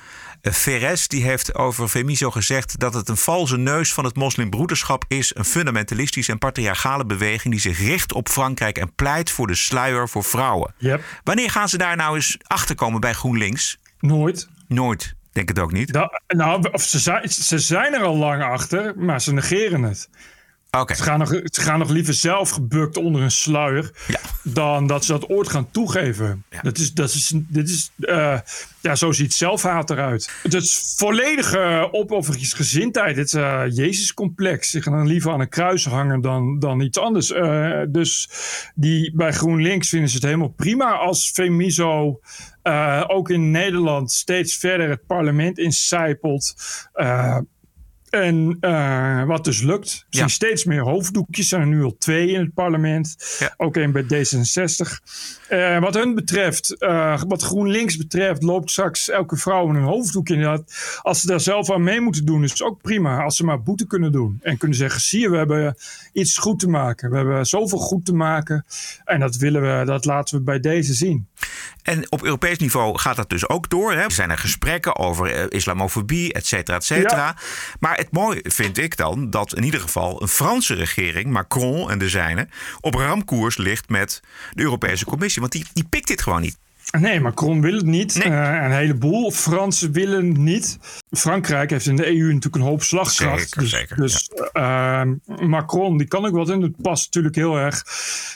Ferres 0.52 1.08
die 1.08 1.22
heeft 1.22 1.54
over 1.54 1.88
Femiso 1.88 2.30
gezegd 2.30 2.78
dat 2.78 2.94
het 2.94 3.08
een 3.08 3.16
valse 3.16 3.56
neus 3.56 3.92
van 3.92 4.04
het 4.04 4.16
moslimbroederschap 4.16 5.04
is. 5.08 5.34
Een 5.34 5.44
fundamentalistische 5.44 6.32
en 6.32 6.38
patriarchale 6.38 7.06
beweging 7.06 7.52
die 7.52 7.62
zich 7.62 7.78
richt 7.78 8.12
op 8.12 8.28
Frankrijk 8.28 8.78
en 8.78 8.94
pleit 8.94 9.30
voor 9.30 9.46
de 9.46 9.54
sluier 9.54 10.08
voor 10.08 10.24
vrouwen. 10.24 10.74
Yep. 10.78 11.02
Wanneer 11.24 11.50
gaan 11.50 11.68
ze 11.68 11.78
daar 11.78 11.96
nou 11.96 12.14
eens 12.14 12.38
achter 12.42 12.74
komen 12.74 13.00
bij 13.00 13.12
GroenLinks? 13.12 13.78
Nooit. 14.00 14.48
Nooit, 14.68 15.14
denk 15.32 15.48
het 15.48 15.58
ook 15.58 15.72
niet. 15.72 15.92
Da- 15.92 16.20
nou, 16.28 16.68
of 16.72 16.82
ze, 16.82 16.98
zijn, 16.98 17.28
ze 17.28 17.58
zijn 17.58 17.94
er 17.94 18.02
al 18.02 18.16
lang 18.16 18.42
achter, 18.42 18.92
maar 18.96 19.20
ze 19.20 19.32
negeren 19.32 19.82
het. 19.82 20.08
Ze, 20.84 21.02
gaan 21.02 21.18
nog, 21.18 21.28
ze 21.28 21.60
gaan 21.60 21.78
nog 21.78 21.90
liever 21.90 22.14
zelf 22.14 22.50
gebukt 22.50 22.96
onder 22.96 23.22
een 23.22 23.30
sluier 23.30 23.90
dan 24.42 24.86
dat 24.86 25.04
ze 25.04 25.12
dat 25.12 25.28
ooit 25.28 25.48
gaan 25.48 25.70
toegeven. 25.70 26.44
Dat 26.62 26.78
is, 26.78 26.92
dat 26.92 27.08
is, 27.08 27.32
dit 27.34 27.68
is, 27.68 27.90
eh, 27.98 28.38
ja, 28.80 28.94
zo 28.94 29.12
ziet 29.12 29.34
zelfhaat 29.34 29.90
eruit. 29.90 30.30
Het 30.42 30.54
is 30.54 30.94
volledige 30.96 31.88
opofferingsgezindheid. 31.92 33.16
Het 33.16 33.26
is 33.26 33.34
eh, 33.34 33.62
Jezus-complex. 33.68 34.70
Ze 34.70 34.82
gaan 34.82 34.92
dan 34.92 35.06
liever 35.06 35.32
aan 35.32 35.40
een 35.40 35.48
kruis 35.48 35.86
hangen 35.86 36.20
dan, 36.20 36.58
dan 36.58 36.80
iets 36.80 36.98
anders. 36.98 37.32
Eh, 37.32 37.80
dus 37.88 38.28
die, 38.74 39.12
bij 39.14 39.32
GroenLinks 39.32 39.88
vinden 39.88 40.08
ze 40.08 40.14
het 40.14 40.24
helemaal 40.24 40.54
prima 40.56 40.92
als 40.92 41.30
Femiso 41.30 42.20
ook 43.06 43.30
in 43.30 43.50
Nederland 43.50 44.12
steeds 44.12 44.56
verder 44.56 44.88
het 44.88 45.06
parlement 45.06 45.58
incijpelt. 45.58 46.54
En 48.10 48.56
eh, 48.60 49.24
wat 49.24 49.44
dus 49.44 49.62
lukt. 49.62 49.92
Er 50.10 50.16
zijn 50.16 50.30
steeds 50.30 50.64
meer 50.64 50.82
hoofddoekjes. 50.82 51.38
Er 51.38 51.58
zijn 51.58 51.60
er 51.60 51.68
nu 51.68 51.82
al 51.82 51.96
twee 51.98 52.28
in 52.28 52.40
het 52.40 52.54
parlement. 52.54 53.16
Ook 53.56 53.76
één 53.76 53.92
bij 53.92 54.02
D66. 54.02 55.00
Eh, 55.48 55.78
wat 55.78 55.94
hun 55.94 56.14
betreft, 56.14 56.78
eh, 56.78 57.22
wat 57.28 57.42
GroenLinks 57.42 57.96
betreft, 57.96 58.42
loopt 58.42 58.70
straks 58.70 59.08
elke 59.08 59.36
vrouw 59.36 59.68
in 59.68 59.74
een 59.74 59.82
hoofddoek. 59.82 60.28
Inderdaad. 60.28 60.98
Als 61.02 61.20
ze 61.20 61.26
daar 61.26 61.40
zelf 61.40 61.70
aan 61.70 61.82
mee 61.82 62.00
moeten 62.00 62.24
doen, 62.24 62.44
is 62.44 62.50
het 62.50 62.62
ook 62.62 62.82
prima. 62.82 63.22
Als 63.22 63.36
ze 63.36 63.44
maar 63.44 63.62
boete 63.62 63.86
kunnen 63.86 64.12
doen. 64.12 64.38
En 64.42 64.56
kunnen 64.56 64.76
zeggen, 64.76 65.00
zie 65.00 65.20
je, 65.20 65.30
we 65.30 65.36
hebben 65.36 65.76
iets 66.12 66.38
goed 66.38 66.58
te 66.58 66.68
maken. 66.68 67.10
We 67.10 67.16
hebben 67.16 67.46
zoveel 67.46 67.78
goed 67.78 68.04
te 68.04 68.14
maken. 68.14 68.64
En 69.04 69.20
dat 69.20 69.36
willen 69.36 69.62
we, 69.62 69.84
dat 69.84 70.04
laten 70.04 70.38
we 70.38 70.44
bij 70.44 70.60
deze 70.60 70.94
zien. 70.94 71.28
En 71.82 72.12
op 72.12 72.24
Europees 72.24 72.58
niveau 72.58 72.98
gaat 72.98 73.16
dat 73.16 73.30
dus 73.30 73.48
ook 73.48 73.70
door. 73.70 73.92
Hè? 73.92 74.02
Er 74.02 74.12
zijn 74.12 74.30
er 74.30 74.38
gesprekken 74.38 74.96
over 74.96 75.32
eh, 75.32 75.44
islamofobie, 75.48 76.32
et 76.32 76.46
cetera, 76.46 76.76
et 76.76 76.84
cetera. 76.84 77.16
Ja. 77.16 77.36
Maar 77.80 77.96
het 77.96 78.10
mooie 78.10 78.40
vind 78.42 78.78
ik 78.78 78.96
dan 78.96 79.30
dat 79.30 79.54
in 79.54 79.62
ieder 79.62 79.80
geval 79.80 80.22
een 80.22 80.28
Franse 80.28 80.74
regering, 80.74 81.30
Macron 81.30 81.90
en 81.90 81.98
de 81.98 82.08
zijne, 82.08 82.48
op 82.80 82.94
ramkoers 82.94 83.56
ligt 83.56 83.88
met 83.88 84.20
de 84.52 84.62
Europese 84.62 85.04
Commissie. 85.04 85.35
Want 85.40 85.52
die, 85.52 85.64
die 85.72 85.84
pikt 85.84 86.06
dit 86.08 86.22
gewoon 86.22 86.40
niet. 86.40 86.58
Nee, 86.98 87.20
Macron 87.20 87.60
wil 87.60 87.74
het 87.76 87.84
niet. 87.86 88.16
Eh, 88.22 88.30
een 88.64 88.72
heleboel 88.72 89.30
Fransen 89.30 89.92
willen 89.92 90.26
het 90.28 90.36
niet. 90.36 90.78
Frankrijk 91.10 91.70
heeft 91.70 91.86
in 91.86 91.96
de 91.96 92.06
EU 92.06 92.26
natuurlijk 92.26 92.54
een 92.54 92.60
hoop 92.70 92.82
slagkracht. 92.82 93.40
Zeker, 93.48 93.60
dus 93.60 93.70
zeker, 93.70 93.96
dus 93.96 94.30
eh, 94.52 95.02
Macron, 95.40 95.96
die 95.96 96.06
kan 96.08 96.24
ook 96.26 96.34
wat 96.34 96.48
in. 96.48 96.62
Het 96.62 96.82
past 96.82 97.04
natuurlijk 97.04 97.34
heel 97.34 97.56
erg 97.58 97.82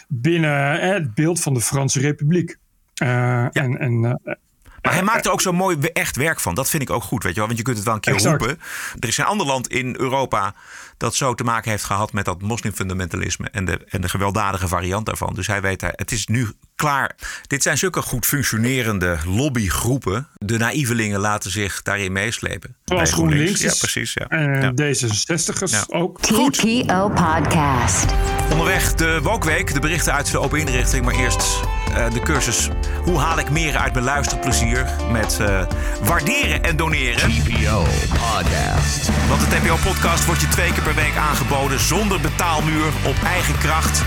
binnen 0.08 0.80
eh, 0.80 0.88
het 0.92 1.14
beeld 1.14 1.40
van 1.40 1.54
de 1.54 1.60
Franse 1.60 2.00
Republiek. 2.00 2.56
Eh, 2.94 3.56
En, 3.56 3.78
en, 3.78 4.04
eh, 4.24 4.34
Maar 4.82 4.92
hij 4.92 5.02
maakt 5.02 5.26
er 5.26 5.32
ook 5.32 5.40
zo 5.40 5.52
mooi 5.52 5.78
echt 5.92 6.16
werk 6.16 6.40
van. 6.40 6.54
Dat 6.54 6.70
vind 6.70 6.82
ik 6.82 6.90
ook 6.90 7.02
goed, 7.02 7.22
weet 7.22 7.32
je 7.32 7.38
wel. 7.38 7.46
Want 7.46 7.58
je 7.58 7.64
kunt 7.64 7.76
het 7.76 7.86
wel 7.86 7.94
een 7.94 8.00
keer 8.00 8.14
Exact. 8.14 8.40
roepen. 8.42 8.60
Er 8.98 9.08
is 9.08 9.18
een 9.18 9.24
ander 9.24 9.46
land 9.46 9.68
in 9.68 9.94
Europa 9.98 10.54
dat 10.96 11.14
zo 11.14 11.34
te 11.34 11.44
maken 11.44 11.70
heeft 11.70 11.84
gehad 11.84 12.12
met 12.12 12.24
dat 12.24 12.42
moslimfundamentalisme 12.42 13.48
en 13.50 13.64
de, 13.64 13.84
en 13.88 14.00
de 14.00 14.08
gewelddadige 14.08 14.68
variant 14.68 15.06
daarvan. 15.06 15.34
Dus 15.34 15.46
hij 15.46 15.60
weet, 15.60 15.80
hij- 15.80 15.92
het 15.96 16.12
is 16.12 16.26
nu 16.26 16.48
klaar. 16.80 17.10
Dit 17.46 17.62
zijn 17.62 17.78
zulke 17.78 18.02
goed 18.02 18.26
functionerende 18.26 19.18
lobbygroepen. 19.26 20.28
De 20.34 20.56
naïvelingen 20.58 21.20
laten 21.20 21.50
zich 21.50 21.82
daarin 21.82 22.12
meeslepen. 22.12 22.76
Zoals 22.84 23.12
GroenLinks. 23.12 23.60
Ja, 23.60 23.72
precies. 23.78 24.12
Ja. 24.14 24.26
En 24.26 24.62
Ja. 24.62 24.72
D66'ers 24.74 25.70
Ja. 25.70 25.84
ook. 25.88 26.20
TPO 26.20 27.08
Podcast. 27.08 28.04
Onderweg 28.50 28.94
de 28.94 29.20
Wokweek, 29.22 29.72
de 29.74 29.80
berichten 29.80 30.12
uit 30.12 30.30
de 30.30 30.38
open 30.38 30.58
inrichting. 30.58 31.04
Maar 31.04 31.14
eerst 31.14 31.60
eh, 31.94 32.10
de 32.10 32.20
cursus 32.20 32.68
Hoe 33.02 33.18
haal 33.18 33.38
ik 33.38 33.50
meer 33.50 33.76
uit 33.76 33.92
mijn 33.92 34.04
luisterplezier? 34.04 34.86
Met 35.12 35.38
eh, 35.40 35.66
waarderen 36.02 36.62
en 36.62 36.76
doneren. 36.76 37.30
TPO 37.30 37.82
Podcast. 38.08 39.10
Want 39.28 39.40
de 39.40 39.46
TPO-podcast 39.56 40.24
wordt 40.24 40.40
je 40.40 40.48
twee 40.48 40.72
keer 40.72 40.82
per 40.82 40.94
week 40.94 41.16
aangeboden 41.16 41.80
zonder 41.80 42.20
betaalmuur 42.20 42.86
op 43.06 43.16
eigen 43.24 43.58
kracht. 43.58 44.02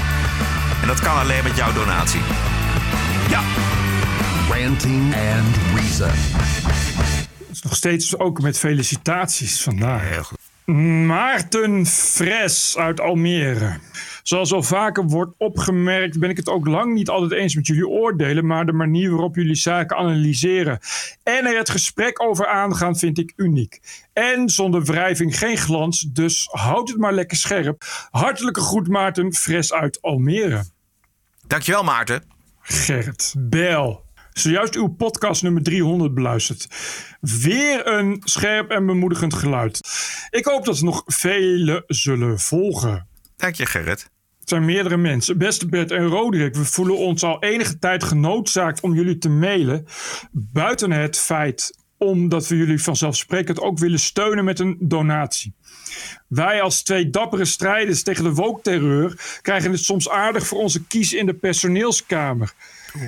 En 0.81 0.87
dat 0.87 0.99
kan 0.99 1.15
alleen 1.19 1.43
met 1.43 1.55
jouw 1.55 1.73
donatie. 1.73 2.21
Ja, 3.29 3.43
Ranting 4.49 5.13
and 5.15 5.55
Reason. 5.75 6.09
Het 7.37 7.51
is 7.51 7.61
nog 7.61 7.75
steeds 7.75 8.17
ook 8.17 8.41
met 8.41 8.59
felicitaties 8.59 9.61
vandaag. 9.61 10.09
heel 10.09 10.23
goed. 10.23 10.37
Maarten 11.05 11.85
Fres 11.85 12.77
uit 12.77 12.99
Almere. 12.99 13.79
Zoals 14.23 14.53
al 14.53 14.63
vaker 14.63 15.03
wordt 15.03 15.33
opgemerkt, 15.37 16.19
ben 16.19 16.29
ik 16.29 16.37
het 16.37 16.49
ook 16.49 16.67
lang 16.67 16.93
niet 16.93 17.09
altijd 17.09 17.31
eens 17.31 17.55
met 17.55 17.67
jullie 17.67 17.87
oordelen, 17.87 18.45
maar 18.45 18.65
de 18.65 18.73
manier 18.73 19.09
waarop 19.09 19.35
jullie 19.35 19.55
zaken 19.55 19.97
analyseren 19.97 20.79
en 21.23 21.45
er 21.45 21.57
het 21.57 21.69
gesprek 21.69 22.21
over 22.21 22.47
aangaan 22.47 22.97
vind 22.97 23.17
ik 23.17 23.33
uniek. 23.35 23.79
En 24.13 24.49
zonder 24.49 24.83
wrijving 24.83 25.37
geen 25.37 25.57
glans, 25.57 26.01
dus 26.01 26.47
houd 26.51 26.89
het 26.89 26.97
maar 26.97 27.13
lekker 27.13 27.37
scherp. 27.37 27.83
Hartelijke 28.11 28.61
groet 28.61 28.87
Maarten 28.87 29.33
Fres 29.33 29.73
uit 29.73 30.01
Almere. 30.01 30.65
Dankjewel 31.47 31.83
Maarten. 31.83 32.32
Gerrit 32.63 33.35
Bel. 33.37 34.05
Zojuist 34.33 34.75
uw 34.75 34.87
podcast 34.87 35.43
nummer 35.43 35.63
300 35.63 36.13
beluisterd. 36.13 36.67
Weer 37.21 37.87
een 37.87 38.21
scherp 38.23 38.69
en 38.69 38.85
bemoedigend 38.85 39.33
geluid. 39.33 39.79
Ik 40.29 40.45
hoop 40.45 40.65
dat 40.65 40.77
er 40.77 40.83
nog 40.83 41.03
vele 41.05 41.83
zullen 41.87 42.39
volgen. 42.39 43.07
Dank 43.35 43.55
je 43.55 43.65
Gerrit. 43.65 44.09
Het 44.39 44.49
zijn 44.49 44.65
meerdere 44.65 44.97
mensen. 44.97 45.37
Beste 45.37 45.67
Bert 45.67 45.91
en 45.91 46.05
Roderick, 46.05 46.55
we 46.55 46.65
voelen 46.65 46.97
ons 46.97 47.23
al 47.23 47.43
enige 47.43 47.79
tijd 47.79 48.03
genoodzaakt 48.03 48.81
om 48.81 48.93
jullie 48.93 49.17
te 49.17 49.29
mailen. 49.29 49.85
Buiten 50.31 50.91
het 50.91 51.19
feit 51.19 51.77
omdat 51.97 52.47
we 52.47 52.57
jullie 52.57 52.81
vanzelfsprekend 52.81 53.59
ook 53.59 53.79
willen 53.79 53.99
steunen 53.99 54.45
met 54.45 54.59
een 54.59 54.77
donatie. 54.79 55.55
Wij 56.27 56.61
als 56.61 56.81
twee 56.81 57.09
dappere 57.09 57.45
strijders 57.45 58.03
tegen 58.03 58.23
de 58.23 58.33
wookterreur 58.33 59.39
krijgen 59.41 59.71
het 59.71 59.83
soms 59.83 60.09
aardig 60.09 60.47
voor 60.47 60.59
onze 60.59 60.83
kies 60.85 61.13
in 61.13 61.25
de 61.25 61.33
personeelskamer. 61.33 62.53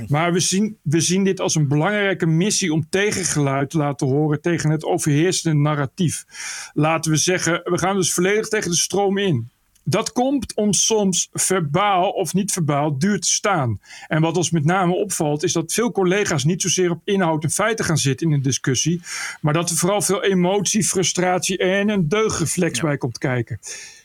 Maar 0.07 0.33
we 0.33 0.39
zien, 0.39 0.77
we 0.81 1.01
zien 1.01 1.23
dit 1.23 1.39
als 1.39 1.55
een 1.55 1.67
belangrijke 1.67 2.25
missie 2.25 2.73
om 2.73 2.89
tegengeluid 2.89 3.69
te 3.69 3.77
laten 3.77 4.07
horen 4.07 4.41
tegen 4.41 4.69
het 4.69 4.83
overheersende 4.83 5.59
narratief. 5.59 6.25
Laten 6.73 7.11
we 7.11 7.17
zeggen, 7.17 7.61
we 7.63 7.77
gaan 7.77 7.95
dus 7.95 8.13
volledig 8.13 8.47
tegen 8.47 8.71
de 8.71 8.77
stroom 8.77 9.17
in. 9.17 9.49
Dat 9.87 10.11
komt 10.11 10.53
om 10.55 10.73
soms 10.73 11.29
verbaal 11.33 12.09
of 12.09 12.33
niet 12.33 12.51
verbaal 12.51 12.97
duur 12.97 13.19
te 13.19 13.27
staan. 13.27 13.79
En 14.07 14.21
wat 14.21 14.37
ons 14.37 14.51
met 14.51 14.65
name 14.65 14.93
opvalt 14.93 15.43
is 15.43 15.53
dat 15.53 15.73
veel 15.73 15.91
collega's 15.91 16.43
niet 16.43 16.61
zozeer 16.61 16.91
op 16.91 17.01
inhoud 17.03 17.43
en 17.43 17.51
feiten 17.51 17.85
gaan 17.85 17.97
zitten 17.97 18.27
in 18.27 18.33
een 18.33 18.41
discussie, 18.41 19.01
maar 19.41 19.53
dat 19.53 19.69
er 19.69 19.75
vooral 19.75 20.01
veel 20.01 20.23
emotie, 20.23 20.83
frustratie 20.83 21.57
en 21.57 21.89
een 21.89 22.07
deugdreflex 22.07 22.79
bij 22.79 22.97
komt 22.97 23.17
kijken. 23.17 23.59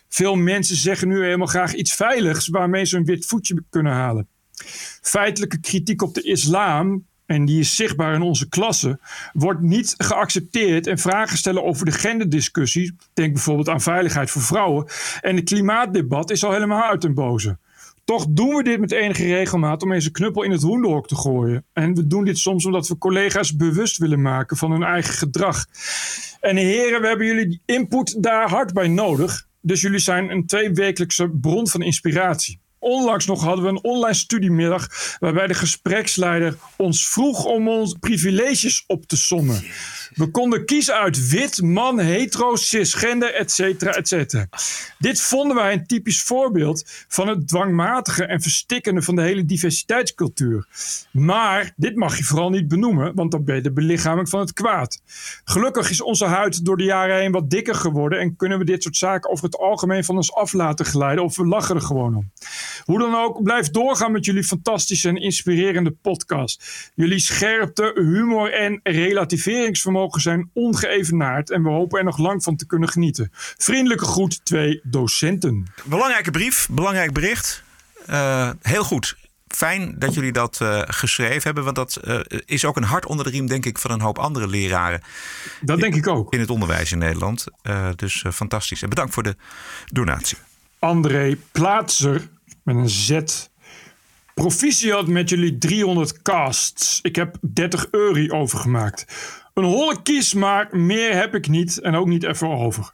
Veel 0.08 0.34
mensen 0.34 0.76
zeggen 0.76 1.08
nu 1.08 1.24
helemaal 1.24 1.46
graag 1.46 1.74
iets 1.74 1.94
veiligs 1.94 2.48
waarmee 2.48 2.84
ze 2.84 2.96
een 2.96 3.04
wit 3.04 3.26
voetje 3.26 3.62
kunnen 3.70 3.92
halen. 3.92 4.28
Feitelijke 5.02 5.60
kritiek 5.60 6.02
op 6.02 6.14
de 6.14 6.22
islam, 6.22 7.06
en 7.30 7.44
die 7.44 7.60
is 7.60 7.76
zichtbaar 7.76 8.14
in 8.14 8.22
onze 8.22 8.48
klasse, 8.48 8.98
wordt 9.32 9.60
niet 9.60 9.94
geaccepteerd. 9.98 10.86
En 10.86 10.98
vragen 10.98 11.38
stellen 11.38 11.64
over 11.64 11.84
de 11.84 11.92
genderdiscussie, 11.92 12.96
denk 13.14 13.32
bijvoorbeeld 13.32 13.68
aan 13.68 13.80
veiligheid 13.80 14.30
voor 14.30 14.42
vrouwen, 14.42 14.86
en 15.20 15.36
het 15.36 15.44
klimaatdebat 15.44 16.30
is 16.30 16.44
al 16.44 16.52
helemaal 16.52 16.82
uit 16.82 17.02
den 17.02 17.14
boze. 17.14 17.58
Toch 18.04 18.26
doen 18.28 18.54
we 18.54 18.62
dit 18.62 18.80
met 18.80 18.92
enige 18.92 19.24
regelmaat 19.24 19.82
om 19.82 19.92
eens 19.92 20.04
een 20.04 20.12
knuppel 20.12 20.42
in 20.42 20.50
het 20.50 20.62
hoenderhok 20.62 21.06
te 21.06 21.16
gooien. 21.16 21.64
En 21.72 21.94
we 21.94 22.06
doen 22.06 22.24
dit 22.24 22.38
soms 22.38 22.64
omdat 22.66 22.88
we 22.88 22.98
collega's 22.98 23.56
bewust 23.56 23.98
willen 23.98 24.22
maken 24.22 24.56
van 24.56 24.70
hun 24.70 24.82
eigen 24.82 25.14
gedrag. 25.14 25.66
En 26.40 26.56
heren, 26.56 27.00
we 27.00 27.06
hebben 27.06 27.26
jullie 27.26 27.60
input 27.66 28.22
daar 28.22 28.48
hard 28.48 28.72
bij 28.72 28.88
nodig. 28.88 29.46
Dus 29.60 29.80
jullie 29.80 29.98
zijn 29.98 30.30
een 30.30 30.46
tweewekelijkse 30.46 31.28
bron 31.28 31.68
van 31.68 31.82
inspiratie. 31.82 32.60
Onlangs 32.80 33.26
nog 33.26 33.42
hadden 33.42 33.64
we 33.64 33.70
een 33.70 33.84
online 33.84 34.14
studiemiddag 34.14 35.16
waarbij 35.18 35.46
de 35.46 35.54
gespreksleider 35.54 36.56
ons 36.76 37.08
vroeg 37.08 37.44
om 37.44 37.68
onze 37.68 37.98
privileges 37.98 38.84
op 38.86 39.06
te 39.06 39.16
sommen. 39.16 39.62
We 40.14 40.30
konden 40.30 40.64
kiezen 40.66 40.94
uit 40.94 41.28
wit, 41.28 41.62
man, 41.62 41.98
hetero, 41.98 42.56
cisgender, 42.56 43.34
et 43.34 43.52
cetera, 43.52 43.92
et. 43.92 44.46
Dit 44.98 45.20
vonden 45.20 45.56
wij 45.56 45.72
een 45.72 45.86
typisch 45.86 46.22
voorbeeld 46.22 46.84
van 47.08 47.28
het 47.28 47.48
dwangmatige 47.48 48.24
en 48.24 48.40
verstikkende 48.40 49.02
van 49.02 49.16
de 49.16 49.22
hele 49.22 49.44
diversiteitscultuur. 49.44 50.66
Maar 51.12 51.72
dit 51.76 51.96
mag 51.96 52.16
je 52.16 52.24
vooral 52.24 52.50
niet 52.50 52.68
benoemen, 52.68 53.14
want 53.14 53.30
dan 53.30 53.44
ben 53.44 53.54
je 53.54 53.60
de 53.60 53.72
belichaming 53.72 54.28
van 54.28 54.40
het 54.40 54.52
kwaad. 54.52 55.02
Gelukkig 55.44 55.90
is 55.90 56.02
onze 56.02 56.24
huid 56.24 56.64
door 56.64 56.76
de 56.76 56.84
jaren 56.84 57.16
heen 57.16 57.32
wat 57.32 57.50
dikker 57.50 57.74
geworden 57.74 58.18
en 58.18 58.36
kunnen 58.36 58.58
we 58.58 58.64
dit 58.64 58.82
soort 58.82 58.96
zaken 58.96 59.30
over 59.30 59.44
het 59.44 59.58
algemeen 59.58 60.04
van 60.04 60.16
ons 60.16 60.32
af 60.34 60.52
laten 60.52 60.86
glijden 60.86 61.24
of 61.24 61.36
we 61.36 61.46
lachen 61.46 61.74
er 61.74 61.82
gewoon 61.82 62.16
om. 62.16 62.30
Hoe 62.84 62.98
dan 62.98 63.14
ook, 63.14 63.42
blijf 63.42 63.70
doorgaan 63.70 64.12
met 64.12 64.24
jullie 64.24 64.44
fantastische 64.44 65.08
en 65.08 65.16
inspirerende 65.16 65.90
podcast. 65.90 66.90
Jullie 66.94 67.18
scherpte, 67.18 67.92
humor 67.94 68.52
en 68.52 68.80
relativeringsvermogen 68.82 69.98
zijn 70.08 70.50
ongeëvenaard 70.52 71.50
en 71.50 71.62
we 71.62 71.68
hopen 71.68 71.98
er 71.98 72.04
nog 72.04 72.18
lang 72.18 72.42
van 72.42 72.56
te 72.56 72.66
kunnen 72.66 72.88
genieten. 72.88 73.28
Vriendelijke 73.56 74.04
groet, 74.04 74.44
twee 74.44 74.80
docenten. 74.82 75.72
Belangrijke 75.84 76.30
brief, 76.30 76.68
belangrijk 76.70 77.12
bericht. 77.12 77.62
Eh, 78.06 78.50
heel 78.62 78.84
goed. 78.84 79.16
Fijn 79.48 79.94
dat 79.98 80.14
jullie 80.14 80.32
dat 80.32 80.60
eh, 80.60 80.82
geschreven 80.84 81.42
hebben, 81.42 81.64
want 81.64 81.76
dat 81.76 81.96
eh, 81.96 82.20
is 82.44 82.64
ook 82.64 82.76
een 82.76 82.82
hart 82.82 83.06
onder 83.06 83.24
de 83.24 83.30
riem, 83.30 83.46
denk 83.46 83.66
ik, 83.66 83.78
van 83.78 83.90
een 83.90 84.00
hoop 84.00 84.18
andere 84.18 84.46
leraren. 84.46 85.02
Dat 85.60 85.80
denk 85.80 85.94
ik 85.94 86.06
ook. 86.06 86.32
In 86.32 86.40
het 86.40 86.50
onderwijs 86.50 86.92
in 86.92 86.98
Nederland. 86.98 87.46
Dus 87.96 88.24
fantastisch. 88.32 88.82
En 88.82 88.88
bedankt 88.88 89.14
voor 89.14 89.22
de 89.22 89.36
donatie. 89.86 90.38
André 90.78 91.36
Plaatser 91.52 92.28
met 92.62 92.76
een 92.76 92.88
Z. 92.88 93.20
Proficiat 94.34 95.06
met 95.06 95.28
jullie 95.28 95.58
300 95.58 96.22
casts. 96.22 96.98
Ik 97.02 97.16
heb 97.16 97.36
30 97.40 97.86
euro 97.90 98.36
overgemaakt. 98.36 99.04
Een 99.54 99.64
holle 99.64 100.02
kies, 100.02 100.34
maar 100.34 100.68
meer 100.76 101.14
heb 101.14 101.34
ik 101.34 101.48
niet 101.48 101.80
en 101.80 101.94
ook 101.94 102.06
niet 102.06 102.24
even 102.24 102.48
over. 102.48 102.92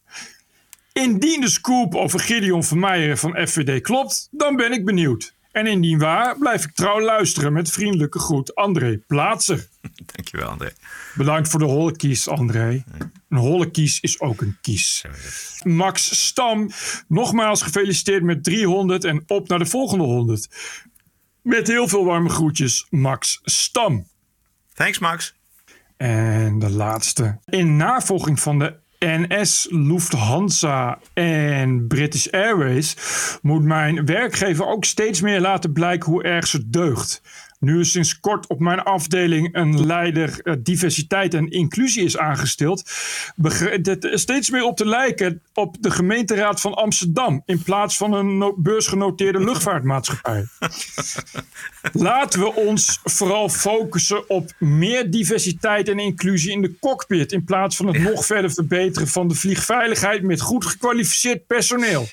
Indien 0.92 1.40
de 1.40 1.50
scoop 1.50 1.94
over 1.94 2.20
Gideon 2.20 2.64
Vermeijeren 2.64 3.18
van 3.18 3.46
FVD 3.46 3.80
klopt, 3.80 4.28
dan 4.30 4.56
ben 4.56 4.72
ik 4.72 4.84
benieuwd. 4.84 5.34
En 5.52 5.66
indien 5.66 5.98
waar, 5.98 6.38
blijf 6.38 6.64
ik 6.64 6.74
trouw 6.74 7.00
luisteren 7.00 7.52
met 7.52 7.70
vriendelijke 7.70 8.18
groet 8.18 8.54
André 8.54 8.98
Plaatser. 9.06 9.68
Dankjewel, 10.14 10.48
André. 10.48 10.72
Bedankt 11.14 11.48
voor 11.48 11.60
de 11.60 11.66
holle 11.66 11.96
kies, 11.96 12.28
André. 12.28 12.84
Een 13.28 13.38
holle 13.38 13.70
kies 13.70 14.00
is 14.00 14.20
ook 14.20 14.40
een 14.40 14.58
kies. 14.60 15.04
Max 15.62 16.26
Stam, 16.26 16.70
nogmaals 17.08 17.62
gefeliciteerd 17.62 18.22
met 18.22 18.44
300 18.44 19.04
en 19.04 19.24
op 19.26 19.48
naar 19.48 19.58
de 19.58 19.66
volgende 19.66 20.04
100. 20.04 20.48
Met 21.42 21.66
heel 21.66 21.88
veel 21.88 22.04
warme 22.04 22.28
groetjes, 22.28 22.86
Max 22.90 23.40
Stam. 23.42 24.06
Thanks, 24.74 24.98
Max. 24.98 25.35
En 25.96 26.58
de 26.58 26.70
laatste. 26.70 27.38
In 27.44 27.76
navolging 27.76 28.40
van 28.40 28.58
de 28.58 28.74
NS, 28.98 29.66
Lufthansa 29.70 30.98
en 31.14 31.86
British 31.86 32.28
Airways 32.28 32.96
moet 33.42 33.62
mijn 33.62 34.06
werkgever 34.06 34.66
ook 34.66 34.84
steeds 34.84 35.20
meer 35.20 35.40
laten 35.40 35.72
blijken 35.72 36.12
hoe 36.12 36.22
erg 36.22 36.46
ze 36.46 36.70
deugt. 36.70 37.22
Nu 37.58 37.78
er 37.78 37.86
sinds 37.86 38.20
kort 38.20 38.46
op 38.46 38.60
mijn 38.60 38.80
afdeling 38.80 39.48
een 39.54 39.86
leider 39.86 40.40
eh, 40.42 40.54
diversiteit 40.58 41.34
en 41.34 41.50
inclusie 41.50 42.04
is 42.04 42.18
aangesteld, 42.18 42.90
begint 43.36 43.86
het 43.86 44.08
steeds 44.12 44.50
meer 44.50 44.64
op 44.64 44.76
te 44.76 44.86
lijken 44.86 45.42
op 45.54 45.76
de 45.80 45.90
gemeenteraad 45.90 46.60
van 46.60 46.74
Amsterdam 46.74 47.42
in 47.46 47.62
plaats 47.62 47.96
van 47.96 48.12
een 48.12 48.38
no- 48.38 48.54
beursgenoteerde 48.56 49.44
luchtvaartmaatschappij. 49.44 50.44
Laten 51.92 52.40
we 52.40 52.54
ons 52.54 53.00
vooral 53.04 53.48
focussen 53.48 54.30
op 54.30 54.52
meer 54.58 55.10
diversiteit 55.10 55.88
en 55.88 55.98
inclusie 55.98 56.52
in 56.52 56.62
de 56.62 56.78
cockpit. 56.80 57.32
In 57.32 57.44
plaats 57.44 57.76
van 57.76 57.86
het 57.86 57.98
nog 57.98 58.26
verder 58.26 58.52
verbeteren 58.52 59.08
van 59.08 59.28
de 59.28 59.34
vliegveiligheid 59.34 60.22
met 60.22 60.40
goed 60.40 60.64
gekwalificeerd 60.64 61.46
personeel. 61.46 62.08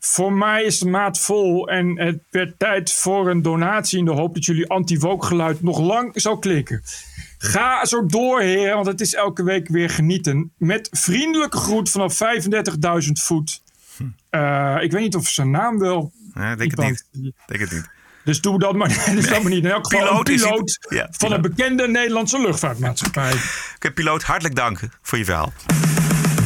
Voor 0.00 0.32
mij 0.32 0.64
is 0.64 0.78
de 0.78 0.88
maat 0.88 1.18
vol 1.18 1.68
en 1.68 1.98
het 1.98 2.18
werd 2.30 2.58
tijd 2.58 2.92
voor 2.92 3.30
een 3.30 3.42
donatie 3.42 3.98
in 3.98 4.04
de 4.04 4.10
hoop 4.10 4.34
dat 4.34 4.44
jullie 4.44 4.68
anti-woke 4.68 5.26
geluid 5.26 5.62
nog 5.62 5.80
lang 5.80 6.10
zou 6.14 6.38
klinken. 6.38 6.82
Ga 7.38 7.84
zo 7.84 8.06
door, 8.06 8.40
heren, 8.40 8.74
want 8.74 8.86
het 8.86 9.00
is 9.00 9.14
elke 9.14 9.42
week 9.42 9.68
weer 9.68 9.90
genieten. 9.90 10.52
Met 10.56 10.88
vriendelijke 10.92 11.56
groet 11.56 11.90
vanaf 11.90 12.20
35.000 13.04 13.12
voet. 13.12 13.62
Eh, 14.30 14.76
ik 14.80 14.92
weet 14.92 15.02
niet 15.02 15.16
of 15.16 15.28
zijn 15.28 15.50
naam 15.50 15.78
wel. 15.78 16.12
Denk 16.34 16.70
het 16.70 16.80
niet. 16.80 17.04
Denk 17.46 17.60
het 17.60 17.72
niet. 17.72 17.88
Dus 18.24 18.40
doe 18.40 18.58
dat 18.58 18.74
maar, 18.74 18.88
dus 19.14 19.28
dat 19.28 19.42
maar 19.42 19.52
niet. 19.52 19.64
In 19.64 19.70
elk 19.70 19.86
geval 19.86 20.06
Piloot 20.06 20.28
een 20.28 20.34
piloot 20.34 20.78
ja, 20.88 21.08
van 21.10 21.32
een 21.32 21.40
bekende 21.40 21.88
Nederlandse 21.88 22.40
luchtvaartmaatschappij. 22.40 23.32
Oké, 23.74 23.90
piloot, 23.90 24.22
hartelijk 24.22 24.54
dank 24.54 24.80
voor 25.02 25.18
je 25.18 25.24
verhaal. 25.24 25.52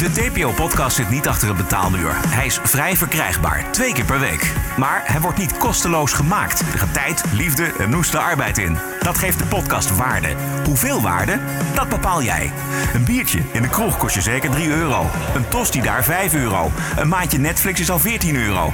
De 0.03 0.11
TPO-podcast 0.11 0.97
zit 0.97 1.11
niet 1.11 1.29
achter 1.29 1.49
een 1.49 1.57
betaalmuur. 1.57 2.13
Hij 2.15 2.47
is 2.47 2.61
vrij 2.63 2.97
verkrijgbaar, 2.97 3.71
twee 3.71 3.93
keer 3.93 4.05
per 4.05 4.21
week. 4.21 4.53
Maar 4.77 5.03
hij 5.05 5.21
wordt 5.21 5.39
niet 5.39 5.57
kosteloos 5.57 6.13
gemaakt. 6.13 6.61
Er 6.61 6.79
gaat 6.79 6.95
tijd, 6.95 7.25
liefde 7.33 7.73
en 7.79 7.91
noeste 7.91 8.19
arbeid 8.19 8.59
in. 8.59 8.79
Dat 9.01 9.19
geeft 9.19 9.39
de 9.39 9.45
podcast 9.45 9.97
waarde. 9.97 10.29
Hoeveel 10.65 11.03
waarde? 11.03 11.39
Dat 11.75 11.89
bepaal 11.89 12.23
jij. 12.23 12.53
Een 12.95 13.05
biertje 13.05 13.43
in 13.53 13.63
de 13.63 13.69
kroeg 13.69 13.97
kost 13.97 14.15
je 14.15 14.21
zeker 14.21 14.51
3 14.51 14.69
euro. 14.69 15.07
Een 15.35 15.49
tosti 15.49 15.83
daar 15.83 16.05
5 16.05 16.35
euro. 16.35 16.71
Een 16.97 17.09
maandje 17.09 17.39
Netflix 17.39 17.81
is 17.81 17.91
al 17.91 17.99
14 17.99 18.37
euro. 18.37 18.73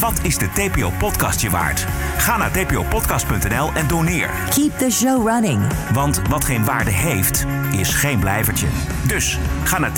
Wat 0.00 0.18
is 0.22 0.38
de 0.38 0.48
TPO-podcast 0.52 1.40
je 1.40 1.50
waard? 1.50 1.86
Ga 2.18 2.36
naar 2.36 2.50
tpopodcast.nl 2.50 3.70
en 3.74 3.86
doneer. 3.86 4.30
Keep 4.50 4.78
the 4.78 4.90
show 4.90 5.28
running. 5.28 5.62
Want 5.92 6.22
wat 6.28 6.44
geen 6.44 6.64
waarde 6.64 6.90
heeft, 6.90 7.46
is 7.70 7.94
geen 7.94 8.18
blijvertje. 8.18 8.66
Dus 9.06 9.38
ga 9.64 9.78
naar 9.78 9.92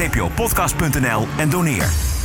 tpopodcast.nl 0.71 1.27
en 1.39 1.51
doneer. 1.51 2.20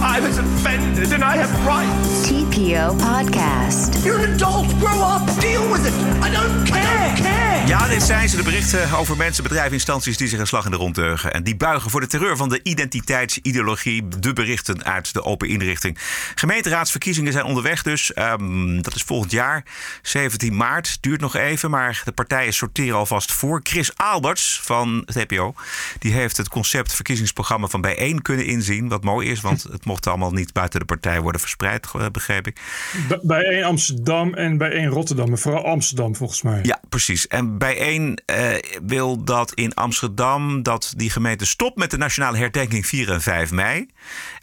I 0.00 0.20
was 0.20 0.38
offended 0.38 1.12
and 1.12 1.22
I 1.22 1.36
have 1.36 1.66
rights. 1.66 2.30
TPO 2.30 2.96
Podcast. 2.96 4.04
You're 4.04 4.24
an 4.24 4.32
adult. 4.34 4.66
Grow 4.78 5.02
up. 5.02 5.40
Deal 5.40 5.70
with 5.72 5.86
it. 5.86 5.94
I 6.22 6.30
don't 6.30 6.70
care. 6.70 7.22
care. 7.22 7.66
Ja, 7.68 7.88
dit 7.88 8.02
zijn 8.02 8.28
ze, 8.28 8.36
de 8.36 8.42
berichten 8.42 8.96
over 8.96 9.16
mensen, 9.16 9.42
bedrijven, 9.42 9.72
instanties 9.72 10.16
die 10.16 10.28
zich 10.28 10.38
een 10.38 10.46
slag 10.46 10.64
in 10.64 10.70
de 10.70 10.76
rond 10.76 10.94
deugen. 10.94 11.32
En 11.32 11.42
die 11.42 11.56
buigen 11.56 11.90
voor 11.90 12.00
de 12.00 12.06
terreur 12.06 12.36
van 12.36 12.48
de 12.48 12.60
identiteitsideologie. 12.62 14.08
De 14.08 14.32
berichten 14.32 14.84
uit 14.84 15.12
de 15.12 15.24
open 15.24 15.48
inrichting. 15.48 15.98
Gemeenteraadsverkiezingen 16.34 17.32
zijn 17.32 17.44
onderweg 17.44 17.82
dus. 17.82 18.12
Ehm, 18.12 18.80
dat 18.82 18.94
is 18.94 19.02
volgend 19.02 19.30
jaar, 19.30 19.64
17 20.02 20.56
maart. 20.56 20.98
Duurt 21.00 21.20
nog 21.20 21.36
even, 21.36 21.70
maar 21.70 22.02
de 22.04 22.12
partijen 22.12 22.52
sorteren 22.52 22.96
alvast 22.96 23.32
voor. 23.32 23.60
Chris 23.62 23.96
Alberts 23.96 24.60
van 24.62 25.02
het 25.06 25.28
TPO, 25.28 25.54
die 25.98 26.12
heeft 26.12 26.36
het 26.36 26.48
concept 26.48 26.94
verkiezingsprogramma 26.94 27.66
van 27.66 27.80
Bijeen 27.80 28.22
kunnen 28.22 28.46
inzien. 28.46 28.88
Wat 28.88 29.04
mooi 29.04 29.28
is, 29.28 29.40
want 29.40 29.62
het 29.62 29.84
mocht 29.88 30.06
allemaal 30.06 30.32
niet 30.32 30.52
buiten 30.52 30.80
de 30.80 30.86
partij 30.86 31.20
worden 31.20 31.40
verspreid, 31.40 31.86
eh, 31.94 32.06
begreep 32.12 32.46
ik. 32.46 32.60
Bij- 33.08 33.18
Bij 33.22 33.42
één 33.42 33.62
Amsterdam 33.64 34.34
en 34.34 34.58
bij 34.58 34.70
één 34.70 34.88
Rotterdam. 34.88 35.28
Maar 35.28 35.38
vooral 35.38 35.64
Amsterdam 35.64 36.16
volgens 36.16 36.42
mij. 36.42 36.58
Ja, 36.62 36.80
precies. 36.88 37.26
En 37.26 37.58
bijeen 37.58 38.18
eh, 38.26 38.50
wil 38.86 39.24
dat 39.24 39.52
in 39.54 39.74
Amsterdam 39.74 40.62
dat 40.62 40.92
die 40.96 41.10
gemeente 41.10 41.46
stopt 41.46 41.76
met 41.76 41.90
de 41.90 41.96
nationale 41.98 42.36
herdenking 42.38 42.86
4 42.86 43.10
en 43.12 43.20
5 43.22 43.50
mei. 43.50 43.86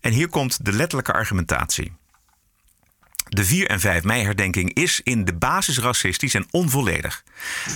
En 0.02 0.12
hier 0.12 0.28
komt 0.30 0.66
de 0.66 0.72
letterlijke 0.72 1.14
argumentatie. 1.14 1.94
De 3.36 3.46
4 3.46 3.68
en 3.68 3.80
5 3.80 4.04
mei 4.04 4.24
herdenking 4.24 4.74
is 4.74 5.02
in 5.04 5.26
de 5.26 5.34
basis 5.34 5.80
racistisch 5.80 6.34
en 6.34 6.48
onvolledig. 6.52 7.24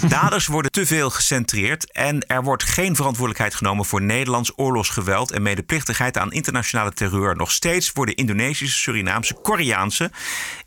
Daders 0.08 0.48
worden 0.48 0.72
te 0.72 0.86
veel 0.86 1.10
gecentreerd 1.10 1.92
en 1.92 2.28
er 2.28 2.44
wordt 2.44 2.64
geen 2.64 2.96
verantwoordelijkheid 2.96 3.56
genomen 3.56 3.86
voor 3.86 4.02
Nederlands 4.02 4.52
oorlogsgeweld 4.56 5.32
en 5.32 5.42
medeplichtigheid 5.42 6.18
aan 6.18 6.32
internationale 6.32 6.94
terreur. 6.94 7.36
Nog 7.36 7.52
steeds 7.52 7.92
worden 7.92 8.16
Indonesische, 8.16 8.78
Surinaamse, 8.78 9.34
Koreaanse, 9.34 10.12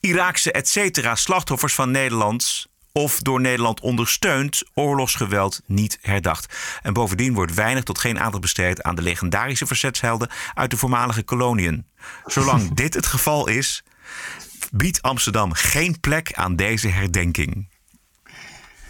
Iraakse 0.00 0.52
etc. 0.52 1.10
slachtoffers 1.14 1.74
van 1.74 1.90
Nederlands 1.90 2.66
of 2.92 3.18
door 3.18 3.40
Nederland 3.40 3.80
ondersteund 3.80 4.62
oorlogsgeweld 4.74 5.60
niet 5.66 5.98
herdacht. 6.00 6.54
En 6.82 6.92
bovendien 6.92 7.34
wordt 7.34 7.54
weinig 7.54 7.84
tot 7.84 7.98
geen 7.98 8.20
aandacht 8.20 8.42
besteed 8.42 8.82
aan 8.82 8.94
de 8.94 9.02
legendarische 9.02 9.66
verzetshelden 9.66 10.30
uit 10.54 10.70
de 10.70 10.76
voormalige 10.76 11.22
koloniën. 11.22 11.86
Zolang 12.26 12.74
dit 12.74 12.94
het 12.94 13.06
geval 13.06 13.48
is, 13.48 13.82
biedt 14.72 15.02
Amsterdam 15.02 15.52
geen 15.52 16.00
plek 16.00 16.32
aan 16.32 16.56
deze 16.56 16.88
herdenking. 16.88 17.68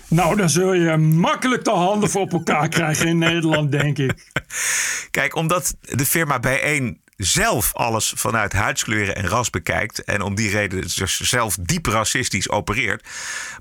Nou, 0.08 0.36
dan 0.36 0.50
zul 0.50 0.72
je 0.72 0.96
makkelijk 0.96 1.64
de 1.64 1.70
handen 1.70 2.10
voor 2.10 2.20
op 2.20 2.32
elkaar 2.32 2.68
krijgen 2.68 3.06
in 3.06 3.18
Nederland, 3.18 3.72
denk 3.72 3.98
ik. 3.98 4.30
Kijk, 5.10 5.34
omdat 5.34 5.76
de 5.80 6.06
firma 6.06 6.38
Bijeen 6.38 7.00
zelf 7.16 7.74
alles 7.74 8.12
vanuit 8.16 8.52
huidskleuren 8.52 9.16
en 9.16 9.26
ras 9.26 9.50
bekijkt... 9.50 10.04
en 10.04 10.22
om 10.22 10.34
die 10.34 10.50
reden 10.50 10.80
dus 10.80 11.20
zelf 11.20 11.56
diep 11.60 11.86
racistisch 11.86 12.50
opereert... 12.50 13.08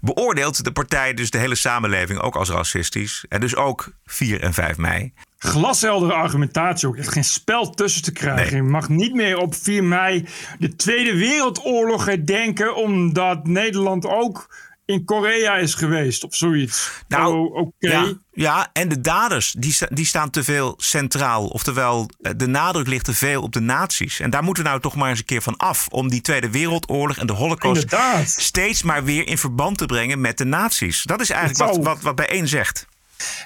beoordeelt 0.01 0.63
de 0.63 0.71
partij 0.71 1.13
dus 1.13 1.29
de 1.29 1.37
hele 1.37 1.55
samenleving 1.55 2.19
ook 2.19 2.35
als 2.35 2.49
racistisch. 2.49 3.25
En 3.29 3.39
dus 3.39 3.55
ook 3.55 3.91
4 4.05 4.41
en 4.41 4.53
5 4.53 4.77
mei. 4.77 5.13
Glasheldere 5.43 6.13
argumentatie 6.13 6.87
ook. 6.87 6.97
Echt 6.97 7.11
geen 7.11 7.23
spel 7.23 7.69
tussen 7.69 8.03
te 8.03 8.11
krijgen. 8.11 8.55
Je 8.55 8.63
mag 8.63 8.89
niet 8.89 9.13
meer 9.13 9.37
op 9.37 9.55
4 9.55 9.83
mei 9.83 10.25
de 10.59 10.75
Tweede 10.75 11.15
Wereldoorlog 11.17 12.05
herdenken... 12.05 12.75
omdat 12.75 13.47
Nederland 13.47 14.05
ook 14.05 14.55
in 14.85 15.05
Korea 15.05 15.55
is 15.55 15.73
geweest 15.73 16.23
of 16.23 16.35
zoiets. 16.35 16.91
Nou, 17.07 17.35
oh, 17.35 17.55
oké. 17.55 17.71
Ja, 17.79 18.13
ja, 18.31 18.69
en 18.73 18.89
de 18.89 19.01
daders 19.01 19.55
die, 19.57 19.75
die 19.89 20.05
staan 20.05 20.29
te 20.29 20.43
veel 20.43 20.73
centraal. 20.77 21.47
Oftewel, 21.47 22.09
eh, 22.21 22.31
de 22.35 22.47
nadruk 22.47 22.87
ligt 22.87 23.05
te 23.05 23.13
veel 23.13 23.41
op 23.41 23.53
de 23.53 23.59
nazi's. 23.59 24.19
En 24.19 24.29
daar 24.29 24.43
moeten 24.43 24.63
we 24.63 24.69
nou 24.69 24.81
toch 24.81 24.95
maar 24.95 25.09
eens 25.09 25.19
een 25.19 25.25
keer 25.25 25.41
van 25.41 25.57
af. 25.57 25.87
Om 25.87 26.09
die 26.09 26.21
Tweede 26.21 26.49
Wereldoorlog 26.49 27.17
en 27.17 27.27
de 27.27 27.33
Holocaust 27.33 27.83
Inderdaad. 27.83 28.27
steeds 28.27 28.83
maar 28.83 29.03
weer 29.03 29.27
in 29.27 29.37
verband 29.37 29.77
te 29.77 29.85
brengen 29.85 30.21
met 30.21 30.37
de 30.37 30.45
nazi's. 30.45 31.03
Dat 31.03 31.21
is 31.21 31.29
eigenlijk 31.29 31.71
wat, 31.71 31.85
wat, 31.85 32.01
wat 32.01 32.15
bijeen 32.15 32.47
zegt. 32.47 32.87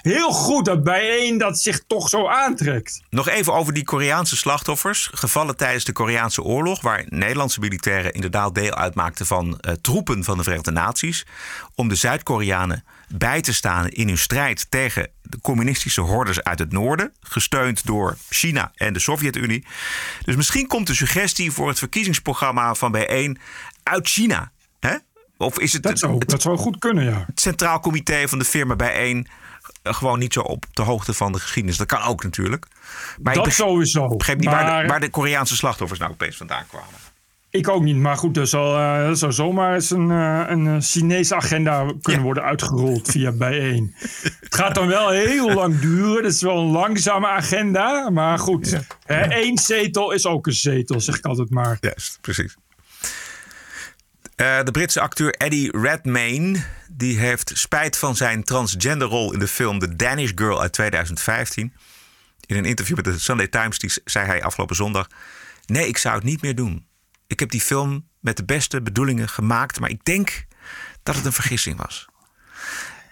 Heel 0.02 0.32
goed 0.32 0.64
dat 0.64 0.82
bijeen 0.82 1.38
dat 1.38 1.58
zich 1.58 1.82
toch 1.86 2.08
zo 2.08 2.28
aantrekt. 2.28 3.02
Nog 3.10 3.28
even 3.28 3.52
over 3.52 3.72
die 3.72 3.84
Koreaanse 3.84 4.36
slachtoffers. 4.36 5.10
Gevallen 5.12 5.56
tijdens 5.56 5.84
de 5.84 5.92
Koreaanse 5.92 6.42
oorlog. 6.42 6.80
Waar 6.80 7.04
Nederlandse 7.08 7.60
militairen 7.60 8.12
inderdaad 8.12 8.54
deel 8.54 8.74
uitmaakten 8.74 9.26
van 9.26 9.58
eh, 9.58 9.72
troepen 9.72 10.24
van 10.24 10.36
de 10.36 10.42
Verenigde 10.42 10.70
Naties. 10.70 11.26
Om 11.74 11.88
de 11.88 11.94
Zuid-Koreanen 11.94 12.84
bij 13.08 13.40
te 13.40 13.54
staan 13.54 13.88
in 13.88 14.08
hun 14.08 14.18
strijd 14.18 14.66
tegen 14.70 15.10
de 15.22 15.38
communistische 15.40 16.00
hordes 16.00 16.42
uit 16.42 16.58
het 16.58 16.72
noorden. 16.72 17.12
Gesteund 17.20 17.86
door 17.86 18.16
China 18.28 18.72
en 18.74 18.92
de 18.92 18.98
Sovjet-Unie. 18.98 19.66
Dus 20.24 20.36
misschien 20.36 20.66
komt 20.66 20.86
de 20.86 20.94
suggestie 20.94 21.52
voor 21.52 21.68
het 21.68 21.78
verkiezingsprogramma 21.78 22.74
van 22.74 22.92
bijeen 22.92 23.38
uit 23.82 24.08
China. 24.08 24.50
Hè? 24.80 24.96
Of 25.36 25.58
is 25.58 25.72
het 25.72 25.82
Dat 25.82 25.98
zou, 25.98 26.24
dat 26.26 26.42
zou 26.42 26.56
goed 26.56 26.78
kunnen, 26.78 27.04
ja. 27.04 27.24
het 27.26 27.40
Centraal 27.40 27.80
Comité 27.80 28.28
van 28.28 28.38
de 28.38 28.44
firma 28.44 28.76
bijeen 28.76 29.28
gewoon 29.82 30.18
niet 30.18 30.32
zo 30.32 30.40
op 30.40 30.64
de 30.72 30.82
hoogte 30.82 31.12
van 31.14 31.32
de 31.32 31.38
geschiedenis. 31.40 31.76
Dat 31.78 31.86
kan 31.86 32.02
ook 32.02 32.22
natuurlijk. 32.22 32.66
Maar 33.22 33.34
Dat 33.34 33.46
ik 33.46 33.48
begreep, 33.50 33.68
sowieso. 33.68 34.06
begreep 34.16 34.38
niet 34.38 34.48
waar, 34.48 34.82
de, 34.82 34.88
waar 34.88 35.00
de 35.00 35.10
Koreaanse 35.10 35.56
slachtoffers 35.56 36.00
nou 36.00 36.12
opeens 36.12 36.36
vandaan 36.36 36.64
kwamen. 36.68 37.04
Ik 37.50 37.68
ook 37.68 37.82
niet, 37.82 37.96
maar 37.96 38.16
goed, 38.16 38.36
er 38.36 38.54
eh, 38.54 39.06
er 39.08 39.16
zou 39.16 39.32
zomaar 39.32 39.74
eens 39.74 39.90
een, 39.90 40.10
eh, 40.10 40.42
een 40.46 40.66
eh, 40.66 40.76
Chinese 40.80 41.34
agenda 41.34 41.84
kunnen 41.84 42.20
Ja. 42.20 42.26
worden 42.26 42.42
uitgerold 42.42 43.10
via 43.10 43.32
bijeen. 43.32 43.94
Het 44.40 44.54
gaat 44.54 44.74
dan 44.74 44.86
wel 44.86 45.10
heel 45.10 45.54
lang 45.54 45.78
duren, 45.80 46.24
het 46.24 46.34
is 46.34 46.42
wel 46.42 46.58
een 46.58 46.70
langzame 46.70 47.26
agenda, 47.26 48.10
maar 48.10 48.38
goed. 48.38 48.78
Hè, 49.04 49.20
één 49.20 49.58
zetel 49.58 50.12
is 50.12 50.26
ook 50.26 50.46
een 50.46 50.52
zetel, 50.52 51.00
zeg 51.00 51.16
ik 51.18 51.24
altijd 51.24 51.50
maar. 51.50 51.76
Juist, 51.80 52.18
precies. 52.20 52.56
Eh, 54.36 54.62
de 54.62 54.70
Britse 54.70 55.00
acteur 55.00 55.34
Eddie 55.34 55.80
Redmayne 55.80 56.64
die 56.88 57.18
heeft 57.18 57.50
spijt 57.54 57.98
van 57.98 58.16
zijn 58.16 58.44
transgenderrol 58.44 59.32
in 59.32 59.38
de 59.38 59.48
film 59.48 59.78
The 59.78 59.96
Danish 59.96 60.32
Girl 60.34 60.60
uit 60.60 60.72
2015. 60.72 61.72
In 62.46 62.56
een 62.56 62.64
interview 62.64 62.96
met 62.96 63.04
de 63.04 63.18
Sunday 63.18 63.48
Times 63.48 63.78
die 63.78 63.90
zei 64.04 64.26
hij 64.26 64.42
afgelopen 64.42 64.76
zondag: 64.76 65.06
Nee, 65.66 65.88
ik 65.88 65.98
zou 65.98 66.14
het 66.14 66.24
niet 66.24 66.42
meer 66.42 66.54
doen. 66.54 66.86
Ik 67.26 67.40
heb 67.40 67.50
die 67.50 67.60
film 67.60 68.08
met 68.20 68.36
de 68.36 68.44
beste 68.44 68.82
bedoelingen 68.82 69.28
gemaakt, 69.28 69.80
maar 69.80 69.90
ik 69.90 70.04
denk 70.04 70.46
dat 71.02 71.14
het 71.14 71.24
een 71.24 71.32
vergissing 71.32 71.76
was. 71.76 72.06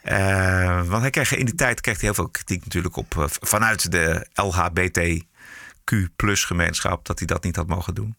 Eh, 0.03 0.87
want 0.87 1.03
hij 1.03 1.11
kreeg 1.11 1.35
in 1.35 1.45
die 1.45 1.55
tijd 1.55 1.81
kreeg 1.81 1.95
hij 1.95 2.05
heel 2.05 2.15
veel 2.15 2.29
kritiek 2.29 2.65
natuurlijk 2.65 2.97
op 2.97 3.19
eh, 3.19 3.25
vanuit 3.29 3.91
de 3.91 4.27
LHBTQ 4.35 5.95
gemeenschap 6.17 7.07
dat 7.07 7.19
hij 7.19 7.27
dat 7.27 7.45
niet 7.45 7.57
had 7.57 7.67
mogen 7.67 7.95
doen. 7.95 8.17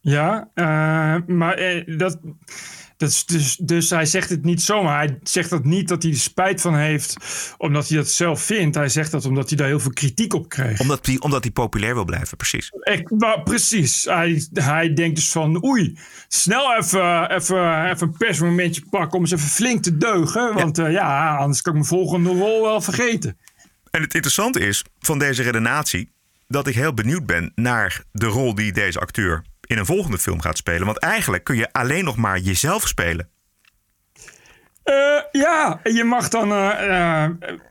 Ja, 0.00 0.48
eh, 0.54 1.16
maar 1.26 1.54
eh, 1.54 1.98
dat, 1.98 2.18
dat 3.00 3.08
is 3.08 3.24
dus, 3.24 3.56
dus 3.56 3.90
hij 3.90 4.06
zegt 4.06 4.30
het 4.30 4.44
niet 4.44 4.62
zomaar. 4.62 4.98
Hij 4.98 5.18
zegt 5.22 5.50
dat 5.50 5.64
niet 5.64 5.88
dat 5.88 6.02
hij 6.02 6.12
er 6.12 6.18
spijt 6.18 6.60
van 6.60 6.76
heeft 6.76 7.16
omdat 7.58 7.88
hij 7.88 7.96
dat 7.96 8.08
zelf 8.08 8.42
vindt. 8.42 8.74
Hij 8.74 8.88
zegt 8.88 9.10
dat 9.10 9.24
omdat 9.24 9.48
hij 9.48 9.58
daar 9.58 9.66
heel 9.66 9.80
veel 9.80 9.92
kritiek 9.92 10.34
op 10.34 10.48
kreeg. 10.48 10.80
Omdat 10.80 11.06
hij, 11.06 11.16
omdat 11.20 11.42
hij 11.42 11.52
populair 11.52 11.94
wil 11.94 12.04
blijven, 12.04 12.36
precies. 12.36 12.70
Echt, 12.80 13.10
nou, 13.10 13.42
precies. 13.42 14.04
Hij, 14.04 14.48
hij 14.52 14.94
denkt 14.94 15.16
dus 15.16 15.30
van, 15.30 15.64
oei, 15.64 15.98
snel 16.28 16.76
even, 16.76 17.30
even, 17.30 17.90
even 17.90 18.06
een 18.06 18.16
persmomentje 18.18 18.82
pakken 18.90 19.18
om 19.18 19.20
eens 19.20 19.32
even 19.32 19.48
flink 19.48 19.82
te 19.82 19.96
deugen. 19.96 20.54
Want 20.54 20.76
ja, 20.76 20.86
ja 20.86 21.36
anders 21.36 21.62
kan 21.62 21.72
ik 21.72 21.78
mijn 21.78 21.90
volgende 21.90 22.28
rol 22.28 22.62
wel 22.62 22.80
vergeten. 22.80 23.38
En 23.90 24.02
het 24.02 24.14
interessante 24.14 24.60
is 24.60 24.84
van 24.98 25.18
deze 25.18 25.42
redenatie 25.42 26.12
dat 26.48 26.66
ik 26.66 26.74
heel 26.74 26.94
benieuwd 26.94 27.26
ben 27.26 27.52
naar 27.54 28.04
de 28.12 28.26
rol 28.26 28.54
die 28.54 28.72
deze 28.72 29.00
acteur 29.00 29.44
in 29.70 29.78
een 29.78 29.86
volgende 29.86 30.18
film 30.18 30.40
gaat 30.40 30.56
spelen. 30.56 30.86
Want 30.86 30.98
eigenlijk 30.98 31.44
kun 31.44 31.56
je 31.56 31.72
alleen 31.72 32.04
nog 32.04 32.16
maar 32.16 32.38
jezelf 32.38 32.88
spelen. 32.88 33.28
Eh, 34.82 34.94
ja, 35.32 35.80
je 35.82 36.04
mag 36.04 36.28
dan. 36.28 36.52
eh, 36.52 37.24
eh, 37.24 37.30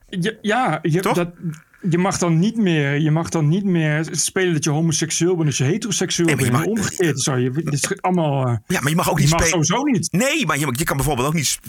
je- 0.09 0.37
ja, 0.41 0.79
je, 0.81 0.99
Toch? 0.99 1.15
Dat, 1.15 1.29
je 1.89 1.97
mag 1.97 2.17
dan 2.17 2.39
niet 2.39 2.55
meer, 2.57 2.97
je 2.99 3.11
mag 3.11 3.29
dan 3.29 3.47
niet 3.47 3.63
meer 3.63 4.07
spelen 4.11 4.53
dat 4.53 4.63
je 4.63 4.69
homoseksueel 4.69 5.35
bent 5.35 5.47
als 5.47 5.57
je 5.57 5.63
heteroseksueel 5.63 6.27
Nee, 6.27 6.35
bent. 6.35 6.51
mag- 6.51 6.65
Omgekeerd 6.65 7.23
je, 7.23 7.51
dit 7.53 7.73
is 7.73 8.01
allemaal. 8.01 8.47
Ja, 8.67 8.79
maar 8.81 8.89
je 8.89 8.95
mag 8.95 9.09
ook 9.09 9.17
je 9.17 9.23
niet 9.23 9.31
mag 9.33 9.45
spelen. 9.47 9.65
sowieso 9.65 9.91
niet. 9.91 10.11
Nee, 10.11 10.45
maar 10.45 10.57
je, 10.59 10.73
je 10.77 10.83
kan 10.83 10.95
bijvoorbeeld 10.97 11.27
ook 11.27 11.33
niet 11.33 11.59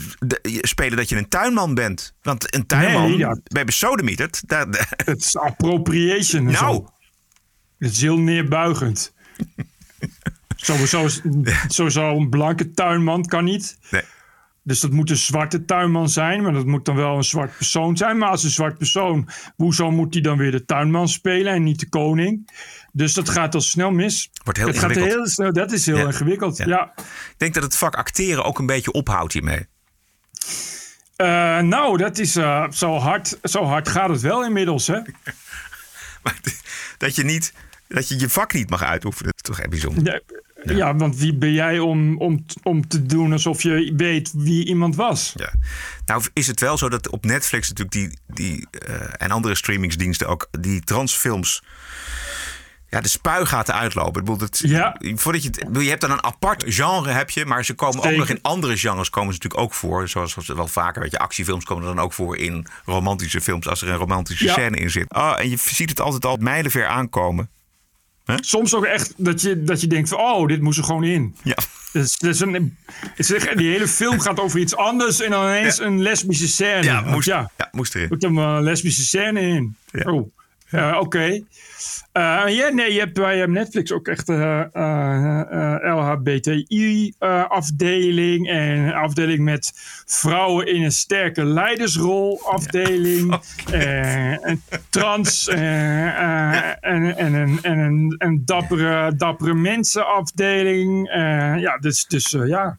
spelen 0.61 0.97
dat 0.97 1.09
je 1.09 1.17
een 1.17 1.29
tuinman 1.29 1.75
bent. 1.75 2.15
Want 2.23 2.55
een 2.55 2.67
tuinman, 2.67 3.03
Nee, 3.09 3.17
ja. 3.19 3.39
bij 3.45 3.65
besodemieterd, 3.65 4.43
Het 5.05 5.21
is 5.21 5.37
appropriation. 5.37 6.45
Nou. 6.45 6.57
Zo. 6.57 6.89
Het 7.79 7.91
is 7.93 8.01
heel 8.01 8.19
neerbuigend. 8.19 9.15
Sowieso, 10.57 11.09
sowieso 11.69 12.17
een 12.17 12.29
blanke 12.31 12.71
tuinman 12.71 13.25
kan 13.25 13.45
niet. 13.45 13.79
Nee. 13.91 14.03
Dus 14.63 14.81
dat 14.81 14.91
moet 14.91 15.11
een 15.11 15.17
zwarte 15.17 15.65
tuinman 15.65 16.09
zijn, 16.09 16.43
maar 16.43 16.53
dat 16.53 16.67
moet 16.67 16.85
dan 16.85 16.97
wel 16.97 17.17
een 17.17 17.25
zwart 17.25 17.57
persoon 17.57 17.97
zijn. 17.97 18.19
Maar 18.19 18.29
als 18.29 18.45
een 18.45 18.51
zwart 18.51 18.79
persoon, 18.79 19.29
hoezo 19.57 19.91
moet 19.91 20.13
hij 20.15 20.23
dan 20.23 20.39
weer 20.39 20.51
de 20.51 20.65
tuinman 20.65 21.09
spelen 21.09 21.53
en 21.53 21.63
niet 21.63 21.81
de 21.81 21.89
koning? 21.89 22.51
Dus 22.93 23.15
dat 23.15 23.29
gaat 23.29 23.55
al 23.55 23.61
snel 23.61 23.91
mis. 23.91 24.31
Wordt 24.45 24.59
heel 24.59 24.69
het 24.69 24.79
gaat 24.79 24.89
ingewikkeld. 24.91 25.19
heel 25.23 25.33
snel, 25.33 25.53
dat 25.53 25.73
is 25.73 25.87
heel 25.87 25.97
Ja. 25.97 26.07
ingewikkeld. 26.07 26.57
Ja. 26.57 26.67
Ja. 26.67 26.93
ik 26.97 27.35
denk 27.37 27.55
dat 27.55 27.63
het 27.63 27.77
vak 27.77 27.95
acteren 27.95 28.45
ook 28.45 28.59
een 28.59 28.67
beetje 28.67 28.93
ophoudt 28.93 29.33
hiermee. 29.33 29.67
Eh, 31.17 31.59
nou, 31.59 31.97
dat 31.97 32.19
is 32.19 32.37
eh, 32.37 32.71
zo, 32.71 32.97
hard, 32.99 33.39
zo 33.43 33.65
hard 33.65 33.89
gaat 33.89 34.09
het 34.09 34.21
wel 34.21 34.45
inmiddels, 34.45 34.87
hè? 34.87 35.01
Dat 36.99 37.17
je, 37.17 37.25
niet, 37.25 37.53
dat 37.95 38.09
je 38.09 38.19
je 38.19 38.29
vak 38.29 38.53
niet 38.53 38.71
mag 38.71 38.83
uitoefenen. 38.83 39.33
Dat 39.35 39.45
is 39.45 39.51
toch 39.51 39.59
echt 39.61 39.71
bijzonder. 39.71 40.23
Ja, 40.65 40.75
ja. 40.77 40.97
want 40.97 41.17
wie 41.17 41.35
ben 41.35 41.53
jij 41.53 41.79
om, 41.79 42.19
om, 42.19 42.45
om 42.63 42.89
te 42.89 43.07
doen 43.07 43.33
alsof 43.33 43.63
je 43.63 43.93
weet 43.97 44.33
wie 44.35 44.67
iemand 44.67 44.97
was? 44.97 45.33
Ja. 45.37 45.53
Nou 46.07 46.23
is 46.33 46.47
het 46.47 46.61
wel 46.61 46.79
zo 46.79 46.89
dat 46.89 47.09
op 47.09 47.25
Netflix 47.25 47.69
natuurlijk 47.69 47.97
die, 47.97 48.19
die 48.35 48.67
eh, 48.71 48.95
en 49.17 49.31
andere 49.31 49.55
streamingsdiensten 49.55 50.29
ook 50.29 50.49
die 50.61 50.81
transfilms 50.81 51.63
ja, 52.89 53.01
de 53.01 53.09
spuigaten 53.09 53.75
uitlopen. 53.75 54.21
Ik 54.21 54.27
bedoel, 54.27 54.37
dat, 54.37 54.59
Ja. 54.59 54.97
Voordat 55.15 55.43
je, 55.43 55.51
je 55.73 55.89
hebt 55.89 56.01
dan 56.01 56.11
een 56.11 56.25
apart 56.25 56.65
genre, 56.67 57.11
heb 57.11 57.31
je, 57.31 57.47
maar 57.47 57.65
ze 57.65 57.75
komen 57.75 58.03
ook 58.05 58.17
nog 58.17 58.29
in 58.29 58.39
andere 58.43 58.77
genres 58.77 59.11
komen 59.11 59.35
ze 59.35 59.39
natuurlijk 59.43 59.63
ook 59.63 59.75
voor. 59.75 60.09
Zoals 60.09 60.33
zoals 60.33 60.49
wel 60.49 60.69
vaker, 60.69 61.03
weet 61.03 61.11
je, 61.11 61.19
actiefilms 61.19 61.65
komen 61.65 61.89
er 61.89 61.95
dan 61.95 62.05
ook 62.05 62.13
voor 62.13 62.37
in 62.37 62.67
romantische 62.85 63.41
films 63.41 63.69
als 63.69 63.83
er 63.83 63.89
een 63.89 63.97
romantische 63.97 64.45
Ja. 64.45 64.53
scène 64.53 64.77
in 64.77 64.91
zit. 64.91 65.15
Oh, 65.15 65.35
en 65.39 65.51
je 65.51 65.57
ziet 65.57 65.91
het 65.91 66.01
altijd 66.01 66.25
al 66.25 66.37
mijlenver 66.37 66.87
aankomen. 66.87 67.51
Soms 68.41 68.75
ook 68.75 68.85
echt 68.85 69.15
dat 69.17 69.41
je, 69.41 69.63
dat 69.63 69.81
je 69.81 69.87
denkt 69.87 70.09
van, 70.09 70.19
oh, 70.19 70.47
dit 70.47 70.61
moest 70.61 70.79
er 70.79 70.85
gewoon 70.85 71.05
in. 71.05 71.35
Ja. 71.43 71.57
Dus, 71.93 72.19
dus 72.19 72.41
een, 72.41 72.77
die 73.55 73.71
hele 73.71 73.89
film 73.89 74.21
gaat 74.21 74.41
over 74.41 74.61
iets 74.61 74.77
anders 74.77 75.21
en 75.21 75.31
dan 75.31 75.45
ineens 75.45 75.79
een 75.79 76.03
lesbische 76.03 76.49
scène. 76.49 76.83
Ja, 76.83 77.01
moest, 77.01 77.27
ja, 77.27 77.51
ja, 77.57 77.69
moest 77.73 77.95
erin. 77.95 78.09
moet 78.09 78.25
er 78.25 78.31
een 78.37 78.63
lesbische 78.63 79.03
scène 79.03 79.41
in. 79.41 79.77
Oh, 79.93 80.03
ja, 80.03 80.23
oké. 80.99 81.41
Eh, 82.13 82.43
ja, 82.49 82.69
nee, 82.69 82.93
je 82.93 82.99
hebt 82.99 83.13
bij 83.13 83.43
eh, 83.43 83.49
Netflix 83.49 83.93
ook 83.93 84.09
echt 84.09 84.29
eh 84.29 84.63
LHBTI-afdeling 85.83 88.49
en 88.49 88.79
een 88.79 88.93
afdeling 88.93 89.41
met 89.41 89.73
vrouwen 90.07 90.67
in 90.67 90.83
een 90.83 90.93
sterke 90.93 91.45
leidersrol 91.45 92.41
afdeling. 92.45 93.41
eh, 93.73 94.47
en 94.47 94.63
trans 94.91 95.49
eh, 95.49 96.07
eh, 96.07 96.75
en, 96.81 97.17
en, 97.17 97.35
een, 97.35 97.59
en 97.63 97.79
een, 97.79 98.15
een 98.19 98.43
dappere, 98.45 99.15
dappere 99.17 99.55
mensenafdeling. 99.55 101.09
Eh, 101.09 101.59
ja, 101.59 101.79
dus, 101.79 102.07
dus 102.07 102.33
eh, 102.35 102.49
ja. 102.49 102.77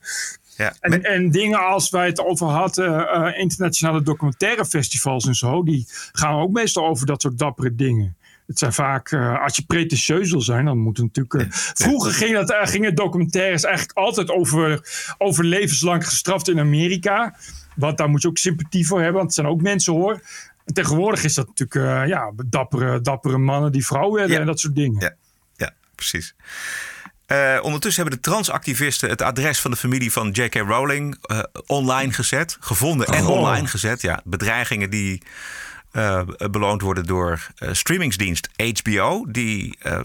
Ja, 0.62 0.76
En, 0.80 1.03
en 1.03 1.32
dingen 1.32 1.59
als 1.59 1.89
wij 1.89 2.05
het 2.05 2.20
over 2.20 2.47
hadden, 2.47 3.07
eh, 3.07 3.39
internationale 3.39 4.01
documentaire 4.01 4.66
festivals 4.66 5.26
en 5.28 5.36
zo, 5.36 5.64
die 5.64 5.86
gaan 6.12 6.36
ook 6.36 6.51
meestal 6.51 6.88
over 6.88 7.05
dat 7.05 7.22
soort 7.22 7.38
dappere 7.38 7.76
dingen. 7.76 8.16
Het 8.51 8.59
zijn 8.59 8.74
vaak, 8.74 9.12
eh, 9.12 9.43
als 9.43 9.55
je 9.55 9.64
pretentieus 9.66 10.32
wil 10.32 10.41
zijn, 10.41 10.66
dan 10.66 10.78
moet 10.78 10.97
het 10.97 11.05
natuurlijk. 11.05 11.34
eh, 11.34 11.57
vroeger 11.86 12.12
ging 12.12 12.38
eh, 12.38 12.68
gingen 12.68 12.95
documentaires 12.95 13.64
eigenlijk 13.64 13.97
altijd 13.97 14.30
over, 14.30 14.82
over 15.18 15.43
levenslang 15.43 16.05
gestraft 16.05 16.47
in 16.49 16.59
Amerika. 16.59 17.36
Want 17.76 17.97
daar 17.97 18.09
moet 18.09 18.22
je 18.22 18.28
ook 18.28 18.38
sympathie 18.38 18.88
voor 18.88 18.97
hebben, 18.97 19.16
want 19.16 19.26
het 19.26 19.36
zijn 19.36 19.47
ook 19.47 19.62
mensen 19.62 19.93
hoor. 19.93 20.22
En 20.66 20.74
tegenwoordig 20.74 21.24
is 21.24 21.34
dat 21.34 21.47
natuurlijk 21.47 22.07
ja, 22.07 22.32
dappere, 22.45 23.01
dappere 23.01 23.38
mannen 23.38 23.72
die 23.72 23.86
vrouw 23.86 24.12
werden 24.12 24.39
en 24.39 24.45
dat 24.45 24.59
soort 24.59 24.76
dingen. 24.76 25.01
Ja, 25.01 25.16
ja 25.55 25.74
precies. 25.95 26.36
Eh, 27.32 27.59
ondertussen 27.63 28.01
hebben 28.01 28.21
de 28.21 28.29
transactivisten 28.29 29.09
het 29.09 29.21
adres 29.21 29.59
van 29.59 29.71
de 29.71 29.77
familie 29.77 30.11
van 30.11 30.29
J.K. 30.29 30.55
Rowling 30.55 31.17
eh, 31.21 31.39
online 31.65 32.13
gezet. 32.13 32.57
Gevonden 32.59 33.07
en 33.07 33.23
Oh. 33.25 33.29
online 33.29 33.67
gezet. 33.67 34.01
Ja, 34.01 34.21
bedreigingen 34.23 34.89
die 34.89 35.21
eh, 35.91 36.21
beloond 36.51 36.82
worden 36.82 37.05
door 37.05 37.47
streamingsdienst 37.71 38.49
HBO. 38.82 39.25
Die 39.29 39.77
eh, 39.82 39.93
eh, 39.93 40.01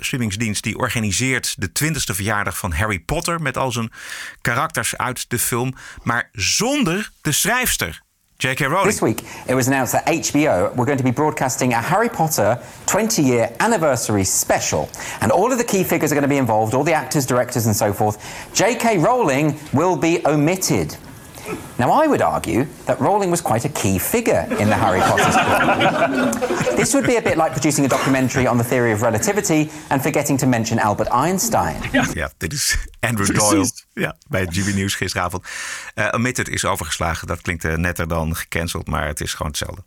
streamingsdienst 0.00 0.62
die 0.62 0.76
organiseert 0.78 1.54
de 1.58 1.70
20ste 1.84 2.14
verjaardag 2.14 2.58
van 2.58 2.72
Harry 2.72 2.98
Potter. 2.98 3.40
Met 3.42 3.56
al 3.56 3.72
zijn 3.72 3.92
karakters 4.40 4.96
uit 4.96 5.30
de 5.30 5.38
film. 5.38 5.74
Maar 6.02 6.28
zonder 6.32 7.10
de 7.20 7.32
schrijfster. 7.32 8.02
J.K. 8.42 8.66
Rowling. 8.66 8.86
This 8.86 9.00
week, 9.00 9.22
it 9.46 9.54
was 9.54 9.68
announced 9.68 9.92
that 9.92 10.04
HBO 10.04 10.74
were 10.74 10.84
going 10.84 10.98
to 10.98 11.04
be 11.04 11.12
broadcasting 11.12 11.74
a 11.74 11.80
Harry 11.80 12.08
Potter 12.08 12.60
20 12.86 13.22
year 13.22 13.54
anniversary 13.60 14.24
special. 14.24 14.90
And 15.20 15.30
all 15.30 15.52
of 15.52 15.58
the 15.58 15.64
key 15.64 15.84
figures 15.84 16.10
are 16.10 16.16
going 16.16 16.22
to 16.22 16.28
be 16.28 16.38
involved, 16.38 16.74
all 16.74 16.82
the 16.82 16.92
actors, 16.92 17.24
directors, 17.24 17.66
and 17.66 17.76
so 17.76 17.92
forth. 17.92 18.18
J.K. 18.52 18.98
Rowling 18.98 19.60
will 19.72 19.94
be 19.94 20.26
omitted. 20.26 20.96
Now, 21.78 22.02
I 22.02 22.06
would 22.06 22.22
argue 22.22 22.66
that 22.84 23.00
Rowling 23.00 23.30
was 23.30 23.42
quite 23.42 23.64
a 23.64 23.72
key 23.72 23.98
figure 23.98 24.46
in 24.58 24.68
the 24.68 24.74
Harry 24.74 25.00
Potter 25.00 25.32
story. 25.32 26.76
this 26.76 26.92
would 26.92 27.06
be 27.06 27.16
a 27.16 27.22
bit 27.22 27.36
like 27.36 27.50
producing 27.52 27.84
a 27.84 27.88
documentary 27.88 28.46
on 28.46 28.58
the 28.58 28.64
theory 28.64 28.92
of 28.92 29.02
relativity 29.02 29.70
and 29.88 30.02
forgetting 30.02 30.38
to 30.38 30.46
mention 30.46 30.78
Albert 30.78 31.08
Einstein. 31.08 31.76
Ja, 32.14 32.30
dit 32.36 32.52
is 32.52 32.76
Andrew 33.00 33.26
Precies. 33.26 33.48
Doyle 33.48 33.70
ja, 33.92 34.16
bij 34.28 34.40
het 34.40 34.56
GB 34.56 34.74
News 34.74 34.94
gisteravond. 34.94 35.44
Eh 35.94 36.08
Omitted 36.12 36.48
is 36.48 36.64
overgeslagen. 36.64 37.26
Dat 37.26 37.40
klinkt 37.40 37.64
eh, 37.64 37.74
netter 37.74 38.08
dan 38.08 38.36
gecanceld, 38.36 38.88
maar 38.88 39.06
het 39.06 39.20
is 39.20 39.34
gewoon 39.34 39.48
hetzelfde. 39.48 39.82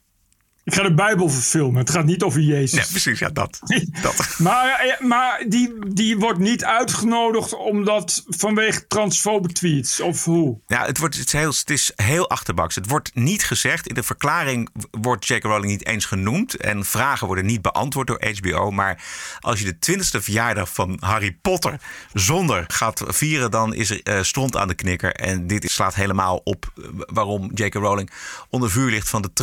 Ik 0.65 0.73
ga 0.73 0.83
de 0.83 0.93
Bijbel 0.93 1.29
verfilmen. 1.29 1.79
Het 1.79 1.89
gaat 1.89 2.05
niet 2.05 2.23
over 2.23 2.41
Jezus. 2.41 2.79
Ja, 2.79 2.85
precies, 2.89 3.19
ja, 3.19 3.29
dat. 3.29 3.59
dat. 4.01 4.35
Maar, 4.37 4.79
eh, 4.79 5.07
maar 5.07 5.43
die, 5.47 5.73
die 5.87 6.17
wordt 6.17 6.39
niet 6.39 6.63
uitgenodigd 6.63 7.53
omdat 7.53 8.23
vanwege 8.27 8.87
transfobe 8.87 9.47
tweets. 9.47 9.99
Of 9.99 10.23
hoe? 10.23 10.59
Ja, 10.67 10.85
het, 10.85 10.97
wordt, 10.97 11.17
het, 11.17 11.25
is 11.25 11.33
heel, 11.33 11.49
het 11.49 11.69
is 11.69 11.91
heel 11.95 12.29
achterbaks. 12.29 12.75
Het 12.75 12.87
wordt 12.87 13.15
niet 13.15 13.43
gezegd. 13.43 13.87
In 13.87 13.95
de 13.95 14.03
verklaring 14.03 14.69
wordt 14.91 15.27
J.K. 15.27 15.43
Rowling 15.43 15.71
niet 15.71 15.85
eens 15.85 16.05
genoemd. 16.05 16.55
En 16.55 16.85
vragen 16.85 17.27
worden 17.27 17.45
niet 17.45 17.61
beantwoord 17.61 18.07
door 18.07 18.25
HBO. 18.39 18.71
Maar 18.71 19.03
als 19.39 19.59
je 19.59 19.75
de 19.79 19.91
20ste 19.91 20.23
verjaardag 20.23 20.73
van 20.73 20.97
Harry 20.99 21.37
Potter 21.41 21.79
zonder 22.13 22.63
gaat 22.67 23.03
vieren, 23.07 23.51
dan 23.51 23.73
is 23.73 23.89
er 23.89 24.03
eh, 24.03 24.21
stront 24.21 24.57
aan 24.57 24.67
de 24.67 24.75
knikker. 24.75 25.11
En 25.11 25.47
dit 25.47 25.71
slaat 25.71 25.95
helemaal 25.95 26.41
op 26.43 26.71
eh, 26.77 26.83
waarom 27.05 27.51
J.K. 27.53 27.73
Rowling 27.73 28.11
onder 28.49 28.71
vuur 28.71 28.89
ligt 28.89 29.09
van 29.09 29.21
de 29.21 29.33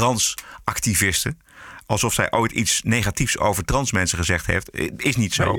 transactivisten. 0.65 1.39
Alsof 1.87 2.13
zij 2.15 2.33
ooit 2.33 2.53
iets 2.53 2.83
negatiefs 2.85 3.39
over 3.39 3.65
trans 3.65 3.93
mensen 3.93 4.19
gezegd 4.19 4.47
heeft. 4.47 4.71
Eh, 4.71 4.89
Is 4.97 5.17
niet 5.17 5.35
zo. 5.35 5.57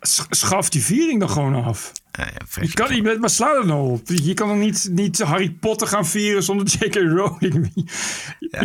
Sch- 0.00 0.24
Schaf 0.30 0.68
die 0.68 0.82
viering 0.84 1.20
dan 1.20 1.30
gewoon 1.30 1.64
af. 1.64 1.92
Eh, 2.10 2.26
ja, 2.26 2.62
Je 2.62 2.72
kan 2.72 2.90
niet, 2.90 3.20
maar 3.20 3.30
sla 3.30 3.54
er 3.54 3.66
nou 3.66 3.90
op. 3.90 4.08
Je 4.08 4.34
kan 4.34 4.48
dan 4.48 4.58
niet, 4.58 4.88
niet 4.90 5.18
Harry 5.20 5.50
Potter 5.50 5.86
gaan 5.86 6.06
vieren 6.06 6.42
zonder 6.42 6.66
J.K. 6.78 6.94
Rowling. 6.94 7.72
Ja, 8.38 8.60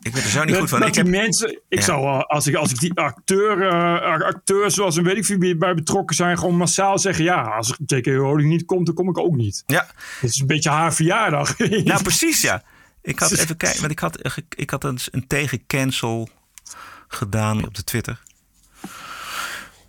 Ik, 0.00 0.12
weet 0.14 0.24
er 0.24 0.30
zo 0.30 0.44
niet 0.44 0.56
goed 0.56 0.68
van. 0.68 0.82
Ik 0.86 0.94
heb, 0.94 1.06
mensen, 1.06 1.60
ik 1.68 1.80
zou 1.82 2.24
als 2.26 2.46
ik, 2.46 2.54
als 2.54 2.70
ik 2.70 2.78
die 2.78 2.94
acteur, 2.94 3.68
eh, 3.68 4.26
acteurs 4.26 4.74
zoals 4.74 4.96
een 4.96 5.04
weet 5.04 5.16
ik 5.16 5.24
veel 5.24 5.38
wie 5.38 5.56
bij 5.56 5.74
betrokken 5.74 6.16
zijn, 6.16 6.38
gewoon 6.38 6.56
massaal 6.56 6.98
zeggen: 6.98 7.24
ja, 7.24 7.42
als 7.42 7.74
J.K. 7.86 8.06
Rowling 8.06 8.48
niet 8.48 8.64
komt, 8.64 8.86
dan 8.86 8.94
kom 8.94 9.08
ik 9.08 9.18
ook 9.18 9.36
niet. 9.36 9.62
Ja. 9.66 9.86
Het 10.20 10.30
is 10.30 10.40
een 10.40 10.46
beetje 10.46 10.70
haar 10.70 10.94
verjaardag. 10.94 11.58
Nou, 11.58 12.02
precies 12.02 12.40
ja. 12.40 12.62
Ik 13.02 13.18
had 13.18 13.30
even 13.38 13.56
kijken, 13.56 13.80
want 13.80 13.92
ik 13.92 13.98
had, 13.98 14.16
eh, 14.16 14.32
ik 14.56 14.70
had 14.70 14.84
een, 14.84 14.98
een 15.10 15.26
tegencancel 15.26 16.28
gedaan 17.08 17.66
op 17.66 17.74
de 17.74 17.84
Twitter. 17.84 18.22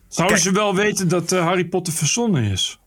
Zouden 0.07 0.39
ze 0.39 0.51
wel 0.51 0.75
weten 0.75 1.07
dat 1.07 1.31
eh, 1.31 1.43
Harry 1.43 1.65
Potter 1.65 1.93
verzonnen 1.93 2.43
is? 2.43 2.79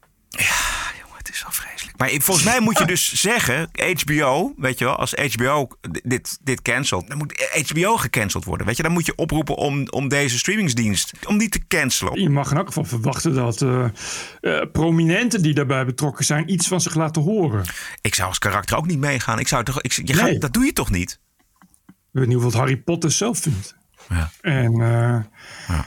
Het 1.23 1.31
is 1.31 1.45
vreselijk. 1.49 1.72
Maar 2.03 2.11
volgens 2.11 2.47
mij 2.47 2.61
moet 2.61 2.79
je 2.79 2.85
dus 2.85 3.13
zeggen, 3.13 3.71
HBO, 4.01 4.55
weet 4.57 4.79
je 4.79 4.85
wel, 4.85 4.97
als 4.97 5.15
HBO 5.15 5.69
dit, 6.03 6.39
dit 6.43 6.63
cancelt, 6.63 7.09
dan 7.09 7.19
moet 7.19 7.49
HBO 7.69 7.97
gecanceld 7.97 8.45
worden. 8.45 8.67
Weet 8.67 8.77
je, 8.77 8.83
dan 8.83 8.93
moet 8.93 9.07
je 9.07 9.15
oproepen 9.17 9.57
om, 9.57 9.89
om 9.89 10.09
deze 10.09 10.39
streamingsdienst, 10.39 11.13
om 11.27 11.39
die 11.39 11.49
te 11.49 11.67
cancelen. 11.67 12.21
Je 12.21 12.29
mag 12.29 12.51
in 12.51 12.57
elk 12.57 12.67
geval 12.67 12.85
verwachten 12.85 13.35
dat 13.35 13.63
eh, 13.63 13.87
prominenten 14.73 15.43
die 15.43 15.55
daarbij 15.55 15.85
betrokken 15.85 16.25
zijn 16.25 16.53
iets 16.53 16.69
van 16.69 16.81
zich 16.81 16.95
laten 16.95 17.23
horen. 17.23 17.65
Ik 18.01 18.15
zou 18.15 18.29
als 18.29 18.39
karakter 18.39 18.77
ook 18.77 18.87
niet 18.87 18.99
meegaan. 18.99 19.39
Ik 19.39 19.49
zou 19.49 19.65
toch, 19.65 19.81
ik, 19.81 19.93
je 19.93 20.03
Nee. 20.03 20.15
gaat, 20.15 20.41
dat 20.41 20.53
doe 20.53 20.65
je 20.65 20.73
toch 20.73 20.91
niet? 20.91 21.21
Ik 21.89 21.95
weet 22.11 22.27
niet 22.27 22.43
wat 22.43 22.53
Harry 22.53 22.77
Potter 22.77 23.11
zelf 23.11 23.39
vindt. 23.39 23.75
Ja. 24.09 24.31
En 24.41 24.73
eh, 24.81 25.79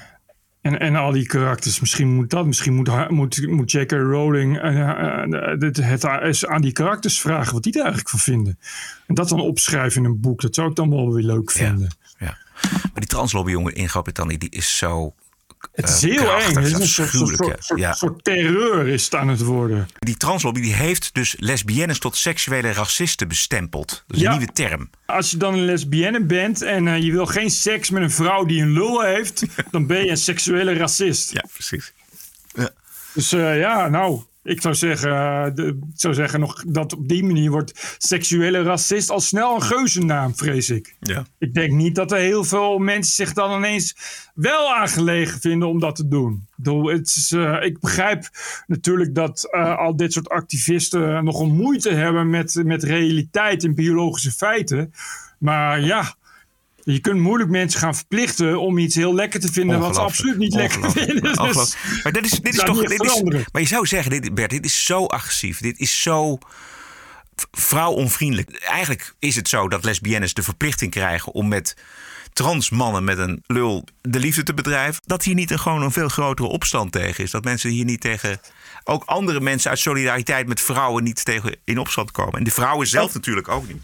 En, 0.66 0.80
en 0.80 0.95
al 0.95 1.11
die 1.11 1.26
karakters, 1.26 1.80
misschien 1.80 2.13
moet 2.13 2.30
dat, 2.30 2.45
misschien 2.45 2.74
moet, 2.74 3.09
moet, 3.09 3.47
moet 3.47 3.72
J.K. 3.72 3.91
Rowling 3.91 4.63
uh, 4.63 4.76
uh, 4.76 5.59
het, 5.59 5.78
het 5.78 6.03
eens 6.03 6.45
aan 6.45 6.61
die 6.61 6.72
karakters 6.72 7.20
vragen 7.20 7.53
wat 7.53 7.63
die 7.63 7.74
er 7.74 7.80
eigenlijk 7.80 8.09
van 8.09 8.20
vinden. 8.20 8.59
En 9.07 9.16
dat 9.16 9.30
dan 9.30 9.39
opschrijven 9.39 10.03
in 10.03 10.09
een 10.09 10.20
boek, 10.20 10.41
dat 10.41 10.55
zou 10.55 10.70
ik 10.70 10.76
dan 10.76 10.89
wel 10.89 11.13
weer 11.13 11.24
leuk 11.24 11.51
vinden. 11.51 11.95
Ja. 12.20 12.38
Maar 12.61 12.91
die 12.93 13.07
translobby 13.07 13.51
jongen 13.51 13.74
in 13.74 13.89
Groot-Brittannië, 13.89 14.38
die 14.38 14.49
is 14.49 14.78
zo 14.78 15.13
het 15.76 15.89
is 15.89 16.01
heel 16.01 16.15
krachtig, 16.23 16.49
eng. 16.55 16.55
Het 16.55 16.65
is 16.65 16.73
een 16.73 16.88
soort, 16.88 17.09
soort, 17.09 17.71
ja. 17.76 17.93
soort 17.93 18.23
terreur 18.23 18.88
is 18.88 19.03
het 19.03 19.15
aan 19.15 19.28
het 19.28 19.41
worden. 19.41 19.88
Die 19.99 20.17
translobby 20.17 20.61
die 20.61 20.73
heeft 20.73 21.09
dus 21.13 21.36
lesbiennes 21.39 21.99
tot 21.99 22.15
seksuele 22.17 22.71
racisten 22.73 23.28
bestempeld. 23.28 24.03
Dat 24.07 24.17
is 24.17 24.23
Ja. 24.23 24.32
een 24.32 24.38
nieuwe 24.38 24.53
term. 24.53 24.89
Als 25.05 25.32
je 25.32 25.38
dan 25.38 25.53
een 25.53 25.65
lesbienne 25.65 26.23
bent 26.23 26.61
en 26.61 26.88
eh, 26.88 27.01
je 27.01 27.11
wil 27.11 27.26
geen 27.26 27.49
seks 27.49 27.89
met 27.89 28.03
een 28.03 28.11
vrouw 28.11 28.45
die 28.45 28.61
een 28.61 28.71
lul 28.73 29.01
heeft, 29.01 29.43
dan 29.71 29.88
ben 29.88 30.03
je 30.05 30.09
een 30.11 30.17
seksuele 30.17 30.73
racist. 30.73 31.32
Ja, 31.32 31.43
precies. 31.53 31.93
Dus 33.13 33.32
eh, 33.32 33.59
ja, 33.59 33.88
nou, 33.89 34.21
ik 34.45 34.61
zou 34.61 34.75
zeggen, 34.75 35.11
eh, 35.11 35.45
de, 35.53 35.65
ik 35.65 35.99
zou 35.99 36.13
zeggen 36.13 36.39
nog 36.39 36.63
dat 36.67 36.93
op 36.93 37.07
die 37.07 37.23
manier 37.23 37.51
wordt 37.51 37.95
seksuele 37.97 38.61
racist 38.61 39.09
al 39.09 39.19
snel 39.19 39.55
een 39.55 39.61
geuzennaam, 39.61 40.35
vrees 40.35 40.69
ik. 40.69 40.95
Ja. 40.99 41.25
Ik 41.37 41.53
denk 41.53 41.71
niet 41.71 41.95
dat 41.95 42.11
er 42.11 42.17
heel 42.17 42.43
veel 42.43 42.77
mensen 42.77 43.13
zich 43.13 43.33
dan 43.33 43.57
ineens 43.57 43.95
wel 44.33 44.73
aangelegen 44.73 45.39
vinden 45.39 45.67
om 45.67 45.79
dat 45.79 45.95
te 45.95 46.07
doen. 46.07 46.47
Is, 47.03 47.31
eh, 47.31 47.57
ik 47.61 47.79
begrijp 47.79 48.29
natuurlijk 48.67 49.15
dat 49.15 49.47
eh, 49.51 49.77
al 49.77 49.95
dit 49.95 50.13
soort 50.13 50.29
activisten 50.29 51.23
nogal 51.23 51.47
moeite 51.47 51.93
hebben 51.93 52.29
met, 52.29 52.61
met 52.65 52.83
realiteit 52.83 53.63
en 53.63 53.75
biologische 53.75 54.31
feiten. 54.31 54.93
Maar 55.39 55.81
ja, 55.81 56.15
je 56.93 56.99
kunt 56.99 57.19
moeilijk 57.19 57.49
mensen 57.49 57.79
gaan 57.79 57.95
verplichten 57.95 58.59
om 58.59 58.77
iets 58.77 58.95
heel 58.95 59.15
lekker 59.15 59.39
te 59.39 59.51
vinden 59.51 59.79
wat 59.79 59.95
ze 59.95 60.01
absoluut 60.01 60.38
niet 60.38 60.53
lekker 60.53 60.91
vinden. 60.91 61.21
Dus. 61.21 61.75
Maar 62.03 62.11
dit 62.11 62.25
is, 62.25 62.31
dit 62.31 62.53
is 62.53 62.59
toch. 62.63 62.81
Dit 62.81 63.03
is, 63.03 63.21
maar 63.51 63.61
je 63.61 63.67
zou 63.67 63.86
zeggen, 63.88 64.11
dit, 64.11 64.33
Bert, 64.33 64.49
dit 64.49 64.65
is 64.65 64.86
zo 64.86 65.05
agressief. 65.05 65.59
Dit 65.59 65.79
is 65.79 66.01
zo 66.01 66.38
vrouwonvriendelijk. 67.51 68.57
Eigenlijk 68.59 69.15
is 69.19 69.36
het 69.36 69.49
zo 69.49 69.67
dat 69.67 69.83
lesbiennes 69.83 70.33
de 70.33 70.43
verplichting 70.43 70.91
krijgen 70.91 71.33
om 71.33 71.47
met 71.47 71.75
transmannen 72.33 73.03
met 73.03 73.17
een 73.17 73.43
lul 73.47 73.83
de 74.01 74.19
liefde 74.19 74.43
te 74.43 74.53
bedrijven. 74.53 75.01
Dat 75.05 75.23
hier 75.23 75.36
niet 75.36 75.51
een, 75.51 75.59
gewoon 75.59 75.81
een 75.81 75.91
veel 75.91 76.09
grotere 76.09 76.47
opstand 76.47 76.91
tegen 76.91 77.23
is. 77.23 77.31
Dat 77.31 77.43
mensen 77.43 77.69
hier 77.69 77.86
niet 77.86 78.01
tegen. 78.01 78.39
Ook 78.83 79.03
andere 79.05 79.39
mensen 79.39 79.69
uit 79.69 79.79
solidariteit 79.79 80.47
met 80.47 80.61
vrouwen 80.61 81.03
niet 81.03 81.25
tegen 81.25 81.55
in 81.63 81.77
opstand 81.77 82.11
komen. 82.11 82.33
En 82.33 82.43
de 82.43 82.51
vrouwen 82.51 82.88
zelf 82.88 83.13
natuurlijk 83.13 83.47
ook 83.47 83.67
niet. 83.67 83.81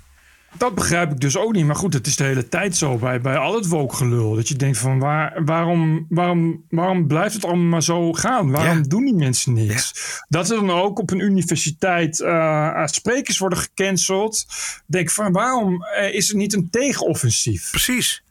Dat 0.57 0.75
begrijp 0.75 1.11
ik 1.11 1.19
dus 1.19 1.37
ook 1.37 1.53
niet. 1.53 1.65
Maar 1.65 1.75
goed, 1.75 1.93
het 1.93 2.07
is 2.07 2.15
de 2.15 2.23
hele 2.23 2.47
tijd 2.47 2.75
zo 2.75 2.97
bij, 2.97 3.21
bij 3.21 3.37
al 3.37 3.55
het 3.55 3.67
woke-gelul. 3.67 4.35
Dat 4.35 4.47
je 4.47 4.55
denkt 4.55 4.77
van 4.77 4.99
waar, 4.99 5.43
waarom, 5.45 6.05
waarom, 6.09 6.65
waarom 6.69 7.07
blijft 7.07 7.33
het 7.33 7.45
allemaal 7.45 7.65
maar 7.65 7.83
zo 7.83 8.13
gaan? 8.13 8.51
Waarom 8.51 8.87
doen 8.87 9.05
die 9.05 9.13
mensen 9.13 9.53
niks? 9.53 9.93
Dat 10.29 10.49
er 10.49 10.55
dan 10.55 10.71
ook 10.71 10.99
op 10.99 11.11
een 11.11 11.19
universiteit 11.19 12.19
eh, 12.19 12.85
sprekers 12.85 13.37
worden 13.37 13.59
gecanceld. 13.59 14.45
Denk 14.85 15.09
van 15.09 15.31
waarom 15.31 15.83
eh, 15.83 16.13
is 16.13 16.29
er 16.29 16.35
niet 16.35 16.53
een 16.53 16.69
tegenoffensief? 16.69 17.69
Precies. 17.69 18.23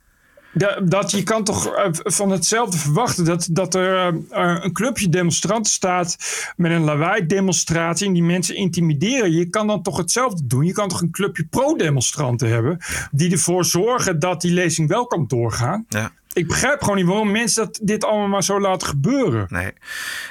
Dat, 0.53 0.91
dat 0.91 1.11
je 1.11 1.23
kan 1.23 1.45
toch 1.45 1.67
eh, 1.67 1.89
van 1.91 2.31
hetzelfde 2.31 2.79
verwachten 2.79 3.25
dat, 3.25 3.49
dat 3.51 3.75
er 3.75 4.15
eh, 4.31 4.57
een 4.61 4.73
clubje 4.73 5.09
demonstranten 5.09 5.73
staat 5.73 6.17
met 6.57 6.71
een 6.71 6.85
lawaai-demonstratie 6.85 8.07
en 8.07 8.13
die 8.13 8.23
mensen 8.23 8.57
intimideren. 8.57 9.33
Je 9.33 9.51
kan 9.51 9.67
dan 9.67 9.83
toch 9.83 9.97
hetzelfde 9.97 10.47
doen. 10.47 10.65
Je 10.65 10.73
kan 10.73 10.89
toch 10.89 11.01
een 11.01 11.11
clubje 11.11 11.47
pro-demonstranten 11.51 12.49
hebben 12.49 12.79
die 13.11 13.31
ervoor 13.31 13.65
zorgen 13.65 14.19
dat 14.19 14.41
die 14.41 14.53
lezing 14.53 14.89
wel 14.89 15.07
kan 15.07 15.27
doorgaan. 15.27 15.85
Ja. 15.89 16.13
Ik 16.33 16.47
begrijp 16.47 16.81
gewoon 16.81 16.97
niet 16.97 17.07
waarom 17.07 17.31
mensen 17.31 17.65
dat, 17.65 17.79
dit 17.83 18.05
allemaal 18.05 18.29
maar 18.29 18.45
zo 18.45 18.61
laten 18.61 18.89
gebeuren. 18.89 19.47
Nee. 19.49 19.73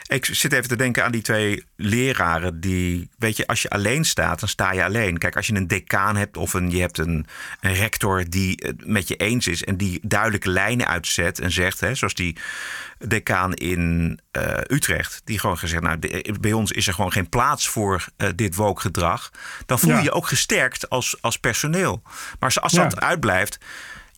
Ik 0.07 0.25
zit 0.25 0.53
even 0.53 0.67
te 0.69 0.75
denken 0.75 1.03
aan 1.03 1.11
die 1.11 1.21
twee 1.21 1.63
leraren 1.75 2.59
die, 2.59 3.09
weet 3.17 3.37
je, 3.37 3.47
als 3.47 3.61
je 3.61 3.69
alleen 3.69 4.05
staat, 4.05 4.39
dan 4.39 4.49
sta 4.49 4.71
je 4.71 4.83
alleen. 4.83 5.17
Kijk, 5.17 5.35
als 5.35 5.47
je 5.47 5.55
een 5.55 5.67
decaan 5.67 6.15
hebt 6.15 6.37
of 6.37 6.53
een, 6.53 6.71
je 6.71 6.79
hebt 6.79 6.97
een, 6.97 7.25
een 7.59 7.73
rector 7.73 8.29
die 8.29 8.59
het 8.65 8.87
met 8.87 9.07
je 9.07 9.15
eens 9.15 9.47
is 9.47 9.63
en 9.63 9.77
die 9.77 9.99
duidelijke 10.03 10.49
lijnen 10.49 10.87
uitzet 10.87 11.39
en 11.39 11.51
zegt, 11.51 11.79
hè, 11.79 11.95
zoals 11.95 12.13
die 12.13 12.37
decaan 12.97 13.53
in 13.53 14.19
eh, 14.31 14.57
Utrecht, 14.67 15.21
die 15.23 15.39
gewoon 15.39 15.57
gezegd, 15.57 15.81
nou, 15.83 15.99
de- 15.99 16.35
bij 16.39 16.53
ons 16.53 16.71
is 16.71 16.87
er 16.87 16.93
gewoon 16.93 17.11
geen 17.11 17.29
plaats 17.29 17.67
voor 17.69 18.05
eh, 18.17 18.29
dit 18.35 18.55
woke 18.55 18.81
gedrag. 18.81 19.31
Dan 19.65 19.79
voel 19.79 19.89
je 19.91 19.95
Ja. 19.97 20.03
je 20.03 20.11
ook 20.11 20.27
gesterkt 20.27 20.89
als, 20.89 21.15
als 21.21 21.37
personeel. 21.39 22.01
Maar 22.39 22.55
als 22.61 22.73
Ja. 22.73 22.83
dat 22.83 22.99
uitblijft, 22.99 23.57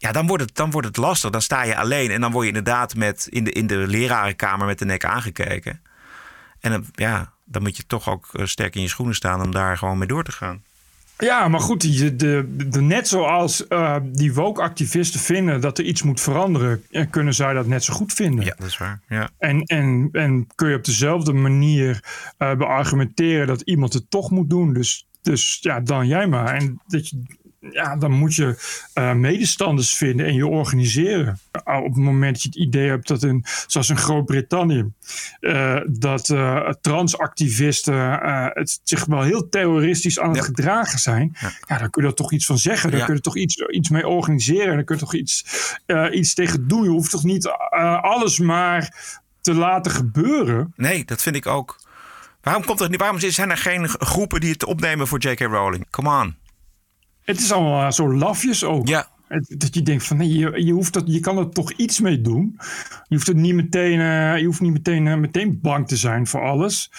ja, 0.02 0.12
dan 0.12 0.28
wordt, 0.28 0.44
het, 0.44 0.56
dan 0.56 0.72
wordt 0.72 0.88
het 0.88 0.98
lastig. 0.98 1.30
Dan 1.30 1.42
sta 1.42 1.64
je 1.64 1.76
alleen 1.76 2.12
en 2.12 2.22
dan 2.22 2.32
word 2.32 2.44
je 2.44 2.54
inderdaad 2.54 2.96
met, 2.96 3.28
in, 3.30 3.44
de, 3.44 3.52
in 3.52 3.68
de 3.68 3.78
lerarenkamer 3.78 4.68
met 4.68 4.80
de 4.80 4.86
nek 4.86 5.06
aangekeken. 5.06 5.82
En 6.60 6.72
dan, 6.72 6.86
ja, 6.94 7.34
dan 7.46 7.62
moet 7.62 7.78
je 7.78 7.86
toch 7.88 8.10
ook 8.10 8.30
eh, 8.34 8.46
sterk 8.46 8.76
in 8.76 8.82
je 8.82 8.88
schoenen 8.88 9.16
staan 9.16 9.42
om 9.42 9.52
daar 9.52 9.78
gewoon 9.78 9.98
mee 9.98 10.08
door 10.08 10.24
te 10.24 10.32
gaan. 10.32 10.64
Ja, 11.18 11.48
maar 11.48 11.60
goed, 11.60 11.82
de, 11.82 12.56
de, 12.70 12.82
net 12.82 13.08
zoals 13.08 13.68
eh, 13.68 13.96
die 14.04 14.34
woke-activisten 14.34 15.20
vinden 15.20 15.62
dat 15.62 15.78
er 15.78 15.84
iets 15.84 16.02
moet 16.02 16.22
veranderen, 16.22 16.84
eh, 16.92 17.06
kunnen 17.10 17.34
zij 17.34 17.54
dat 17.54 17.68
net 17.68 17.84
zo 17.84 17.94
goed 17.94 18.14
vinden. 18.14 18.46
Ja, 18.46 18.56
dat 18.58 18.68
is 18.68 18.78
waar. 18.78 19.00
Ja. 19.10 19.30
En, 19.38 19.64
en, 19.64 20.10
en 20.12 20.48
kun 20.56 20.70
je 20.70 20.76
op 20.76 20.86
dezelfde 20.86 21.34
manier 21.34 22.04
beargumenteren 22.38 23.48
dat 23.48 23.62
iemand 23.62 23.94
het 23.94 24.10
toch 24.10 24.32
moet 24.32 24.50
doen. 24.50 24.74
Dus, 24.74 25.08
dus 25.22 25.58
ja, 25.62 25.80
dan 25.80 26.08
jij 26.08 26.28
maar. 26.28 26.54
En 26.54 26.82
dat 26.88 27.10
je, 27.10 27.24
ja, 27.70 27.96
dan 27.96 28.12
moet 28.12 28.36
je 28.36 28.56
eh, 28.94 29.14
medestanders 29.14 29.94
vinden 29.94 30.26
en 30.26 30.34
je 30.34 30.48
organiseren. 30.48 31.40
Uh, 31.68 31.78
op 31.78 31.86
het 31.94 32.04
moment 32.04 32.34
dat 32.34 32.42
je 32.42 32.48
het 32.50 32.58
idee 32.58 32.90
hebt 32.90 33.08
dat 33.08 33.24
in, 33.24 33.46
zoals 33.68 33.90
in 33.90 33.98
Groot-Brittannië, 33.98 34.86
eh, 35.40 35.78
dat 35.88 36.30
eh, 36.30 36.70
transactivisten 36.82 37.96
het 38.54 38.80
zich 38.84 39.06
wel 39.06 39.22
heel 39.22 39.50
terroristisch 39.50 40.20
aan 40.20 40.30
het 40.36 40.46
gedragen 40.46 41.00
zijn, 41.00 41.36
ja. 41.68 41.78
dan 41.78 41.90
kun 41.90 42.02
je 42.04 42.08
er 42.10 42.16
toch 42.16 42.32
iets 42.32 42.46
van 42.46 42.58
zeggen. 42.58 42.90
Dan 42.92 43.00
Ja. 43.00 43.06
kun 43.06 43.16
je 43.16 43.22
toch 43.22 43.38
iets, 43.38 43.56
iets 43.58 43.90
mee 43.90 44.08
organiseren. 44.08 44.76
Dan 44.76 44.86
kun 44.86 44.96
je 44.96 45.02
toch 45.02 45.14
iets, 45.14 45.46
iets 46.12 46.34
tegen 46.34 46.68
doen. 46.68 46.84
Je 46.84 46.90
hoeft 46.90 47.12
toch 47.12 47.24
niet 47.24 47.48
alles 48.02 48.40
maar 48.40 49.14
te 49.42 49.54
laten 49.54 49.92
gebeuren. 49.92 50.74
Nee, 50.76 51.06
dat 51.06 51.22
vind 51.22 51.36
ik 51.36 51.46
ook. 51.48 51.76
Waarom, 52.42 52.66
komt 52.66 52.80
er, 52.80 52.90
niet- 52.90 53.00
waarom 53.00 53.20
zijn 53.20 53.50
er 53.50 53.58
geen 53.58 53.88
groepen 53.90 54.40
die 54.40 54.52
het 54.52 54.66
opnemen 54.66 55.08
voor 55.08 55.20
J.K. 55.20 55.40
Rowling? 55.40 55.90
Come 55.90 56.22
on. 56.22 56.36
Het 57.24 57.40
is 57.40 57.52
allemaal 57.52 57.86
eh, 57.86 57.92
zo 57.92 58.14
lafjes 58.14 58.64
ook. 58.64 58.88
Ja. 58.88 59.08
Dat 59.48 59.76
je 59.76 59.82
denkt 59.82 60.04
van 60.04 60.18
nee, 60.18 60.38
je, 60.38 60.66
je, 60.66 60.72
hoeft 60.72 60.94
dat, 60.94 61.04
je 61.06 61.20
kan 61.20 61.38
er 61.38 61.50
toch 61.50 61.72
iets 61.72 62.00
mee 62.00 62.22
doen. 62.22 62.56
Je 63.08 63.16
hoeft, 63.16 63.28
het 63.28 63.38
niet 63.38 63.54
meteen, 63.54 64.00
eh, 64.00 64.38
je 64.38 64.46
hoeft 64.46 64.60
niet 64.62 64.72
meteen, 64.74 65.08
eh, 65.08 65.16
meteen 65.16 65.60
bang 65.62 65.88
te 65.88 65.96
zijn 65.98 66.28
voor 66.28 66.42
alles. 66.42 66.92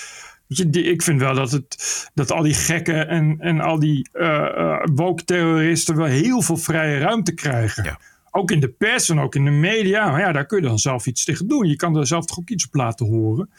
Je, 0.46 0.70
die- 0.70 0.82
ik 0.84 1.02
vind 1.02 1.20
wel 1.20 1.34
dat, 1.34 1.50
het, 1.52 1.76
dat 2.14 2.30
al 2.32 2.42
die 2.42 2.54
gekken 2.54 3.08
en, 3.08 3.36
en 3.40 3.60
al 3.60 3.78
die 3.78 4.08
woke-terroristen 4.94 5.96
wel 5.96 6.06
heel 6.06 6.42
veel 6.42 6.56
vrije 6.56 6.98
ruimte 6.98 7.32
krijgen. 7.34 7.84
Ook 8.30 8.50
in 8.50 8.60
de 8.60 8.68
pers 8.68 9.08
en 9.08 9.18
ook 9.20 9.34
in 9.34 9.44
de 9.44 9.50
media. 9.50 10.10
Maar 10.10 10.20
ja, 10.20 10.32
daar 10.32 10.46
kun 10.46 10.60
je 10.62 10.66
dan 10.68 10.78
zelf 10.78 11.06
iets 11.06 11.24
tegen 11.24 11.48
doen. 11.48 11.68
Je 11.68 11.76
kan 11.76 11.96
er 11.96 12.06
zelf 12.06 12.26
toch 12.26 12.38
ook 12.38 12.48
iets 12.50 12.66
op 12.66 12.74
laten 12.74 13.06
horen. 13.06 13.50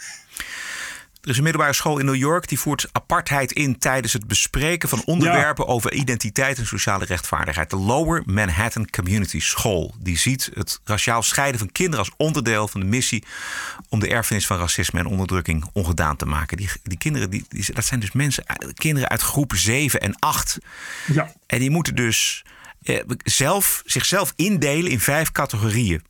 Er 1.24 1.30
is 1.30 1.38
een 1.38 1.44
middelbare 1.44 1.74
school 1.74 1.98
in 2.00 2.06
New 2.06 2.16
York 2.16 2.48
die 2.48 2.60
voert 2.60 2.88
apartheid 2.92 3.52
in 3.52 3.78
tijdens 3.80 4.14
het 4.14 4.28
bespreken 4.28 4.90
van 4.90 5.02
onderwerpen 5.06 5.68
over 5.68 5.94
identiteit 5.94 6.58
en 6.58 6.66
sociale 6.66 7.06
rechtvaardigheid. 7.06 7.70
De 7.70 7.76
Lower 7.76 8.22
Manhattan 8.26 8.90
Community 8.90 9.40
School. 9.40 9.94
Die 10.00 10.18
ziet 10.18 10.50
het 10.54 10.80
raciaal 10.84 11.24
scheiden 11.24 11.60
van 11.60 11.72
kinderen 11.72 12.00
als 12.06 12.14
onderdeel 12.18 12.68
van 12.68 12.80
de 12.82 12.86
missie 12.88 13.24
om 13.90 14.00
de 14.00 14.08
erfenis 14.08 14.46
van 14.48 14.58
racisme 14.58 15.00
en 15.00 15.06
onderdrukking 15.06 15.70
ongedaan 15.74 16.16
te 16.16 16.26
maken. 16.26 16.58
Die, 16.58 16.70
die 16.84 16.98
kinderen, 16.98 17.30
die, 17.30 17.46
die- 17.50 17.74
dat 17.74 17.86
zijn 17.86 18.00
dus 18.00 18.12
mensen, 18.12 18.44
kinderen 18.74 19.10
uit 19.10 19.22
groep 19.22 19.52
7 19.56 20.02
en 20.02 20.16
8. 20.20 20.58
Ja. 21.08 21.34
En 21.48 21.60
die 21.60 21.70
moeten 21.70 21.96
dus 21.96 22.44
eh, 22.84 23.00
zelf, 23.24 23.82
zichzelf 23.86 24.34
indelen 24.36 24.92
in 24.92 25.00
vijf 25.00 25.32
categorieën. 25.32 26.04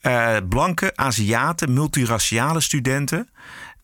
Eh, 0.00 0.36
blanke, 0.48 0.92
Aziaten, 0.94 1.72
multiraciale 1.72 2.60
studenten 2.60 3.28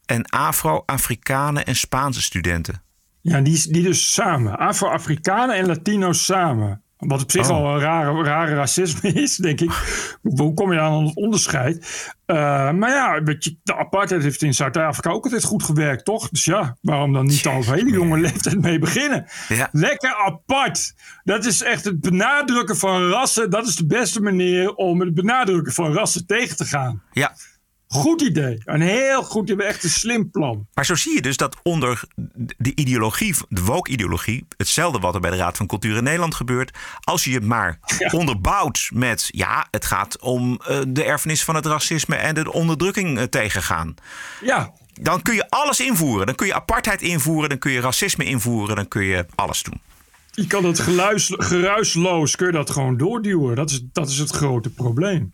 en 0.06 0.24
Afro-Afrikanen 0.24 1.66
en 1.66 1.76
Spaanse 1.76 2.22
studenten. 2.22 2.82
Ja, 3.20 3.40
die, 3.40 3.72
die 3.72 3.82
dus 3.82 4.12
samen. 4.12 4.58
Afro-Afrikanen 4.58 5.56
en 5.56 5.66
Latino's 5.66 6.24
samen. 6.24 6.82
Wat 6.98 7.22
op 7.22 7.30
zich 7.30 7.50
Oh. 7.50 7.56
al 7.56 7.74
een 7.74 7.80
rare, 7.80 8.22
rare 8.22 8.54
racisme 8.54 9.12
is, 9.22 9.36
denk 9.36 9.60
ik. 9.60 9.70
Hoe 10.22 10.54
kom 10.54 10.72
je 10.72 10.80
aan 10.80 11.04
het 11.06 11.16
onderscheid? 11.16 12.12
Eh, 12.26 12.36
maar 12.70 12.90
ja, 12.90 13.22
weet 13.22 13.44
je, 13.44 13.56
de 13.62 13.76
apartheid 13.76 14.22
heeft 14.22 14.42
in 14.42 14.54
Zuid-Afrika 14.54 15.10
ook 15.10 15.24
altijd 15.24 15.44
goed 15.44 15.62
gewerkt, 15.62 16.04
toch? 16.04 16.28
Dus 16.28 16.44
ja, 16.44 16.76
waarom 16.80 17.12
dan 17.12 17.26
niet 17.26 17.46
al 17.46 17.56
op 17.56 17.64
hele 17.64 17.90
jonge 17.90 18.18
leeftijd 18.18 18.60
mee 18.60 18.78
beginnen? 18.78 19.26
Ja. 19.48 19.68
Lekker 19.72 20.14
apart. 20.14 20.94
Dat 21.24 21.44
is 21.44 21.62
echt 21.62 21.84
het 21.84 22.00
benadrukken 22.00 22.76
van 22.76 23.08
rassen. 23.08 23.50
Dat 23.50 23.66
is 23.66 23.76
de 23.76 23.86
beste 23.86 24.20
manier 24.20 24.74
om 24.74 25.00
het 25.00 25.14
benadrukken 25.14 25.72
van 25.72 25.92
rassen 25.92 26.26
tegen 26.26 26.56
te 26.56 26.64
gaan. 26.64 27.02
Ja. 27.12 27.34
Goed 27.94 28.20
idee. 28.20 28.60
Een 28.64 28.80
heel 28.80 29.22
goed 29.22 29.50
idee. 29.50 29.66
Echt 29.66 29.84
een 29.84 29.90
slim 29.90 30.30
plan. 30.30 30.66
Maar 30.74 30.86
zo 30.86 30.94
zie 30.94 31.14
je 31.14 31.22
dus 31.22 31.36
dat 31.36 31.56
onder 31.62 32.02
de 32.58 32.72
ideologie, 32.74 33.34
de 33.48 33.62
woke-ideologie, 33.62 34.46
hetzelfde 34.56 34.98
wat 34.98 35.14
er 35.14 35.20
bij 35.20 35.30
de 35.30 35.36
Raad 35.36 35.56
van 35.56 35.66
Cultuur 35.66 35.96
in 35.96 36.02
Nederland 36.02 36.34
gebeurt. 36.34 36.76
Als 37.00 37.24
je 37.24 37.34
het 37.34 37.44
maar 37.44 37.78
onderbouwt 38.12 38.88
met, 38.92 39.28
ja, 39.30 39.66
het 39.70 39.84
gaat 39.84 40.20
om 40.20 40.60
uh, 40.70 40.78
de 40.88 41.04
erfenis 41.04 41.44
van 41.44 41.54
het 41.54 41.66
racisme 41.66 42.16
en 42.16 42.34
de 42.34 42.52
onderdrukking 42.52 43.18
uh, 43.18 43.22
tegengaan. 43.22 43.94
Ja. 44.40 44.72
Dan 45.00 45.22
kun 45.22 45.34
je 45.34 45.50
alles 45.50 45.80
invoeren. 45.80 46.26
Dan 46.26 46.34
kun 46.34 46.46
je 46.46 46.54
apartheid 46.54 47.02
invoeren, 47.02 47.48
dan 47.48 47.58
kun 47.58 47.72
je 47.72 47.80
racisme 47.80 48.24
invoeren, 48.24 48.76
dan 48.76 48.88
kun 48.88 49.04
je 49.04 49.26
alles 49.34 49.62
doen. 49.62 49.80
Je 50.30 50.46
kan 50.46 50.64
het 50.64 50.80
geluis, 50.80 51.32
geruisloos, 51.36 52.36
kun 52.36 52.46
je 52.46 52.52
dat 52.52 52.70
gewoon 52.70 52.96
doorduwen. 52.96 53.56
Dat 53.56 53.70
is, 53.70 53.82
dat 53.92 54.08
is 54.08 54.18
het 54.18 54.30
grote 54.30 54.70
probleem. 54.70 55.32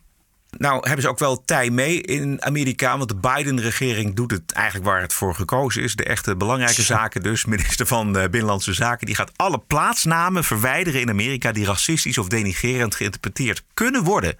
Nou 0.57 0.79
hebben 0.81 1.01
ze 1.01 1.09
ook 1.09 1.19
wel 1.19 1.43
tij 1.45 1.69
mee 1.69 2.01
in 2.01 2.43
Amerika. 2.43 2.97
Want 2.97 3.09
de 3.09 3.15
Biden-regering 3.15 4.15
doet 4.15 4.31
het 4.31 4.51
eigenlijk 4.51 4.85
waar 4.85 5.01
het 5.01 5.13
voor 5.13 5.35
gekozen 5.35 5.83
is. 5.83 5.95
De 5.95 6.03
echte 6.03 6.35
belangrijke 6.35 6.81
zaken 6.81 7.23
dus. 7.23 7.45
Minister 7.45 7.85
van 7.85 8.11
Binnenlandse 8.11 8.73
Zaken. 8.73 9.05
Die 9.05 9.15
gaat 9.15 9.31
alle 9.35 9.59
plaatsnamen 9.59 10.43
verwijderen 10.43 11.01
in 11.01 11.09
Amerika... 11.09 11.51
die 11.51 11.65
racistisch 11.65 12.17
of 12.17 12.27
denigerend 12.27 12.95
geïnterpreteerd 12.95 13.63
kunnen 13.73 14.03
worden. 14.03 14.37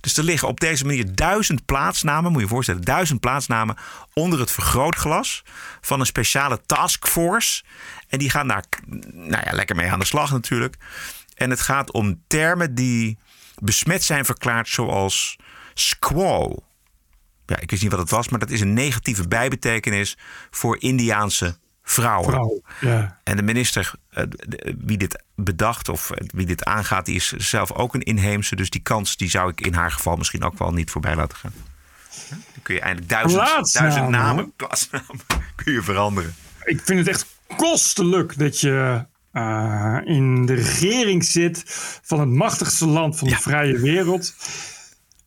Dus 0.00 0.16
er 0.16 0.24
liggen 0.24 0.48
op 0.48 0.60
deze 0.60 0.86
manier 0.86 1.14
duizend 1.14 1.64
plaatsnamen, 1.64 2.30
moet 2.30 2.40
je 2.40 2.46
je 2.46 2.52
voorstellen, 2.52 2.82
duizend 2.82 3.20
plaatsnamen 3.20 3.76
onder 4.12 4.40
het 4.40 4.50
vergrootglas 4.50 5.42
van 5.80 6.00
een 6.00 6.06
speciale 6.06 6.60
taskforce. 6.66 7.62
En 8.08 8.18
die 8.18 8.30
gaan 8.30 8.48
daar 8.48 8.64
nou 9.12 9.42
ja, 9.44 9.52
lekker 9.52 9.76
mee 9.76 9.90
aan 9.90 9.98
de 9.98 10.04
slag 10.04 10.30
natuurlijk. 10.30 10.76
En 11.34 11.50
het 11.50 11.60
gaat 11.60 11.92
om 11.92 12.22
termen 12.26 12.74
die 12.74 13.18
besmet 13.62 14.02
zijn 14.02 14.24
verklaard 14.24 14.68
zoals 14.68 15.36
squaw. 15.74 16.58
Ja, 17.46 17.60
ik 17.60 17.70
wist 17.70 17.82
niet 17.82 17.90
wat 17.90 18.00
het 18.00 18.10
was, 18.10 18.28
maar 18.28 18.38
dat 18.38 18.50
is 18.50 18.60
een 18.60 18.72
negatieve 18.72 19.28
bijbetekenis 19.28 20.16
voor 20.50 20.80
Indiaanse 20.80 21.56
vrouwen. 21.82 22.30
Vrouw, 22.30 22.62
ja. 22.80 23.20
En 23.22 23.36
de 23.36 23.42
minister, 23.42 23.92
uh, 24.10 24.24
wie 24.78 24.98
dit 24.98 25.22
bedacht 25.34 25.88
of 25.88 26.10
uh, 26.10 26.16
wie 26.26 26.46
dit 26.46 26.64
aangaat, 26.64 27.06
die 27.06 27.14
is 27.14 27.28
zelf 27.28 27.72
ook 27.72 27.94
een 27.94 28.02
inheemse. 28.02 28.56
Dus 28.56 28.70
die 28.70 28.82
kans 28.82 29.16
die 29.16 29.30
zou 29.30 29.50
ik 29.50 29.60
in 29.60 29.74
haar 29.74 29.90
geval 29.90 30.16
misschien 30.16 30.44
ook 30.44 30.58
wel 30.58 30.72
niet 30.72 30.90
voorbij 30.90 31.16
laten 31.16 31.38
gaan. 31.38 31.52
Dan 32.28 32.62
kun 32.62 32.74
je 32.74 32.80
eindelijk 32.80 33.08
duizend, 33.08 33.72
duizend 33.72 34.08
namen, 34.08 34.52
plaatsnamen, 34.56 35.20
kun 35.64 35.72
je 35.72 35.82
veranderen. 35.82 36.34
Ik 36.64 36.80
vind 36.84 36.98
het 36.98 37.08
echt 37.08 37.26
kostelijk 37.56 38.38
dat 38.38 38.60
je 38.60 39.04
uh, 39.34 39.98
in 40.04 40.46
de 40.46 40.54
regering 40.54 41.24
zit 41.24 41.62
van 42.02 42.20
het 42.20 42.28
machtigste 42.28 42.86
land 42.86 43.18
van 43.18 43.28
de 43.28 43.36
vrije 43.36 43.78
wereld. 43.78 44.34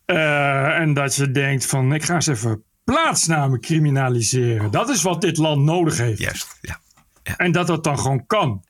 Uh, 0.05 0.79
en 0.79 0.93
dat 0.93 1.15
je 1.15 1.31
denkt 1.31 1.65
van 1.65 1.93
ik 1.93 2.03
ga 2.03 2.13
eens 2.13 2.27
even 2.27 2.63
plaatsnamen 2.83 3.61
criminaliseren. 3.61 4.71
Dat 4.71 4.89
is 4.89 5.01
wat 5.01 5.21
dit 5.21 5.37
land 5.37 5.63
nodig 5.63 5.97
heeft. 5.97 6.19
Juist, 6.19 6.57
ja. 6.61 6.79
ja. 7.23 7.35
En 7.37 7.51
dat 7.51 7.67
dat 7.67 7.83
dan 7.83 7.99
gewoon 7.99 8.25
kan. 8.25 8.63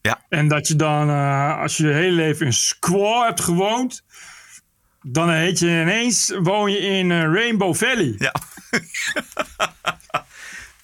Ja. 0.00 0.24
En 0.28 0.48
dat 0.48 0.68
je 0.68 0.76
dan, 0.76 1.08
uh, 1.08 1.58
als 1.58 1.76
je 1.76 1.86
je 1.86 1.92
hele 1.92 2.16
leven 2.16 2.46
in 2.46 2.52
Squaw 2.52 3.24
hebt 3.24 3.40
gewoond, 3.40 4.04
dan 5.02 5.30
heet 5.30 5.58
je 5.58 5.66
ineens, 5.66 6.34
woon 6.42 6.70
je 6.70 6.78
in 6.78 7.10
Rainbow 7.10 7.74
Valley. 7.74 8.14
Ja. 8.18 8.34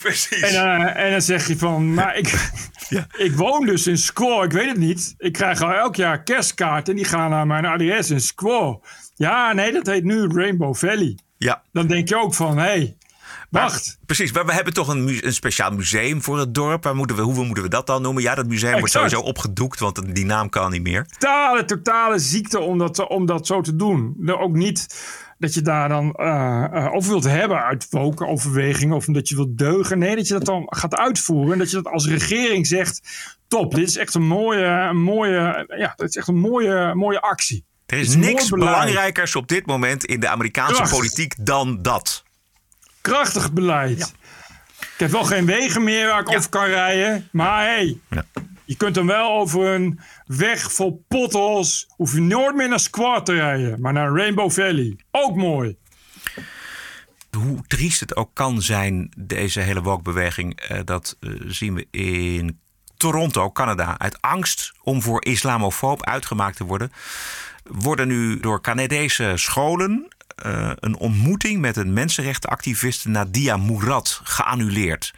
Precies. 0.06 0.40
En, 0.40 0.52
uh, 0.52 1.04
en, 1.04 1.10
dan 1.10 1.22
zeg 1.22 1.48
je 1.48 1.58
van, 1.58 1.94
maar 1.94 2.16
ik, 2.16 2.50
ja. 2.88 3.06
ik 3.16 3.32
woon 3.32 3.66
dus 3.66 3.86
in 3.86 3.98
Squaw, 3.98 4.44
ik 4.44 4.52
weet 4.52 4.68
het 4.68 4.76
niet. 4.76 5.14
Ik 5.18 5.32
krijg 5.32 5.62
al 5.62 5.72
elk 5.72 5.96
jaar 5.96 6.22
kerstkaarten 6.22 6.92
en 6.92 6.98
die 6.98 7.08
gaan 7.08 7.30
naar 7.30 7.46
mijn 7.46 7.64
adres 7.64 8.10
in 8.10 8.20
Squaw. 8.20 8.82
Ja, 9.14 9.52
nee, 9.52 9.72
dat 9.72 9.86
heet 9.86 10.04
nu 10.04 10.26
Rainbow 10.28 10.74
Valley. 10.74 11.18
Ja. 11.38 11.62
Dan 11.72 11.86
denk 11.86 12.08
je 12.08 12.16
ook 12.16 12.34
van, 12.34 12.58
hé, 12.58 12.64
hey, 12.64 12.96
wacht. 13.50 13.86
Maar, 13.86 14.06
precies, 14.06 14.32
maar 14.32 14.46
we 14.46 14.52
hebben 14.52 14.72
toch 14.72 14.88
een, 14.88 15.26
een, 15.26 15.32
speciaal 15.32 15.70
museum 15.70 16.22
voor 16.22 16.38
het 16.38 16.54
dorp. 16.54 16.84
Waar 16.84 16.96
moeten 16.96 17.16
we, 17.16 17.22
hoe 17.22 17.44
moeten 17.44 17.62
we 17.62 17.70
dat 17.70 17.86
dan 17.86 18.02
noemen? 18.02 18.22
Ja, 18.22 18.34
dat 18.34 18.46
museum 18.46 18.74
exact. 18.74 18.92
wordt 18.94 18.94
sowieso 18.94 19.28
opgedoekt, 19.28 19.80
want 19.80 20.14
die 20.14 20.24
naam 20.24 20.48
kan 20.48 20.70
niet 20.70 20.82
meer. 20.82 21.06
Totale, 21.06 21.64
totale 21.64 22.18
ziekte 22.18 22.60
om 22.60 22.78
dat, 22.78 23.06
om 23.08 23.26
dat 23.26 23.46
zo 23.46 23.60
te 23.60 23.76
doen. 23.76 24.16
Ook 24.26 24.54
niet 24.54 24.86
dat 25.38 25.54
je 25.54 25.62
daar 25.62 25.88
dan 25.88 26.14
uh, 26.16 26.64
uh, 26.74 26.94
over 26.94 27.10
wilt 27.10 27.24
hebben 27.24 27.62
uit 27.62 27.88
overwegingen 28.18 28.96
of 28.96 29.06
omdat 29.06 29.28
je 29.28 29.34
wilt 29.34 29.58
deugen. 29.58 29.98
Nee, 29.98 30.16
dat 30.16 30.28
je 30.28 30.34
dat 30.34 30.44
dan 30.44 30.66
gaat 30.68 30.94
uitvoeren 30.94 31.52
en 31.52 31.58
dat 31.58 31.70
je 31.70 31.76
dat 31.76 31.92
als 31.92 32.08
regering 32.08 32.66
zegt: 32.66 33.00
top, 33.48 33.74
dit 33.74 33.88
is 33.88 33.96
echt 33.96 34.14
een 34.14 34.26
mooie, 34.26 34.64
een 34.64 35.02
mooie, 35.02 35.66
ja, 35.78 35.92
dit 35.96 36.08
is 36.08 36.16
echt 36.16 36.28
een 36.28 36.38
mooie, 36.38 36.94
mooie 36.94 37.20
actie. 37.20 37.64
Er 37.86 37.98
is, 37.98 38.08
is 38.08 38.16
niks 38.16 38.48
belangrijkers 38.48 39.36
op 39.36 39.48
dit 39.48 39.66
moment 39.66 40.04
in 40.04 40.20
de 40.20 40.28
Amerikaanse 40.28 40.96
politiek 40.96 41.34
dan 41.38 41.82
dat. 41.82 42.24
Krachtig 43.00 43.52
beleid. 43.52 43.98
Ja. 43.98 44.06
Ik 44.78 45.02
heb 45.02 45.10
wel 45.10 45.24
geen 45.24 45.46
wegen 45.46 45.84
meer 45.84 46.06
waar 46.06 46.20
ik 46.20 46.30
ja. 46.30 46.36
over 46.36 46.50
kan 46.50 46.64
rijden, 46.64 47.28
maar 47.32 47.64
hey. 47.64 47.98
Ja. 48.10 48.24
Je 48.66 48.76
kunt 48.76 48.94
dan 48.94 49.06
wel 49.06 49.30
over 49.30 49.66
een 49.66 50.00
weg 50.26 50.72
vol 50.72 51.04
potholes. 51.08 51.86
Hoef 51.88 52.12
je 52.12 52.20
nooit 52.20 52.54
meer 52.54 52.68
naar 52.68 52.80
Squad 52.80 53.26
te 53.26 53.34
rijden, 53.34 53.80
maar 53.80 53.92
naar 53.92 54.12
Rainbow 54.12 54.50
Valley. 54.50 54.96
Ook 55.10 55.36
mooi. 55.36 55.76
Hoe 57.30 57.58
triest 57.66 58.00
het 58.00 58.16
ook 58.16 58.30
kan 58.32 58.62
zijn, 58.62 59.12
deze 59.18 59.60
hele 59.60 59.82
walkbeweging, 59.82 60.70
uh, 60.70 60.78
dat 60.84 61.16
uh, 61.20 61.40
zien 61.46 61.74
we 61.74 61.86
in 61.90 62.60
Toronto, 62.96 63.50
Canada. 63.50 63.98
Uit 63.98 64.20
angst 64.20 64.72
om 64.82 65.02
voor 65.02 65.24
islamofoob 65.24 66.04
uitgemaakt 66.04 66.56
te 66.56 66.64
worden, 66.64 66.92
worden 67.64 68.08
nu 68.08 68.40
door 68.40 68.60
Canadese 68.60 69.32
scholen 69.34 70.08
uh, 70.46 70.70
een 70.74 70.96
ontmoeting 70.96 71.60
met 71.60 71.76
een 71.76 71.92
mensenrechtenactiviste 71.92 73.08
Nadia 73.08 73.56
Murad 73.56 74.20
geannuleerd. 74.24 75.14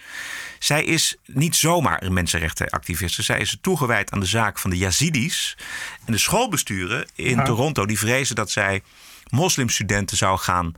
Zij 0.58 0.84
is 0.84 1.16
niet 1.26 1.56
zomaar 1.56 2.02
een 2.02 2.12
mensenrechtenactiviste. 2.12 3.22
Zij 3.22 3.40
is 3.40 3.58
toegewijd 3.60 4.10
aan 4.10 4.20
de 4.20 4.26
zaak 4.26 4.58
van 4.58 4.70
de 4.70 4.76
Yazidis. 4.76 5.56
En 6.04 6.12
de 6.12 6.18
schoolbesturen 6.18 7.06
in 7.14 7.36
ja. 7.36 7.42
Toronto 7.42 7.86
die 7.86 7.98
vrezen 7.98 8.34
dat 8.36 8.50
zij 8.50 8.82
moslimstudenten 9.30 10.16
zou 10.16 10.38
gaan 10.38 10.72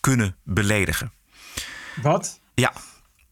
kunnen 0.00 0.36
beledigen. 0.42 1.12
Wat? 2.02 2.40
Ja. 2.54 2.72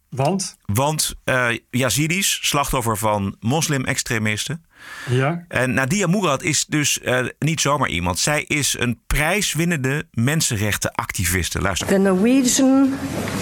Want? 0.09 0.57
Want 0.66 1.14
uh, 1.24 1.48
Yazidis, 1.70 2.38
slachtoffer 2.42 2.98
van 2.98 3.36
moslim-extremisten. 3.40 4.64
Ja. 5.09 5.44
En 5.48 5.74
Nadia 5.74 6.07
Murad 6.07 6.42
is 6.42 6.64
dus 6.64 6.98
uh, 7.02 7.26
niet 7.38 7.61
zomaar 7.61 7.88
iemand. 7.88 8.18
Zij 8.18 8.42
is 8.42 8.78
een 8.78 9.00
prijswinnende 9.07 10.07
mensenrechtenactiviste. 10.11 11.61
Luister. 11.61 11.86
The 11.86 11.98
Norwegian 11.98 12.94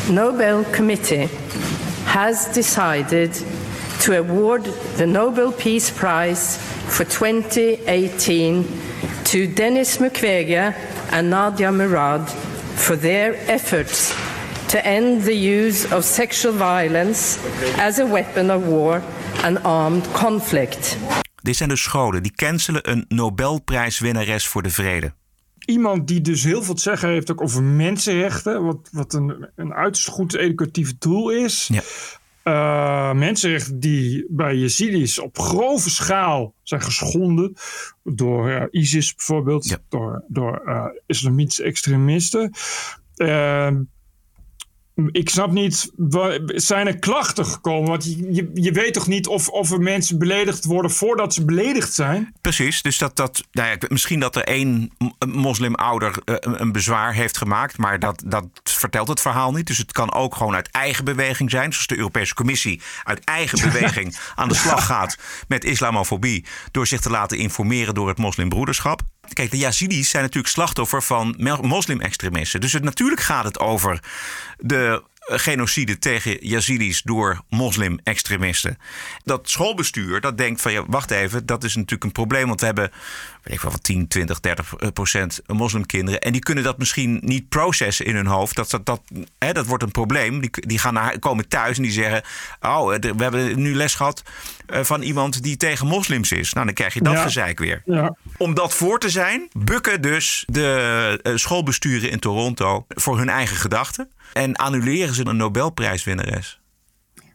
Nobel 0.08 0.64
Committee 0.70 1.28
has 2.12 2.46
decided 2.52 3.32
to 3.98 4.18
award 4.18 4.64
the 4.98 5.06
Nobel 5.06 5.50
Peace 5.50 5.90
Prize 5.90 6.58
for 6.88 7.04
2018 7.04 8.66
to 9.24 9.46
Denis 9.46 9.98
Mukwege 9.98 10.74
and 11.10 11.30
Nadia 11.30 11.72
Murad 11.72 12.28
for 12.74 12.96
their 12.96 13.34
efforts 13.48 14.14
to 14.68 14.86
end 14.86 15.22
the 15.22 15.34
use 15.34 15.90
of 15.90 16.04
sexual 16.04 16.52
violence 16.52 17.38
as 17.78 17.98
a 17.98 18.04
weapon 18.04 18.50
of 18.50 18.66
war 18.66 19.02
and 19.42 19.58
armed 19.64 20.06
conflict. 20.12 20.98
Dit 21.42 21.56
zijn 21.56 21.68
de 21.68 21.76
scholen 21.76 22.22
die 22.22 22.32
cancelen 22.34 22.90
een 22.90 23.04
Nobelprijswinnares 23.08 24.46
voor 24.46 24.62
de 24.62 24.70
vrede. 24.70 25.12
Iemand 25.64 26.08
die 26.08 26.20
dus 26.20 26.44
heel 26.44 26.62
veel 26.62 26.74
te 26.74 26.82
zeggen 26.82 27.08
heeft 27.08 27.30
ook 27.30 27.42
over 27.42 27.62
mensenrechten, 27.62 28.64
wat, 28.64 28.88
wat 28.92 29.12
een, 29.12 29.48
een 29.56 29.72
uiterst 29.72 30.08
goed 30.08 30.34
educatief 30.34 30.98
tool 30.98 31.30
is. 31.30 31.70
Ja. 31.72 31.82
Uh, 32.44 33.12
mensenrechten 33.12 33.80
die 33.80 34.26
bij 34.28 34.56
Yazidis 34.56 35.18
op 35.18 35.38
grove 35.38 35.90
schaal 35.90 36.54
zijn 36.62 36.82
geschonden 36.82 37.54
door 38.02 38.50
uh, 38.50 38.62
ISIS 38.70 39.14
bijvoorbeeld, 39.14 39.68
ja. 39.68 39.78
door, 39.88 40.24
door 40.28 40.62
uh, 40.66 40.84
islamitische 41.06 41.62
extremisten. 41.62 42.52
Ik 45.10 45.28
snap 45.30 45.52
niet, 45.52 45.92
zijn 46.46 46.86
er 46.86 46.98
klachten 46.98 47.46
gekomen? 47.46 47.88
Want 47.88 48.04
je, 48.04 48.50
je, 48.54 48.72
weet 48.72 48.94
toch 48.94 49.06
niet 49.06 49.26
of, 49.26 49.48
of 49.48 49.70
er 49.70 49.80
mensen 49.80 50.18
beledigd 50.18 50.64
worden 50.64 50.90
voordat 50.90 51.34
ze 51.34 51.44
beledigd 51.44 51.94
zijn? 51.94 52.34
Precies, 52.40 52.82
dus 52.82 52.98
dat, 52.98 53.16
dat, 53.16 53.44
nou 53.52 53.68
ja, 53.68 53.76
misschien 53.88 54.20
dat 54.20 54.36
er 54.36 54.44
één 54.44 54.90
moslimouder 55.26 56.14
een, 56.24 56.60
een 56.60 56.72
bezwaar 56.72 57.14
heeft 57.14 57.36
gemaakt, 57.36 57.78
maar 57.78 57.98
dat, 57.98 58.22
dat 58.26 58.46
vertelt 58.62 59.08
het 59.08 59.20
verhaal 59.20 59.52
niet. 59.52 59.66
Dus 59.66 59.78
het 59.78 59.92
kan 59.92 60.12
ook 60.12 60.34
gewoon 60.36 60.54
uit 60.54 60.70
eigen 60.70 61.04
beweging 61.04 61.50
zijn, 61.50 61.72
zoals 61.72 61.86
de 61.86 61.96
Europese 61.96 62.34
Commissie 62.34 62.80
uit 63.04 63.24
eigen 63.24 63.60
beweging 63.70 64.16
aan 64.34 64.48
de 64.48 64.54
slag 64.54 64.86
gaat 64.86 65.18
met 65.48 65.64
islamofobie, 65.64 66.44
door 66.70 66.86
zich 66.86 67.00
te 67.00 67.10
laten 67.10 67.38
informeren 67.38 67.94
door 67.94 68.08
het 68.08 68.18
moslimbroederschap. 68.18 69.02
Kijk, 69.32 69.50
de 69.50 69.58
Yazidis 69.58 70.10
zijn 70.10 70.22
natuurlijk 70.22 70.52
slachtoffer 70.52 71.02
van 71.02 71.34
moslim-extremisten. 71.60 72.60
Dus 72.60 72.72
natuurlijk 72.72 73.20
gaat 73.20 73.44
het 73.44 73.58
over 73.58 74.02
de 74.58 75.02
genocide 75.38 75.98
tegen 75.98 76.46
Yazidis 76.46 77.02
door 77.02 77.42
moslim-extremisten. 77.48 78.78
Dat 79.24 79.50
schoolbestuur 79.50 80.20
dat 80.20 80.38
denkt 80.38 80.60
van 80.60 80.72
ja, 80.72 80.84
wacht 80.86 81.10
even, 81.10 81.46
dat 81.46 81.64
is 81.64 81.74
natuurlijk 81.74 82.04
een 82.04 82.12
probleem. 82.12 82.46
Want 82.46 82.60
we 82.60 82.66
hebben 82.66 82.90
weet 83.42 83.54
ik 83.54 83.60
wel, 83.60 83.72
10, 83.72 84.08
20, 84.08 84.40
30 84.40 84.74
procent 84.92 85.40
moslimkinderen. 85.46 86.20
En 86.20 86.32
die 86.32 86.40
kunnen 86.40 86.64
dat 86.64 86.78
misschien 86.78 87.20
niet 87.22 87.48
processen 87.48 88.06
in 88.06 88.14
hun 88.14 88.26
hoofd. 88.26 88.56
Dat, 88.56 88.70
dat, 88.70 88.86
dat, 88.86 89.00
hè, 89.38 89.52
dat 89.52 89.66
wordt 89.66 89.82
een 89.82 89.90
probleem. 89.90 90.40
Die, 90.40 90.50
die 90.50 90.78
gaan 90.78 90.94
naar, 90.94 91.18
komen 91.18 91.48
thuis 91.48 91.76
en 91.76 91.82
die 91.82 91.92
zeggen: 91.92 92.22
Oh, 92.60 92.94
we 92.94 93.22
hebben 93.22 93.60
nu 93.60 93.74
les 93.74 93.94
gehad 93.94 94.22
van 94.66 95.02
iemand 95.02 95.42
die 95.42 95.56
tegen 95.56 95.86
moslims 95.86 96.32
is. 96.32 96.52
Nou, 96.52 96.66
dan 96.66 96.74
krijg 96.74 96.94
je 96.94 97.02
dat 97.02 97.12
Ja. 97.12 97.22
gezeik 97.22 97.58
weer. 97.58 97.82
Ja. 97.84 98.16
Om 98.36 98.54
dat 98.54 98.74
voor 98.74 98.98
te 98.98 99.10
zijn, 99.10 99.48
bukken 99.52 100.02
dus 100.02 100.44
de 100.46 101.20
eh, 101.22 101.32
schoolbesturen 101.36 102.10
in 102.10 102.18
Toronto 102.18 102.84
voor 102.88 103.18
hun 103.18 103.28
eigen 103.28 103.56
gedachten. 103.56 104.10
En 104.32 104.56
annuleren 104.56 105.14
ze 105.14 105.26
een 105.26 105.36
Nobelprijswinnares. 105.36 106.60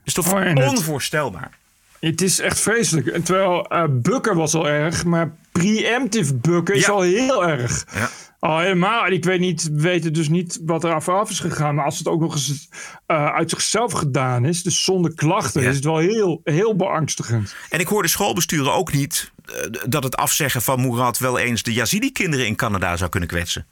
is 0.03 0.13
toch 0.13 0.33
onvoorstelbaar? 0.55 1.57
Het 1.99 2.21
is 2.21 2.39
echt 2.39 2.59
vreselijk. 2.59 3.07
En 3.07 3.23
Terwijl 3.23 3.65
eh, 3.65 3.83
bukken 3.89 4.35
was 4.35 4.53
al 4.53 4.67
erg, 4.67 5.05
maar 5.05 5.35
preemptive 5.51 6.35
bukken 6.35 6.75
is 6.75 6.89
al 6.89 7.01
heel 7.01 7.47
erg. 7.47 7.85
Ja. 7.93 8.09
Al 8.39 8.59
helemaal. 8.59 9.05
En 9.05 9.13
ik 9.13 9.23
weet 9.23 9.39
niet, 9.39 9.63
we 9.63 9.81
weten 9.81 10.13
dus 10.13 10.29
niet 10.29 10.59
wat 10.65 10.83
er 10.83 10.93
af 10.93 11.29
is 11.29 11.39
gegaan. 11.39 11.75
Maar 11.75 11.85
als 11.85 11.97
het 11.97 12.07
ook 12.07 12.19
nog 12.19 12.33
eens 12.33 12.69
eh, 13.05 13.25
uit 13.25 13.49
zichzelf 13.49 13.91
gedaan 13.91 14.45
is, 14.45 14.63
dus 14.63 14.83
zonder 14.83 15.13
klachten, 15.13 15.61
Ja. 15.61 15.69
is 15.69 15.75
het 15.75 15.83
wel 15.83 15.97
heel, 15.97 16.41
heel 16.43 16.75
beangstigend. 16.75 17.55
En 17.69 17.79
ik 17.79 17.87
hoorde 17.87 18.07
schoolbesturen 18.07 18.73
ook 18.73 18.93
niet 18.93 19.31
eh, 19.45 19.53
dat 19.89 20.03
het 20.03 20.15
afzeggen 20.15 20.61
van 20.61 20.81
Murat 20.81 21.17
wel 21.17 21.37
eens 21.37 21.63
de 21.63 21.73
Yazidi-kinderen 21.73 22.45
in 22.45 22.55
Canada 22.55 22.97
zou 22.97 23.09
kunnen 23.09 23.29
kwetsen. 23.29 23.65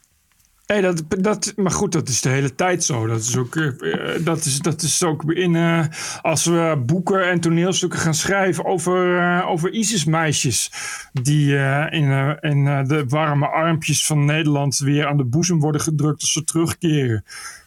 Nee, 0.66 0.82
dat, 0.82 1.02
dat, 1.08 1.52
maar 1.56 1.70
goed, 1.70 1.92
dat 1.92 2.08
is 2.08 2.20
de 2.20 2.28
hele 2.28 2.54
tijd 2.54 2.84
zo. 2.84 3.06
Dat 3.06 3.20
is 3.20 3.36
ook, 3.36 3.56
eh, 3.56 4.24
dat 4.24 4.44
is, 4.44 4.58
dat 4.58 4.82
is 4.82 5.02
ook 5.02 5.32
in. 5.32 5.56
eh, 5.56 5.84
als 6.22 6.44
we 6.44 6.82
boeken 6.86 7.28
en 7.28 7.40
toneelstukken 7.40 7.98
gaan 7.98 8.14
schrijven 8.14 8.64
over, 8.64 9.18
eh, 9.18 9.48
over 9.48 9.72
ISIS-meisjes. 9.72 10.70
die 11.12 11.54
in, 11.90 12.38
in 12.40 12.64
de 12.86 13.04
warme 13.08 13.46
armpjes 13.48 14.06
van 14.06 14.24
Nederland 14.24 14.78
weer 14.78 15.06
aan 15.06 15.16
de 15.16 15.24
boezem 15.24 15.60
worden 15.60 15.80
gedrukt 15.80 16.20
als 16.20 16.32
ze 16.32 16.44
terugkeren. 16.44 17.24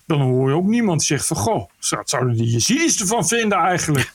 Dan 0.09 0.21
hoor 0.21 0.49
je 0.49 0.55
ook 0.55 0.67
niemand 0.67 1.03
zegt 1.03 1.25
van 1.27 1.37
goh, 1.37 1.69
wat 1.89 2.09
zouden 2.09 2.35
die 2.37 2.49
Yazidis 2.49 2.99
ervan 3.01 3.27
vinden 3.27 3.57
eigenlijk? 3.57 4.13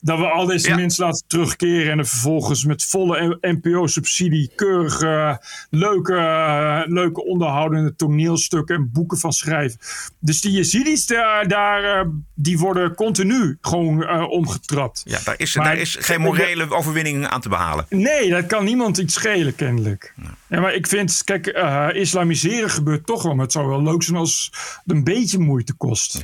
Dat 0.00 0.18
we 0.18 0.26
al 0.28 0.46
deze 0.46 0.74
mensen 0.74 1.04
laten 1.04 1.24
terugkeren 1.26 1.92
en 1.92 1.98
er 1.98 2.06
vervolgens 2.06 2.64
met 2.64 2.84
volle 2.84 3.38
NPO-subsidie 3.40 4.50
keurig 4.54 5.00
eh, 5.00 5.36
leuke, 5.70 6.14
eh, 6.16 6.80
leuke 6.84 7.24
onderhoudende 7.24 7.94
toneelstukken 7.96 8.76
en 8.76 8.90
boeken 8.92 9.18
van 9.18 9.32
schrijven. 9.32 9.78
Dus 10.18 10.40
die 10.40 10.52
Yazidis 10.52 11.06
daar, 11.06 11.48
daar 11.48 12.00
eh, 12.00 12.06
die 12.34 12.58
worden 12.58 12.94
continu 12.94 13.58
gewoon 13.60 14.04
eh, 14.06 14.28
omgetrapt. 14.30 15.02
Ja, 15.04 15.18
daar 15.24 15.34
is, 15.38 15.54
Maar- 15.54 15.64
daar 15.64 15.78
is 15.78 15.96
geen 16.00 16.20
morele 16.20 16.70
overwinning 16.70 17.26
aan 17.26 17.40
te 17.40 17.48
behalen. 17.48 17.86
Nee, 17.88 18.30
dat 18.30 18.46
kan 18.46 18.64
niemand 18.64 18.98
iets 18.98 19.14
schelen, 19.14 19.54
kennelijk. 19.54 20.14
Ja, 20.48 20.60
maar 20.60 20.74
ik 20.74 20.86
vind, 20.86 21.22
kijk, 21.24 21.46
islamiseren 21.94 22.70
gebeurt 22.70 23.06
toch 23.06 23.22
wel. 23.22 23.34
Maar 23.34 23.44
het 23.44 23.52
zou 23.52 23.68
wel 23.68 23.82
leuk 23.82 24.02
zijn 24.02 24.16
als 24.16 24.50
het 24.84 24.96
een 24.96 25.04
beetje 25.04 25.29
moeite 25.38 25.72
kost. 25.72 26.18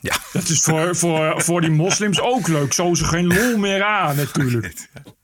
Ja. 0.00 0.16
Dat 0.32 0.48
is 0.48 0.60
voor, 0.60 0.96
voor, 0.96 1.42
voor 1.42 1.60
die 1.60 1.70
moslims 1.70 2.20
ook 2.20 2.48
leuk. 2.48 2.72
Zo 2.72 2.94
ze 2.94 3.04
geen 3.04 3.26
lol 3.26 3.58
meer 3.58 3.82
aan, 3.82 4.16
natuurlijk. 4.16 4.88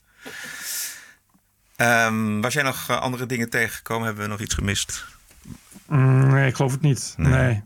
Ehm 1.76 2.40
was 2.40 2.54
jij 2.54 2.62
nog 2.62 2.88
eh, 2.88 3.00
andere 3.00 3.26
dingen 3.26 3.50
tegengekomen? 3.50 4.06
Hebben 4.06 4.24
we 4.24 4.30
nog 4.30 4.40
iets 4.40 4.54
gemist? 4.54 5.04
Mm, 5.86 6.30
nee, 6.32 6.48
ik 6.48 6.56
geloof 6.56 6.72
het 6.72 6.80
niet. 6.80 7.14
Nee. 7.16 7.62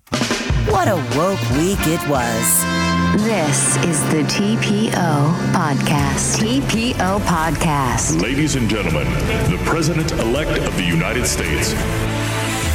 What 0.67 0.87
a 0.87 0.97
woke 1.15 1.55
week 1.55 1.85
it 1.85 2.07
was. 2.07 2.63
This 3.17 3.77
is 3.85 3.99
the 4.11 4.25
TPO 4.27 5.35
Podcast. 5.53 6.39
TPO 6.39 7.19
Podcast. 7.19 8.21
Ladies 8.21 8.57
and 8.57 8.73
gentlemen, 8.73 9.07
the 9.49 9.61
President 9.65 10.11
elect 10.11 10.69
of 10.69 10.77
the 10.77 10.87
United 10.87 11.27
States. 11.27 11.75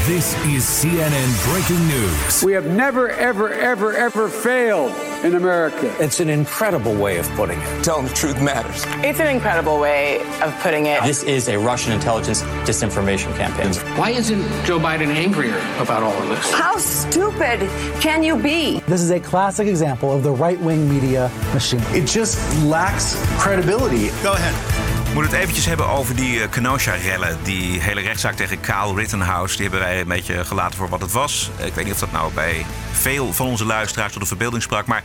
This 0.06 0.34
is 0.44 0.66
CNN 0.66 1.54
breaking 1.54 1.88
news. 1.88 2.44
We 2.44 2.52
have 2.52 2.66
never, 2.66 3.12
ever, 3.12 3.54
ever, 3.54 3.94
ever 3.94 4.28
failed 4.28 4.92
in 5.24 5.36
America. 5.36 5.96
It's 5.98 6.20
an 6.20 6.28
incredible 6.28 6.94
way 6.94 7.20
of 7.20 7.30
putting 7.36 7.58
it. 7.58 7.84
Telling 7.86 8.08
the 8.08 8.14
truth 8.14 8.42
matters. 8.42 8.84
It's 8.98 9.22
an 9.22 9.28
incredible 9.28 9.80
way 9.80 10.20
of 10.42 10.54
putting 10.60 10.88
it. 10.88 11.02
This 11.04 11.24
is 11.24 11.48
a 11.48 11.58
Russian 11.58 11.94
intelligence 11.94 12.42
disinformation 12.68 13.34
campaign. 13.38 13.74
Why 13.98 14.10
isn't 14.10 14.42
Joe 14.66 14.78
Biden 14.78 15.08
angrier 15.08 15.58
about 15.80 16.04
all 16.04 16.22
of 16.22 16.28
this? 16.28 16.52
How 16.52 16.76
stupid 16.76 17.62
can 18.02 18.24
you 18.24 18.36
be? 18.36 18.82
This 18.82 19.00
is 19.00 19.12
a 19.12 19.22
classic 19.22 19.70
example 19.70 20.12
of 20.12 20.22
the 20.22 20.32
right 20.32 20.60
wing 20.60 20.90
media 20.90 21.32
machine. 21.54 21.80
It 21.92 22.08
just 22.08 22.38
lacks 22.66 23.16
credibility. 23.40 24.10
Go 24.22 24.34
ahead. 24.34 25.03
We 25.14 25.20
moeten 25.20 25.38
het 25.38 25.48
eventjes 25.48 25.70
hebben 25.70 25.90
over 25.90 26.16
die 26.16 26.40
uh, 26.40 26.50
Kenosha-rellen. 26.50 27.38
Die 27.44 27.82
hele 27.82 28.02
rechtszaak 28.02 28.36
tegen 28.36 28.60
Kyle 28.60 28.94
Rittenhouse. 28.96 29.54
Die 29.54 29.62
hebben 29.62 29.88
wij 29.88 30.00
een 30.00 30.08
beetje 30.08 30.46
gelaten 30.46 30.78
voor 30.78 30.90
wat 30.90 31.02
het 31.02 31.12
was. 31.12 31.52
Uh, 31.60 31.66
ik 31.66 31.74
weet 31.74 31.86
niet 31.86 31.94
of 31.94 32.00
dat 32.00 32.12
nou 32.12 32.34
bij 32.34 32.66
veel 32.92 33.34
van 33.34 33.46
onze 33.46 33.66
luisteraars 33.66 34.12
tot 34.12 34.22
de 34.22 34.28
verbeelding 34.28 34.64
sprak. 34.64 34.86
Maar 34.86 35.04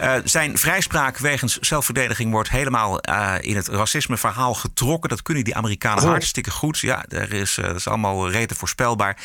uh, 0.00 0.14
zijn 0.24 0.58
vrijspraak 0.58 1.18
wegens 1.18 1.58
zelfverdediging 1.58 2.30
wordt 2.30 2.50
helemaal 2.50 2.98
uh, 3.08 3.34
in 3.40 3.56
het 3.56 3.68
racisme-verhaal 3.68 4.54
getrokken. 4.54 5.10
Dat 5.10 5.22
kunnen 5.22 5.44
die 5.44 5.56
Amerikanen 5.56 6.04
oh. 6.04 6.10
hartstikke 6.10 6.50
goed. 6.50 6.78
Ja, 6.78 7.04
er 7.08 7.32
is, 7.32 7.58
uh, 7.58 7.66
dat 7.66 7.76
is 7.76 7.88
allemaal 7.88 8.30
rete 8.30 8.54
voorspelbaar. 8.54 9.16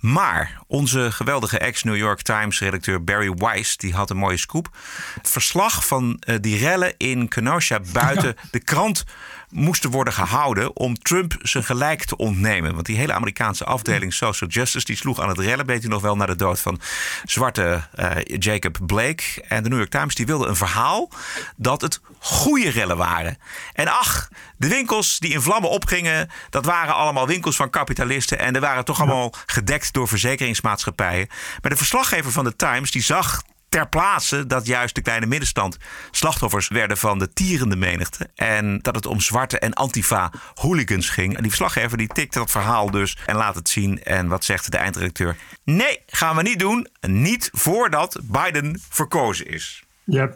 Maar 0.00 0.58
onze 0.66 1.12
geweldige 1.12 1.58
ex-New 1.58 1.96
York 1.96 2.22
Times-redacteur 2.22 3.04
Barry 3.04 3.34
Weiss... 3.34 3.76
die 3.76 3.94
had 3.94 4.10
een 4.10 4.16
mooie 4.16 4.36
scoop. 4.36 4.68
Het 5.14 5.30
verslag 5.30 5.86
van 5.86 6.22
die 6.40 6.58
rellen 6.58 6.94
in 6.96 7.28
Kenosha 7.28 7.80
buiten 7.92 8.36
de 8.50 8.60
krant 8.60 9.04
moesten 9.52 9.90
worden 9.90 10.12
gehouden 10.12 10.76
om 10.76 10.98
Trump 10.98 11.36
zijn 11.42 11.64
gelijk 11.64 12.04
te 12.04 12.16
ontnemen. 12.16 12.74
Want 12.74 12.86
die 12.86 12.96
hele 12.96 13.12
Amerikaanse 13.12 13.64
afdeling 13.64 14.14
Social 14.14 14.50
Justice 14.50 14.84
die 14.84 14.96
sloeg 14.96 15.20
aan 15.20 15.28
het 15.28 15.38
rellen, 15.38 15.66
weet 15.66 15.84
u 15.84 15.88
nog 15.88 16.02
wel, 16.02 16.16
naar 16.16 16.26
de 16.26 16.36
dood 16.36 16.60
van 16.60 16.80
zwarte 17.24 17.88
uh, 17.98 18.10
Jacob 18.24 18.78
Blake. 18.86 19.22
En 19.48 19.62
de 19.62 19.68
New 19.68 19.78
York 19.78 19.90
Times 19.90 20.14
die 20.14 20.26
wilde 20.26 20.46
een 20.46 20.56
verhaal 20.56 21.10
dat 21.56 21.80
het 21.80 22.00
goede 22.18 22.70
rellen 22.70 22.96
waren. 22.96 23.38
En 23.72 23.88
ach, 23.88 24.28
de 24.56 24.68
winkels 24.68 25.18
die 25.18 25.32
in 25.32 25.42
vlammen 25.42 25.70
opgingen, 25.70 26.30
dat 26.50 26.64
waren 26.64 26.94
allemaal 26.94 27.26
winkels 27.26 27.56
van 27.56 27.70
kapitalisten 27.70 28.38
en 28.38 28.54
er 28.54 28.60
waren 28.60 28.84
toch 28.84 29.00
allemaal 29.00 29.34
gedekt 29.46 29.92
door 29.92 30.08
verzekeringsmaatschappijen. 30.08 31.28
Maar 31.60 31.70
de 31.70 31.76
verslaggever 31.76 32.32
van 32.32 32.44
de 32.44 32.56
Times 32.56 32.90
die 32.90 33.02
zag 33.02 33.42
ter 33.72 33.88
plaatse 33.88 34.46
dat 34.46 34.66
juist 34.66 34.94
de 34.94 35.02
kleine 35.02 35.26
middenstand 35.26 35.76
slachtoffers 36.10 36.68
werden 36.68 36.96
van 36.96 37.18
de 37.18 37.32
tierende 37.32 37.76
menigte. 37.76 38.28
En 38.34 38.78
dat 38.78 38.94
het 38.94 39.06
om 39.06 39.20
zwarte 39.20 39.58
en 39.58 39.72
antifa-hooligans 39.72 41.08
ging. 41.08 41.34
En 41.34 41.40
die 41.40 41.50
verslaggever 41.50 41.98
die 41.98 42.06
tikte 42.06 42.38
dat 42.38 42.50
verhaal 42.50 42.90
dus 42.90 43.18
en 43.26 43.36
laat 43.36 43.54
het 43.54 43.68
zien. 43.68 44.02
En 44.02 44.28
wat 44.28 44.44
zegt 44.44 44.70
de 44.70 44.76
eindredacteur? 44.76 45.36
Nee, 45.64 46.00
gaan 46.06 46.36
we 46.36 46.42
niet 46.42 46.58
doen. 46.58 46.88
Niet 47.00 47.48
voordat 47.52 48.20
Biden 48.22 48.80
verkozen 48.88 49.46
is. 49.46 49.84
Ja, 50.04 50.30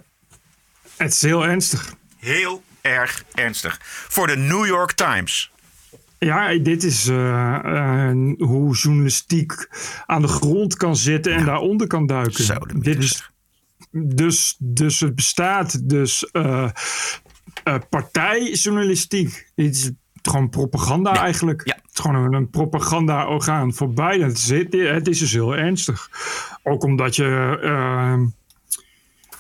het 0.97 1.13
is 1.13 1.23
heel 1.23 1.47
ernstig. 1.47 1.95
Heel 2.19 2.63
erg 2.81 3.25
ernstig. 3.35 3.79
Voor 4.09 4.27
de 4.27 4.37
New 4.37 4.67
York 4.67 4.93
Times. 4.93 5.51
Ja, 6.19 6.59
dit 6.59 6.83
is 6.83 7.09
uh, 7.09 7.59
uh, 7.65 8.33
hoe 8.39 8.77
journalistiek 8.77 9.69
aan 10.07 10.23
de 10.23 10.29
grond 10.29 10.77
kan 10.77 10.97
zitten 10.97 11.33
en 11.33 11.39
ja. 11.39 11.45
daaronder 11.45 11.87
kan 11.87 12.07
duiken. 12.07 12.45
Zo, 12.45 12.55
dit 12.75 12.99
is 12.99 13.31
dus, 13.91 14.57
dus 14.59 15.01
het 15.01 15.15
bestaat 15.15 15.89
dus 15.89 16.31
uh, 16.33 16.69
partijjournalistiek. 17.91 19.51
Dit 19.55 19.75
is 19.75 19.91
gewoon 20.23 20.49
propaganda 20.49 21.15
ja. 21.15 21.21
eigenlijk. 21.21 21.63
Ja. 21.65 21.75
Het 21.75 21.93
is 21.93 22.01
gewoon 22.01 22.35
een, 22.35 22.51
propaganda-orgaan 22.51 23.75
voor 23.75 23.93
Biden. 23.93 24.27
Het 24.27 24.37
is, 24.37 24.49
het 24.71 25.09
is 25.09 25.19
dus 25.19 25.33
heel 25.33 25.57
ernstig. 25.57 26.11
Ook 26.63 26.85
omdat 26.85 27.17
je 27.17 27.59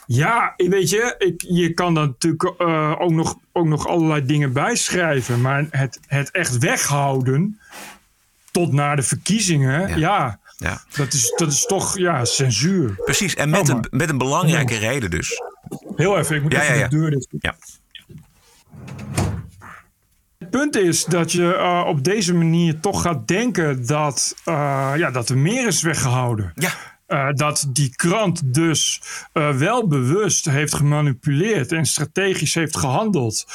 ja, 0.06 0.54
weet 0.56 0.90
je, 0.90 1.14
ik, 1.18 1.44
je 1.48 1.74
kan 1.74 1.94
daar 1.94 2.06
natuurlijk 2.06 2.54
uh, 2.58 2.94
ook, 2.98 3.10
nog, 3.10 3.38
ook 3.52 3.66
nog 3.66 3.86
allerlei 3.86 4.26
dingen 4.26 4.52
bijschrijven. 4.52 5.40
Maar 5.40 5.66
het, 5.70 6.00
het 6.06 6.30
echt 6.30 6.58
weghouden 6.58 7.60
tot 8.50 8.72
naar 8.72 8.96
de 8.96 9.02
verkiezingen, 9.02 9.88
ja, 9.88 9.96
ja, 9.96 10.38
ja. 10.56 10.80
Dat, 10.96 11.12
is, 11.12 11.32
dat 11.36 11.52
is 11.52 11.66
toch 11.66 11.98
ja, 11.98 12.24
censuur. 12.24 12.94
Precies, 13.04 13.34
en 13.34 13.50
met, 13.50 13.70
oh, 13.70 13.76
een, 13.76 13.86
met 13.90 14.08
een 14.08 14.18
belangrijke 14.18 14.76
reden 14.76 15.10
dus. 15.10 15.42
Heel 15.96 16.18
even, 16.18 16.36
ik 16.36 16.42
moet 16.42 16.52
ja, 16.52 16.62
even 16.62 16.78
ja, 16.78 16.88
de 16.88 16.96
deur 16.96 17.10
dicht 17.10 17.26
Ja. 17.40 17.56
Het 20.38 20.50
punt 20.50 20.76
is 20.76 21.04
dat 21.04 21.32
je 21.32 21.56
uh, 21.58 21.84
op 21.86 22.04
deze 22.04 22.34
manier 22.34 22.80
toch 22.80 23.02
gaat 23.02 23.28
denken 23.28 23.86
dat, 23.86 24.36
uh, 24.48 24.92
ja, 24.96 25.10
dat 25.10 25.28
er 25.28 25.38
meer 25.38 25.66
is 25.66 25.82
weggehouden. 25.82 26.52
Ja. 26.54 26.70
Uh, 27.08 27.28
dat 27.32 27.66
die 27.68 27.96
krant 27.96 28.54
dus 28.54 29.02
uh, 29.32 29.56
wel 29.56 29.86
bewust 29.86 30.44
heeft 30.44 30.74
gemanipuleerd 30.74 31.72
en 31.72 31.86
strategisch 31.86 32.54
heeft 32.54 32.76
gehandeld 32.76 33.46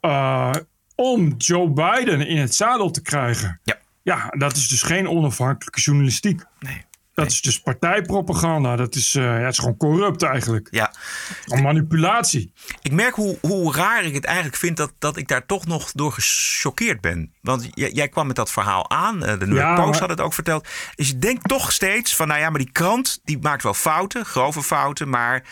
uh, 0.00 0.52
om 0.94 1.34
Joe 1.38 1.70
Biden 1.70 2.26
in 2.26 2.38
het 2.38 2.54
zadel 2.54 2.90
te 2.90 3.02
krijgen. 3.02 3.60
Ja. 3.64 3.78
Ja, 4.02 4.28
dat 4.38 4.56
is 4.56 4.68
dus 4.68 4.82
geen 4.82 5.08
onafhankelijke 5.08 5.80
journalistiek. 5.80 6.44
Dat 7.22 7.32
is 7.32 7.40
dus 7.40 7.60
partijpropaganda. 7.60 8.76
Dat 8.76 8.94
is, 8.94 9.14
uh, 9.14 9.24
ja, 9.24 9.30
het 9.30 9.52
is 9.52 9.58
gewoon 9.58 9.76
corrupt 9.76 10.22
eigenlijk. 10.22 10.68
Ja. 10.70 10.94
Gewoon 11.44 11.62
manipulatie. 11.62 12.52
Ik 12.82 12.92
merk 12.92 13.14
hoe, 13.14 13.38
hoe 13.40 13.74
raar 13.74 14.04
ik 14.04 14.14
het 14.14 14.24
eigenlijk 14.24 14.56
vind 14.56 14.76
dat, 14.76 14.92
dat 14.98 15.16
ik 15.16 15.28
daar 15.28 15.46
toch 15.46 15.66
nog 15.66 15.92
door 15.92 16.12
gechoqueerd 16.12 17.00
ben. 17.00 17.32
Want 17.40 17.68
jij, 17.74 17.90
jij 17.90 18.08
kwam 18.08 18.26
met 18.26 18.36
dat 18.36 18.50
verhaal 18.50 18.90
aan. 18.90 19.20
De 19.20 19.46
New 19.46 19.56
York 19.56 19.74
Post 19.74 20.00
had 20.00 20.08
het 20.08 20.20
ook 20.20 20.34
verteld. 20.34 20.68
Dus 20.94 21.08
je 21.08 21.18
denkt 21.18 21.48
toch 21.48 21.72
steeds 21.72 22.16
van, 22.16 22.28
nou 22.28 22.40
ja, 22.40 22.50
maar 22.50 22.60
die 22.60 22.72
krant 22.72 23.20
die 23.24 23.38
maakt 23.38 23.62
wel 23.62 23.74
fouten, 23.74 24.24
grove 24.24 24.62
fouten, 24.62 25.08
maar 25.08 25.44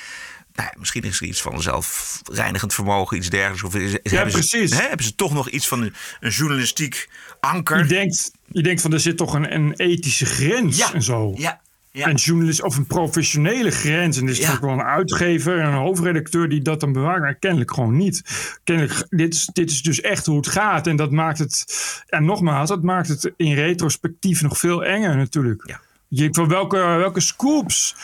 nou, 0.59 0.71
ja, 0.73 0.79
misschien 0.79 1.03
is 1.03 1.21
er 1.21 1.27
iets 1.27 1.43
van 1.43 1.63
zelfreinigend 1.63 2.75
vermogen, 2.75 3.17
iets 3.17 3.31
dergelijks. 3.31 3.63
Of 3.63 3.75
is, 3.75 3.91
Ja, 3.91 3.99
hebben, 4.03 4.33
precies. 4.33 4.71
Ze, 4.71 4.77
hè, 4.77 4.89
hebben 4.89 5.07
ze 5.07 5.15
toch 5.15 5.33
nog 5.33 5.49
iets 5.49 5.69
van 5.69 5.83
een, 5.83 5.95
een 6.21 6.31
journalistiek 6.31 7.09
anker? 7.41 7.79
Je 7.79 7.85
denkt, 7.85 8.31
je 8.51 8.63
denkt 8.63 8.81
van 8.81 8.93
er 8.93 9.01
zit 9.01 9.17
toch 9.17 9.35
een, 9.35 9.55
een 9.55 9.73
ethische 9.77 10.27
grens 10.27 10.93
en 10.93 11.03
zo. 11.03 11.33
Ja, 11.37 11.61
ja. 11.91 12.07
Een 12.09 12.15
journalist 12.15 12.63
of 12.63 12.77
een 12.77 12.87
professionele 12.87 13.71
grens. 13.71 14.17
En 14.17 14.25
er 14.25 14.31
is 14.31 14.39
Ja. 14.39 14.51
toch 14.51 14.61
wel 14.61 14.71
een 14.71 14.83
uitgever 14.83 15.59
en 15.61 15.67
een 15.67 15.75
hoofdredacteur 15.79 16.49
die 16.49 16.63
dat 16.63 16.81
dan 16.81 16.93
bewaakt. 16.93 17.21
Maar 17.21 17.35
kennelijk 17.35 17.75
gewoon 17.75 17.97
niet. 17.97 18.23
Kennelijk, 18.65 19.07
dit 19.11 19.35
is, 19.35 19.49
dit 19.53 19.71
is 19.71 19.83
dus 19.83 20.01
echt 20.01 20.27
hoe 20.27 20.37
het 20.37 20.47
gaat. 20.47 20.87
En 20.87 20.97
dat 20.97 21.11
maakt 21.11 21.39
het, 21.39 21.65
en 22.07 22.25
nogmaals, 22.25 22.69
dat 22.69 22.83
maakt 22.83 23.09
het 23.09 23.33
in 23.37 23.55
retrospectief 23.55 24.43
nog 24.43 24.59
veel 24.59 24.85
enger 24.85 25.17
natuurlijk. 25.17 25.79
Je 26.09 26.17
denkt 26.17 26.37
van 26.37 26.49
welke, 26.49 26.77
welke 26.77 27.21
scoops. 27.21 27.97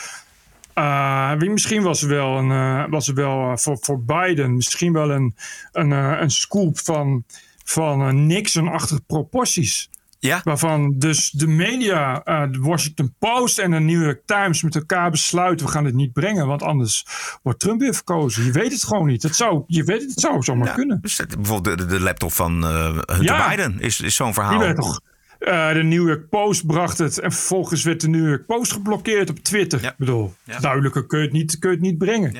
wie- 1.37 1.49
misschien 1.49 1.81
was 1.83 2.01
er 2.01 2.09
wel, 2.09 2.37
een, 2.37 2.51
eh, 2.51 2.89
was 2.89 3.07
er 3.07 3.13
wel 3.13 3.51
eh, 3.51 3.57
voor, 3.57 3.77
voor 3.81 4.03
Biden 4.03 4.55
misschien 4.55 4.93
wel 4.93 5.11
een, 5.11 5.35
een, 5.71 5.91
een 5.91 6.31
scoop 6.31 6.79
van, 6.79 7.23
van 7.63 8.25
Nixon-achtige 8.27 9.01
proporties. 9.07 9.89
Ja. 10.25 10.41
Waarvan 10.43 10.93
dus 10.97 11.29
de 11.31 11.47
media, 11.47 12.23
eh, 12.23 12.43
de 12.51 12.59
Washington 12.59 13.15
Post 13.19 13.57
en 13.59 13.71
de 13.71 13.79
New 13.79 14.03
York 14.03 14.21
Times 14.25 14.61
met 14.61 14.75
elkaar 14.75 15.11
besluiten: 15.11 15.65
we 15.65 15.71
gaan 15.71 15.85
het 15.85 15.93
niet 15.93 16.13
brengen, 16.13 16.47
want 16.47 16.63
anders 16.63 17.05
wordt 17.43 17.59
Trump 17.59 17.79
weer 17.79 17.93
verkozen. 17.93 18.43
Je 18.45 18.51
weet 18.51 18.71
het 18.71 18.83
gewoon 18.83 19.07
niet. 19.07 19.23
Het 19.23 19.35
zou, 19.35 19.63
je 19.67 19.83
weet 19.83 20.01
het, 20.01 20.19
zou 20.19 20.43
zomaar 20.43 20.73
kunnen. 20.73 21.01
Dus 21.01 21.15
dat- 21.15 21.35
bijvoorbeeld 21.35 21.77
de, 21.77 21.85
de 21.85 21.99
laptop 21.99 22.31
van 22.31 22.63
Hunter 22.63 23.23
Ja. 23.23 23.49
Biden 23.49 23.79
is, 23.79 24.01
is 24.01 24.15
zo'n 24.15 24.25
Die 24.25 24.35
verhaal. 24.35 24.59
werd 24.59 24.75
toch, 24.75 24.99
eh, 25.45 25.73
de 25.73 25.83
New 25.83 26.07
York 26.07 26.29
Post 26.29 26.65
bracht 26.65 26.97
het 26.97 27.19
en 27.19 27.31
vervolgens 27.31 27.83
werd 27.83 28.01
de 28.01 28.07
New 28.07 28.27
York 28.27 28.45
Post 28.45 28.71
geblokkeerd 28.71 29.29
op 29.29 29.39
Twitter. 29.39 29.83
Ik 29.83 29.93
bedoel, 29.97 30.33
Ja. 30.43 30.59
duidelijker 30.59 31.05
kun 31.05 31.19
je 31.19 31.23
het 31.25 31.33
niet, 31.33 31.59
kun 31.59 31.69
je 31.69 31.75
het 31.75 31.85
niet 31.85 31.97
brengen. 31.97 32.35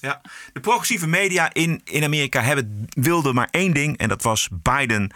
Ja. 0.00 0.20
De 0.52 0.60
progressieve 0.60 1.06
media 1.08 1.50
in, 1.52 1.80
in 1.84 2.04
Amerika 2.04 2.40
hebben, 2.42 2.86
wilden 2.88 3.34
maar 3.34 3.48
één 3.50 3.72
ding. 3.74 3.98
En 3.98 4.08
dat 4.08 4.22
was 4.22 4.48
Biden 4.62 5.10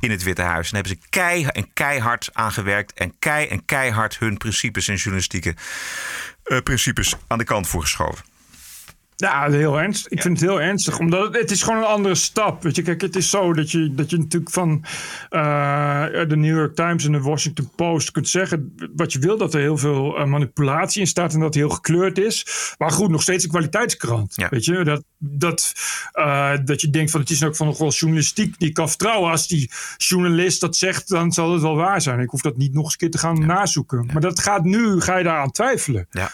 in 0.00 0.10
het 0.10 0.22
Witte 0.22 0.42
Huis. 0.42 0.72
En 0.72 0.72
daar 0.72 0.82
hebben 0.84 1.02
ze 1.02 1.08
kei 1.10 1.44
en 1.44 1.72
keihard 1.72 2.28
aan 2.32 2.52
gewerkt. 2.52 2.92
En 2.92 3.14
kei 3.18 3.46
en 3.46 3.64
keihard 3.64 4.18
hun 4.18 4.36
principes 4.36 4.88
en 4.88 4.94
journalistieke 4.94 5.54
eh, 6.44 6.58
principes 6.60 7.14
aan 7.26 7.38
de 7.38 7.44
kant 7.44 7.68
voor 7.68 7.80
geschoven. 7.80 8.24
Ja, 9.20 9.50
heel 9.50 9.80
ernstig. 9.80 10.12
Ik 10.12 10.22
vind 10.22 10.40
het 10.40 10.48
heel 10.48 10.60
ernstig. 10.60 10.98
Omdat 10.98 11.24
het, 11.24 11.36
het 11.36 11.50
is 11.50 11.62
gewoon 11.62 11.78
een 11.78 11.84
andere 11.84 12.14
stap. 12.14 12.62
Weet 12.62 12.76
je, 12.76 12.82
kijk, 12.82 13.00
het 13.00 13.16
is 13.16 13.30
zo 13.30 13.52
dat 13.52 13.70
je, 13.70 13.94
dat 13.94 14.10
je 14.10 14.18
natuurlijk 14.18 14.52
van 14.52 14.84
eh, 15.28 16.04
de 16.28 16.36
New 16.36 16.56
York 16.56 16.74
Times 16.74 17.04
en 17.04 17.12
de 17.12 17.20
Washington 17.20 17.70
Post 17.76 18.10
kunt 18.10 18.28
zeggen 18.28 18.74
wat 18.96 19.12
je 19.12 19.18
wil. 19.18 19.36
Dat 19.36 19.54
er 19.54 19.60
heel 19.60 19.76
veel 19.76 20.18
eh, 20.18 20.24
manipulatie 20.24 21.00
in 21.00 21.06
staat 21.06 21.32
en 21.32 21.38
dat 21.38 21.48
het 21.48 21.54
heel 21.54 21.68
gekleurd 21.70 22.18
is. 22.18 22.46
Maar 22.78 22.90
goed, 22.90 23.10
nog 23.10 23.22
steeds 23.22 23.44
een 23.44 23.50
kwaliteitskrant. 23.50 24.34
Weet 24.50 24.64
je, 24.64 24.84
dat, 24.84 25.04
dat, 25.18 25.72
eh, 26.12 26.52
dat 26.64 26.80
je 26.80 26.90
denkt 26.90 27.10
van 27.10 27.20
het 27.20 27.30
is 27.30 27.44
ook 27.44 27.56
van 27.56 27.66
nog 27.66 27.78
wel 27.78 27.90
journalistiek 27.90 28.58
die 28.58 28.68
ik 28.68 28.74
kan 28.74 28.88
vertrouwen. 28.88 29.30
Als 29.30 29.48
die 29.48 29.70
journalist 29.96 30.60
dat 30.60 30.76
zegt, 30.76 31.08
dan 31.08 31.32
zal 31.32 31.52
het 31.52 31.62
wel 31.62 31.76
waar 31.76 32.00
zijn. 32.00 32.20
Ik 32.20 32.30
hoef 32.30 32.42
dat 32.42 32.56
niet 32.56 32.72
nog 32.72 32.84
eens 32.84 32.92
een 32.92 32.98
keer 32.98 33.10
te 33.10 33.18
gaan 33.18 33.46
nazoeken. 33.46 34.06
Maar 34.12 34.22
dat 34.22 34.40
gaat 34.40 34.64
nu, 34.64 35.00
ga 35.00 35.16
je 35.16 35.24
daaraan 35.24 35.50
twijfelen. 35.50 36.06
Ja. 36.10 36.30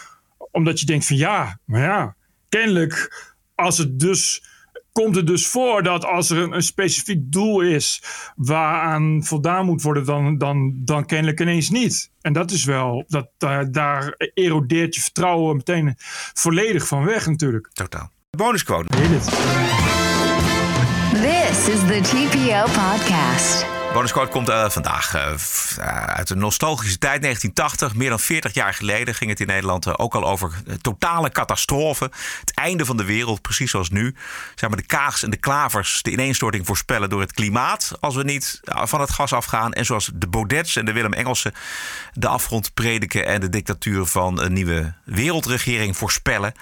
Omdat 0.51 0.79
je 0.79 0.85
denkt 0.85 1.05
van 1.05 1.17
ja, 1.17 1.59
maar 1.65 1.81
ja, 1.81 2.14
kennelijk 2.49 3.23
als 3.55 3.77
het 3.77 3.99
dus 3.99 4.43
komt 4.91 5.15
het 5.15 5.27
dus 5.27 5.47
voor 5.47 5.83
dat 5.83 6.05
als 6.05 6.29
er 6.29 6.37
een, 6.37 6.53
een 6.53 6.63
specifiek 6.63 7.31
doel 7.31 7.61
is 7.61 8.03
waaraan 8.35 9.23
voldaan 9.23 9.65
moet 9.65 9.81
worden, 9.81 10.05
dan, 10.05 10.37
dan, 10.37 10.73
dan 10.75 11.05
kennelijk 11.05 11.39
ineens 11.39 11.69
niet. 11.69 12.11
En 12.21 12.33
dat 12.33 12.51
is 12.51 12.65
wel, 12.65 13.03
dat, 13.07 13.29
daar 13.37 13.71
daar 13.71 14.15
erodeert 14.33 14.95
je 14.95 15.01
vertrouwen 15.01 15.55
meteen 15.55 15.95
volledig 16.33 16.87
van 16.87 17.03
weg 17.03 17.25
natuurlijk. 17.27 17.69
Totaal. 17.73 18.11
Bonusquote. 18.29 18.87
This 21.11 21.67
is 21.67 21.79
the 21.79 21.99
TPO 22.01 22.63
podcast. 22.63 23.74
Bonusquote 23.95 24.31
komt 24.31 24.49
eh, 24.49 24.69
vandaag 24.69 25.15
eh, 25.15 25.31
eh, 25.77 26.03
uit 26.03 26.29
een 26.29 26.37
nostalgische 26.37 26.97
tijd, 26.97 27.21
1980. 27.21 27.95
Meer 27.95 28.09
dan 28.09 28.19
40 28.19 28.53
jaar 28.53 28.73
geleden 28.73 29.15
ging 29.15 29.29
het 29.29 29.39
in 29.39 29.47
Nederland 29.47 29.97
ook 29.97 30.15
al 30.15 30.25
over 30.25 30.51
totale 30.81 31.29
catastrofe. 31.29 32.11
Het 32.39 32.53
einde 32.53 32.85
van 32.85 32.97
de 32.97 33.03
wereld, 33.03 33.41
precies 33.41 33.71
zoals 33.71 33.89
nu. 33.89 34.15
Zeg 34.55 34.69
maar 34.69 34.79
de 34.79 34.85
kaags 34.85 35.23
en 35.23 35.29
de 35.29 35.37
klavers 35.37 36.01
de 36.01 36.11
ineenstorting 36.11 36.65
voorspellen 36.65 37.09
door 37.09 37.21
het 37.21 37.33
klimaat. 37.33 37.91
Als 37.99 38.15
we 38.15 38.23
niet 38.23 38.59
van 38.63 39.01
het 39.01 39.11
gas 39.11 39.33
afgaan. 39.33 39.73
En 39.73 39.85
zoals 39.85 40.11
de 40.13 40.27
Baudets 40.27 40.75
en 40.75 40.85
de 40.85 40.93
Willem 40.93 41.13
Engelsen 41.13 41.53
de 42.13 42.27
afgrond 42.27 42.73
prediken 42.73 43.25
en 43.25 43.41
de 43.41 43.49
dictatuur 43.49 44.05
van 44.05 44.41
een 44.41 44.53
nieuwe 44.53 44.93
wereldregering 45.03 45.97
voorspellen. 45.97 46.53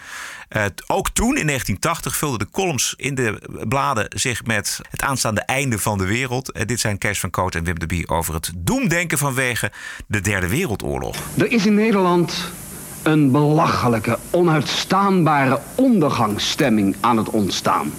Eh, 0.47 0.65
ook 0.87 1.09
toen, 1.09 1.37
in 1.37 1.45
1980, 1.45 2.15
vulden 2.15 2.39
de 2.39 2.49
columns 2.51 2.93
in 2.97 3.15
de 3.15 3.41
bladen 3.67 4.05
zich 4.09 4.45
met 4.45 4.79
het 4.89 5.01
aanstaande 5.01 5.41
einde 5.41 5.79
van 5.79 5.97
de 5.97 6.05
wereld. 6.05 6.51
Eh, 6.51 6.65
dit 6.65 6.79
zijn 6.79 6.97
Kees 6.97 7.19
van 7.19 7.29
Koot 7.29 7.55
en 7.55 7.63
Wim 7.63 7.79
de 7.79 7.85
Bie 7.85 8.09
over 8.09 8.33
het 8.33 8.51
doemdenken 8.55 9.17
vanwege 9.17 9.71
de 10.07 10.21
Derde 10.21 10.47
Wereldoorlog. 10.47 11.15
Er 11.37 11.51
is 11.51 11.65
in 11.65 11.73
Nederland 11.73 12.51
een 13.03 13.31
belachelijke, 13.31 14.17
onuitstaanbare 14.31 15.59
ondergangsstemming 15.75 16.95
aan 16.99 17.17
het 17.17 17.29
ontstaan. 17.29 17.91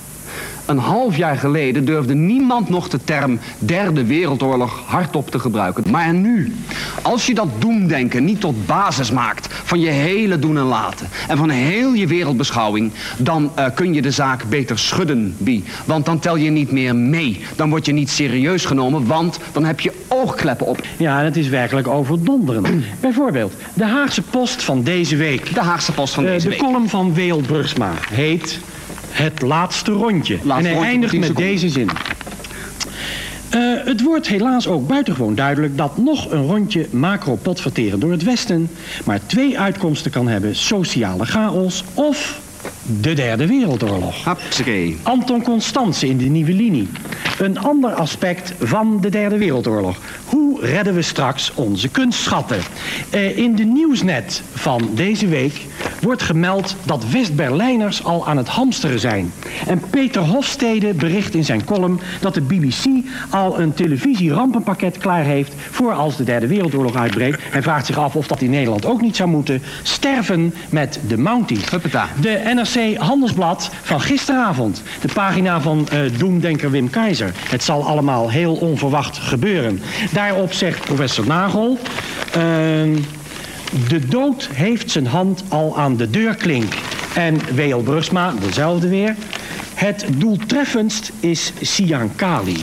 Een 0.67 0.79
half 0.79 1.17
jaar 1.17 1.37
geleden 1.37 1.85
durfde 1.85 2.15
niemand 2.15 2.69
nog 2.69 2.89
de 2.89 3.05
term 3.05 3.39
Derde 3.59 4.05
Wereldoorlog 4.05 4.83
hardop 4.87 5.31
te 5.31 5.39
gebruiken. 5.39 5.85
Maar 5.91 6.15
nu, 6.15 6.55
als 7.03 7.27
je 7.27 7.35
dat 7.35 7.49
doemdenken 7.59 8.25
niet 8.25 8.41
tot 8.41 8.67
basis 8.67 9.11
maakt 9.11 9.49
van 9.51 9.81
je 9.81 9.91
hele 9.91 10.39
doen 10.39 10.57
en 10.57 10.63
laten 10.63 11.09
en 11.29 11.37
van 11.37 11.51
heel 11.51 11.93
je 11.93 12.07
wereldbeschouwing, 12.07 12.93
dan 13.17 13.51
eh, 13.55 13.67
kun 13.75 13.95
je 13.95 14.03
de 14.03 14.11
zaak 14.11 14.45
beter 14.49 14.79
schudden, 14.79 15.35
Bie. 15.39 15.65
Want 15.85 16.05
dan 16.05 16.19
tel 16.19 16.37
je 16.37 16.51
niet 16.51 16.73
meer 16.73 16.97
mee. 16.97 17.41
Dan 17.57 17.71
word 17.71 17.87
je 17.87 17.93
niet 17.93 18.11
serieus 18.11 18.65
genomen, 18.65 19.07
want 19.07 19.39
dan 19.53 19.65
heb 19.65 19.81
je 19.81 19.93
oogkleppen 20.09 20.67
op. 20.67 20.81
Ja, 20.97 21.23
dat 21.23 21.37
is 21.37 21.49
werkelijk 21.49 21.89
overdonderend. 21.89 22.69
Bijvoorbeeld, 23.01 23.53
de 23.75 23.85
Haagse 23.85 24.23
Post 24.23 24.63
van 24.63 24.83
deze 24.83 25.17
week. 25.17 25.55
De 25.55 25.61
Haagse 25.61 25.93
Post 25.93 26.15
van 26.15 26.25
Eh, 26.25 26.31
deze 26.31 26.49
de 26.49 26.51
week. 26.51 26.59
column 26.63 26.89
van 26.89 27.15
Weel 27.15 27.41
Brugsma 27.41 27.93
heet 28.11 28.61
Het 29.15 29.43
Laatste 29.43 29.91
Rondje. 29.91 30.35
en 30.35 30.49
hij 30.49 30.73
rondje, 30.73 30.89
eindigt 30.91 31.13
met 31.13 31.25
seconden. 31.25 31.51
deze 31.51 31.69
zin. 31.69 31.89
Eh, 33.49 33.61
het 33.85 34.03
wordt 34.03 34.27
helaas 34.29 34.67
ook 34.67 34.87
buitengewoon 34.87 35.35
duidelijk 35.35 35.77
dat 35.77 35.97
nog 35.97 36.31
een 36.31 36.47
rondje 36.47 36.87
macro-potverteren 36.91 38.01
door 38.01 38.11
het 38.11 38.23
Westen 38.23 38.71
maar 39.05 39.21
twee 39.27 39.59
uitkomsten 39.59 40.11
kan 40.11 40.29
hebben: 40.29 40.57
sociale 40.57 41.25
chaos 41.25 41.85
of 41.95 42.41
de 42.87 43.13
Derde 43.13 43.47
Wereldoorlog. 43.47 44.25
Anton 45.03 45.43
Constance 45.43 46.09
in 46.09 46.19
de 46.19 46.25
Nieuwe 46.25 46.53
Linie. 46.53 46.89
Een 47.39 47.59
ander 47.59 47.93
aspect 47.93 48.55
van 48.61 48.99
de 49.01 49.09
Derde 49.09 49.39
Wereldoorlog. 49.39 49.97
Hoe 50.25 50.67
redden 50.67 50.95
we 50.95 51.03
straks 51.03 51.53
onze 51.55 51.89
kunstschatten? 51.89 52.59
Eh, 53.11 53.39
in 53.39 53.55
de 53.55 53.65
nieuwsnet 53.65 54.43
van 54.55 54.91
deze 54.95 55.27
week 55.27 55.61
wordt 56.01 56.23
gemeld 56.23 56.77
dat 56.85 57.11
West-Berlijners 57.11 58.05
al 58.05 58.27
aan 58.27 58.37
het 58.37 58.49
hamsteren 58.49 59.01
zijn. 59.01 59.33
En 59.67 59.83
Peter 59.91 60.23
Hofstede 60.23 60.95
bericht 60.95 61.35
in 61.35 61.45
zijn 61.45 61.65
column 61.65 62.01
dat 62.21 62.35
de 62.35 62.41
BBC 62.41 62.85
al 63.31 63.61
een 63.61 63.75
televisie-rampenpakket 63.75 64.99
klaar 64.99 65.25
heeft 65.25 65.55
voor 65.71 65.93
als 65.93 66.17
de 66.17 66.25
Derde 66.25 66.47
Wereldoorlog 66.47 66.97
uitbreekt. 66.97 67.41
Hij 67.51 67.63
vraagt 67.63 67.87
zich 67.87 67.99
af 67.99 68.17
of 68.17 68.27
dat 68.27 68.41
in 68.41 68.51
Nederland 68.51 68.87
ook 68.87 69.01
niet 69.01 69.17
zou 69.17 69.29
moeten. 69.29 69.63
Sterven 69.83 70.55
met 70.69 71.01
de 71.09 71.19
Mountie. 71.19 71.59
De 72.21 72.41
NRC 72.55 72.74
Handelsblad 72.83 73.71
van 73.83 74.01
gisteravond. 74.01 74.83
De 75.01 75.09
pagina 75.15 75.61
van 75.61 75.89
eh, 75.89 76.01
doemdenker 76.19 76.71
Wim 76.71 76.91
Keizer. 76.91 77.33
Het 77.49 77.63
zal 77.63 77.87
allemaal 77.87 78.31
heel 78.31 78.55
onverwacht 78.55 79.19
gebeuren. 79.19 79.81
Daarop 80.13 80.53
zegt 80.53 80.85
professor 80.85 81.27
Nagel... 81.27 81.79
ehm, 82.33 82.97
de 83.89 84.09
dood 84.09 84.49
heeft 84.53 84.91
zijn 84.91 85.07
hand 85.07 85.45
al 85.49 85.79
aan 85.79 85.97
de 85.97 86.11
deurklink. 86.11 86.73
En 87.15 87.41
W.L. 87.55 87.79
Brugsma, 87.83 88.33
dezelfde 88.41 88.89
weer. 88.89 89.15
Het 89.75 90.07
doeltreffendst 90.17 91.13
is 91.21 91.53
Siankali. 91.61 92.57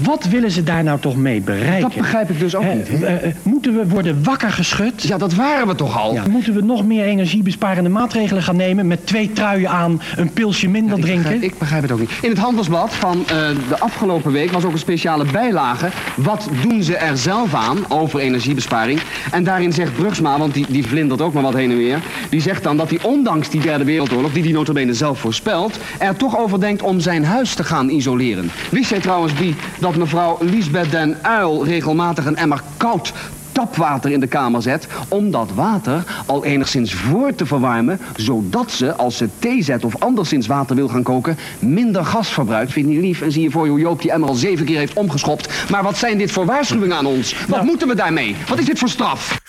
Wat 0.00 0.24
willen 0.24 0.50
ze 0.50 0.62
daar 0.62 0.82
nou 0.82 1.00
toch 1.00 1.16
mee 1.16 1.40
bereiken? 1.40 1.80
Dat 1.80 1.94
begrijp 1.94 2.30
ik 2.30 2.38
dus 2.38 2.54
ook 2.54 2.74
niet. 2.74 2.88
hè? 2.88 3.06
eh, 3.06 3.28
eh, 3.28 3.34
moeten 3.42 3.74
we 3.76 3.88
worden 3.88 4.24
wakker 4.24 4.50
geschud? 4.52 5.02
Ja, 5.02 5.18
dat 5.18 5.34
waren 5.34 5.66
we 5.66 5.74
toch 5.74 5.98
al? 5.98 6.12
Ja, 6.14 6.22
moeten 6.30 6.54
we 6.54 6.62
nog 6.62 6.84
meer 6.84 7.04
energiebesparende 7.04 7.88
maatregelen 7.88 8.42
gaan 8.42 8.56
nemen... 8.56 8.86
met 8.86 9.06
twee 9.06 9.32
truien 9.32 9.68
aan, 9.70 10.00
een 10.16 10.32
pilsje 10.32 10.68
minder 10.68 10.96
Ik 10.98 11.02
drinken? 11.04 11.22
begrijp, 11.22 11.52
ik 11.52 11.58
begrijp 11.58 11.82
het 11.82 11.92
ook 11.92 12.00
niet. 12.00 12.10
In 12.22 12.30
het 12.30 12.38
handelsblad 12.38 12.94
van 12.94 13.20
eh, 13.20 13.26
de 13.68 13.78
afgelopen 13.78 14.32
week 14.32 14.50
was 14.50 14.64
ook 14.64 14.72
een 14.72 14.78
speciale 14.78 15.24
bijlage. 15.32 15.88
Wat 16.14 16.48
doen 16.62 16.82
ze 16.82 16.96
er 16.96 17.16
zelf 17.16 17.54
aan 17.54 17.78
over 17.88 18.20
energiebesparing? 18.20 19.00
En 19.30 19.44
daarin 19.44 19.72
zegt 19.72 19.94
Brugsma, 19.94 20.38
want 20.38 20.54
die, 20.54 20.66
die 20.68 20.86
vlindert 20.86 21.20
ook 21.20 21.32
maar 21.32 21.42
wat 21.42 21.54
heen 21.54 21.70
en 21.70 21.76
weer. 21.76 21.98
Die 22.28 22.40
zegt 22.40 22.62
dan 22.62 22.76
dat 22.76 22.90
hij 22.90 22.98
ondanks 23.02 23.48
die 23.48 23.60
derde 23.60 23.84
wereldoorlog, 23.84 24.32
die 24.32 24.42
hij 24.42 24.52
notabene 24.52 24.94
zelf 24.94 25.18
voorspelt, 25.18 25.78
er 25.98 26.16
toch 26.18 26.38
over 26.38 26.60
denkt 26.60 26.82
om 26.82 27.00
zijn 27.00 27.24
huis 27.24 27.54
te 27.54 27.64
gaan 27.64 27.88
isoleren. 27.88 28.50
Wist 28.70 28.90
jij 28.90 29.00
trouwens, 29.00 29.32
Bie, 29.32 29.54
dat 29.80 29.96
mevrouw 29.96 30.38
Liesbeth 30.40 30.90
den 30.90 31.16
Uil 31.22 31.64
regelmatig 31.64 32.24
een 32.24 32.36
emmer 32.36 32.62
koud 32.76 33.12
tapwater 33.58 34.10
in 34.10 34.20
de 34.20 34.26
kamer 34.26 34.62
zet 34.62 34.86
om 35.08 35.30
dat 35.30 35.50
water 35.54 36.04
al 36.26 36.44
enigszins 36.44 36.94
voor 36.94 37.34
te 37.34 37.46
verwarmen, 37.46 38.00
zodat 38.16 38.70
ze, 38.70 38.94
als 38.94 39.16
ze 39.16 39.28
thee 39.38 39.62
zet 39.62 39.84
of 39.84 39.96
anderszins 39.98 40.46
water 40.46 40.76
wil 40.76 40.88
gaan 40.88 41.02
koken, 41.02 41.38
minder 41.58 42.04
gas 42.04 42.28
verbruikt. 42.28 42.72
Vind 42.72 42.86
je 42.86 42.92
niet 42.92 43.00
lief? 43.00 43.20
En 43.20 43.32
zie 43.32 43.42
je 43.42 43.50
voor 43.50 43.64
je 43.64 43.70
hoe 43.70 43.80
Joop 43.80 44.02
die 44.02 44.10
emmer 44.10 44.28
al 44.28 44.34
zeven 44.34 44.66
keer 44.66 44.78
heeft 44.78 44.92
omgeschopt. 44.92 45.70
Maar 45.70 45.82
wat 45.82 45.98
zijn 45.98 46.18
dit 46.18 46.30
voor 46.30 46.46
waarschuwingen 46.46 46.96
aan 46.96 47.06
ons? 47.06 47.34
Wat 47.48 47.64
moeten 47.64 47.88
we 47.88 47.94
daarmee? 47.94 48.36
Wat 48.48 48.58
is 48.58 48.64
dit 48.64 48.78
voor 48.78 48.88
straf? 48.88 49.40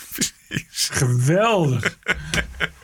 Geweldig. 0.92 1.98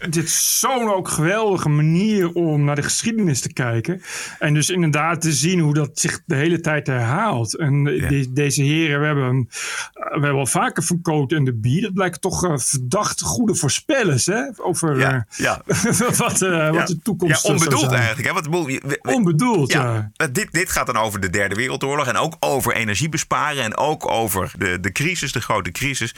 Dit 0.10 0.24
is 0.24 0.60
zo'n 0.60 0.94
ook 0.94 1.08
geweldige 1.08 1.70
manier 1.70 2.32
om 2.34 2.64
naar 2.64 2.76
de 2.76 2.82
geschiedenis 2.82 3.42
te 3.42 3.54
kijken. 3.54 4.02
En 4.40 4.54
dus 4.54 4.70
inderdaad 4.70 5.22
te 5.22 5.34
zien 5.34 5.60
hoe 5.60 5.74
dat 5.74 5.90
zich 5.94 6.22
de 6.26 6.36
hele 6.36 6.60
tijd 6.60 6.88
herhaalt. 6.88 7.58
En 7.58 7.84
de- 7.84 8.28
deze 8.34 8.62
heren, 8.64 9.00
we 9.00 9.06
hebben, 9.06 9.48
we 9.94 10.10
hebben 10.12 10.34
al 10.40 10.46
vaker 10.46 10.84
Van 10.84 11.02
Coat 11.02 11.32
en 11.32 11.44
de 11.44 11.54
Bie. 11.54 11.82
Dat 11.82 11.94
blijken 11.94 12.20
toch 12.22 12.44
eh, 12.46 12.54
verdacht 12.58 13.22
goede 13.22 13.56
voorspellers. 13.56 14.26
Hè? 14.26 14.42
Over 14.58 14.98
Ja, 15.00 15.12
eh, 15.14 15.38
ja. 15.38 15.62
wat, 16.18 16.42
eh, 16.42 16.72
wat 16.72 16.88
de 16.88 17.00
toekomst 17.04 17.36
Ja, 17.36 17.40
zou 17.42 17.54
onbedoeld 17.54 17.82
zijn. 17.90 18.02
eigenlijk. 18.02 18.28
Hè? 18.28 18.52
We- 18.52 18.80
we- 18.84 19.14
Onbedoeld, 19.14 19.72
ja. 19.72 20.12
Dit, 20.32 20.48
dit 20.52 20.70
gaat 20.72 20.86
dan 20.86 20.98
over 20.98 21.20
de 21.20 21.30
Derde 21.30 21.56
Wereldoorlog 21.56 22.08
en 22.08 22.18
ook 22.18 22.36
over 22.40 22.74
energiebesparen 22.76 23.64
en 23.64 23.78
ook 23.78 24.12
over 24.12 24.52
de, 24.58 24.80
de 24.80 24.92
crisis, 24.92 25.32
de 25.32 25.42
grote 25.42 25.72
crisis. 25.72 26.16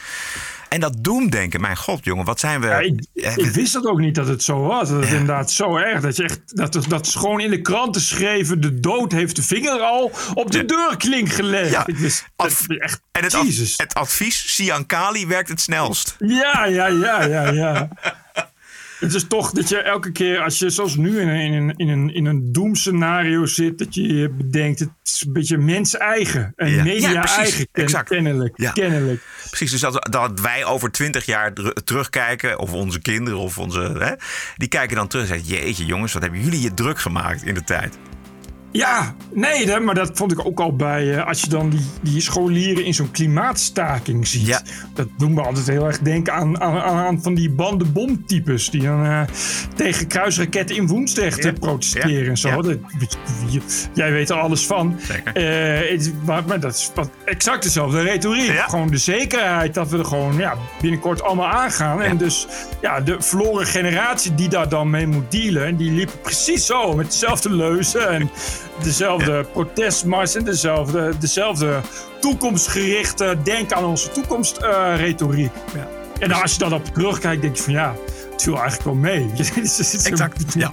En 0.69 0.79
dat 0.79 0.95
doemdenken, 0.99 1.61
mijn 1.61 1.76
god 1.77 2.03
jongen, 2.05 2.25
wat 2.25 2.39
zijn 2.39 2.61
we... 2.61 2.67
Ja, 2.67 2.79
ik, 2.79 3.35
ik 3.35 3.51
wist 3.51 3.73
dat 3.73 3.85
ook 3.85 3.99
niet 3.99 4.15
dat 4.15 4.27
het 4.27 4.43
zo 4.43 4.59
was. 4.61 4.89
Dat 4.89 5.01
het 5.01 5.11
inderdaad 5.11 5.51
zo 5.51 5.77
erg. 5.77 6.01
Dat, 6.01 6.15
je 6.15 6.23
echt, 6.23 6.57
dat, 6.57 6.85
dat 6.87 7.07
ze 7.07 7.19
gewoon 7.19 7.39
in 7.39 7.49
de 7.49 7.61
kranten 7.61 8.01
schreven. 8.01 8.61
De 8.61 8.79
dood 8.79 9.11
heeft 9.11 9.35
de 9.35 9.43
vinger 9.43 9.79
al 9.79 10.11
op 10.33 10.51
de 10.51 10.65
deurklink 10.65 11.29
gelegd. 11.29 11.71
Ja. 11.71 11.87
Ik 11.87 11.97
wist, 11.97 12.25
dat, 12.35 12.65
echt, 12.67 13.01
en 13.11 13.23
het, 13.23 13.33
ad- 13.33 13.45
Jezus. 13.45 13.73
het 13.77 13.93
advies, 13.93 14.55
Siankali 14.55 15.27
werkt 15.27 15.49
het 15.49 15.61
snelst. 15.61 16.15
Ja, 16.19 16.65
ja, 16.65 16.87
ja, 16.87 17.23
ja, 17.23 17.51
ja. 17.51 17.89
Het 18.99 19.13
is 19.13 19.27
toch 19.27 19.51
dat 19.51 19.69
je 19.69 19.77
elke 19.81 20.11
keer, 20.11 20.39
als 20.39 20.59
je 20.59 20.69
zoals 20.69 20.95
nu 20.95 21.19
in 21.19 21.27
een, 21.27 21.39
in 21.51 21.73
in 21.75 21.89
een, 21.89 22.13
in 22.13 22.25
een 22.25 22.51
doemscenario 22.51 23.45
zit, 23.45 23.77
dat 23.77 23.95
je 23.95 24.01
je 24.13 24.29
bedenkt, 24.29 24.79
het 24.79 24.89
is 25.03 25.23
een 25.25 25.33
beetje 25.33 25.57
mens-eigen. 25.57 26.53
En 26.55 26.69
Ja. 26.69 26.75
Ja, 26.75 26.83
media-eigen, 26.83 27.67
ken- 27.71 27.83
Exact. 27.83 28.09
kennelijk. 28.09 28.53
Ja. 28.57 28.71
kennelijk. 28.71 29.21
Precies, 29.49 29.71
dus 29.71 29.79
dat, 29.79 30.07
dat 30.11 30.39
wij 30.39 30.65
over 30.65 30.91
twintig 30.91 31.25
jaar 31.25 31.53
terugkijken, 31.83 32.59
of 32.59 32.73
onze 32.73 32.99
kinderen, 33.01 33.39
of 33.39 33.57
onze, 33.57 33.79
hè, 33.79 34.11
die 34.55 34.67
kijken 34.67 34.95
dan 34.95 35.07
terug 35.07 35.29
en 35.29 35.35
zeggen: 35.45 35.55
Jeetje, 35.57 35.85
jongens, 35.85 36.13
wat 36.13 36.21
hebben 36.21 36.41
jullie 36.43 36.61
je 36.61 36.73
druk 36.73 36.99
gemaakt 36.99 37.43
in 37.43 37.53
de 37.53 37.63
tijd? 37.63 37.97
Ja, 38.71 39.15
nee, 39.33 39.79
maar 39.79 39.95
dat 39.95 40.11
vond 40.13 40.31
ik 40.31 40.45
ook 40.45 40.59
al 40.59 40.75
bij. 40.75 41.15
eh, 41.17 41.27
als 41.27 41.41
je 41.41 41.49
dan 41.49 41.69
die, 41.69 41.85
die 42.01 42.21
scholieren 42.21 42.85
in 42.85 42.93
zo'n 42.93 43.11
klimaatstaking 43.11 44.27
ziet. 44.27 44.63
Dat 44.93 45.07
doen 45.17 45.35
we 45.35 45.41
altijd 45.41 45.67
heel 45.67 45.85
erg 45.85 45.99
denken 45.99 46.33
aan, 46.33 46.61
aan, 46.61 46.81
aan 46.81 47.21
van 47.21 47.33
die 47.35 47.49
bandenbomtypes. 47.49 48.69
Die 48.69 48.81
dan 48.81 49.05
eh, 49.05 49.21
tegen 49.75 50.07
kruisraketten 50.07 50.75
in 50.75 50.87
Woensdrecht 50.87 51.45
eh, 51.45 51.53
protesteren 51.59 52.27
en 52.29 52.37
zo. 52.37 52.47
ja. 52.49 52.55
Dat- 52.61 52.77
jij 53.93 54.11
weet 54.11 54.29
er 54.29 54.35
alles 54.35 54.65
van. 54.65 54.95
Het- 55.33 56.13
maar, 56.25 56.43
maar 56.47 56.59
dat 56.59 56.73
is 56.75 56.91
wat, 56.95 57.09
exact 57.25 57.63
dezelfde 57.63 58.01
retoriek. 58.01 58.51
Gewoon 58.69 58.87
de 58.89 58.97
zekerheid 58.97 59.73
dat 59.73 59.89
we 59.89 59.97
er 59.97 60.05
gewoon 60.05 60.37
ja, 60.37 60.53
binnenkort 60.81 61.21
allemaal 61.23 61.47
aangaan. 61.47 62.01
En 62.01 62.17
dus 62.17 62.47
ja, 62.81 63.01
de 63.01 63.15
verloren 63.19 63.65
generatie 63.67 64.35
die 64.35 64.49
daar 64.49 64.69
dan 64.69 64.89
mee 64.89 65.07
moet 65.07 65.31
dealen. 65.31 65.65
En 65.65 65.75
die 65.75 65.91
liepen 65.91 66.21
precies 66.21 66.65
zo 66.65 66.93
met 66.95 67.11
dezelfde 67.11 67.49
leuzen. 67.55 68.09
En 68.09 68.29
dezelfde 68.83 69.45
protestmars 69.51 70.35
en 70.35 70.43
dezelfde, 70.43 71.13
dezelfde 71.19 71.81
toekomstgerichte 72.19 73.37
denk 73.43 73.71
aan 73.71 73.85
onze 73.85 74.11
toekomst 74.11 74.57
eh, 74.57 74.93
retoriek. 74.95 75.51
En 76.19 76.31
als 76.31 76.51
je 76.51 76.59
dan 76.59 76.73
op 76.73 76.85
terugkijkt, 76.85 77.41
denk 77.41 77.55
je 77.55 77.63
van 77.63 77.73
ja, 77.73 77.95
het 78.31 78.41
viel 78.43 78.53
eigenlijk 78.53 78.83
wel 78.83 78.93
mee. 78.93 79.31
Exact. 80.03 80.43
Ja. 80.53 80.71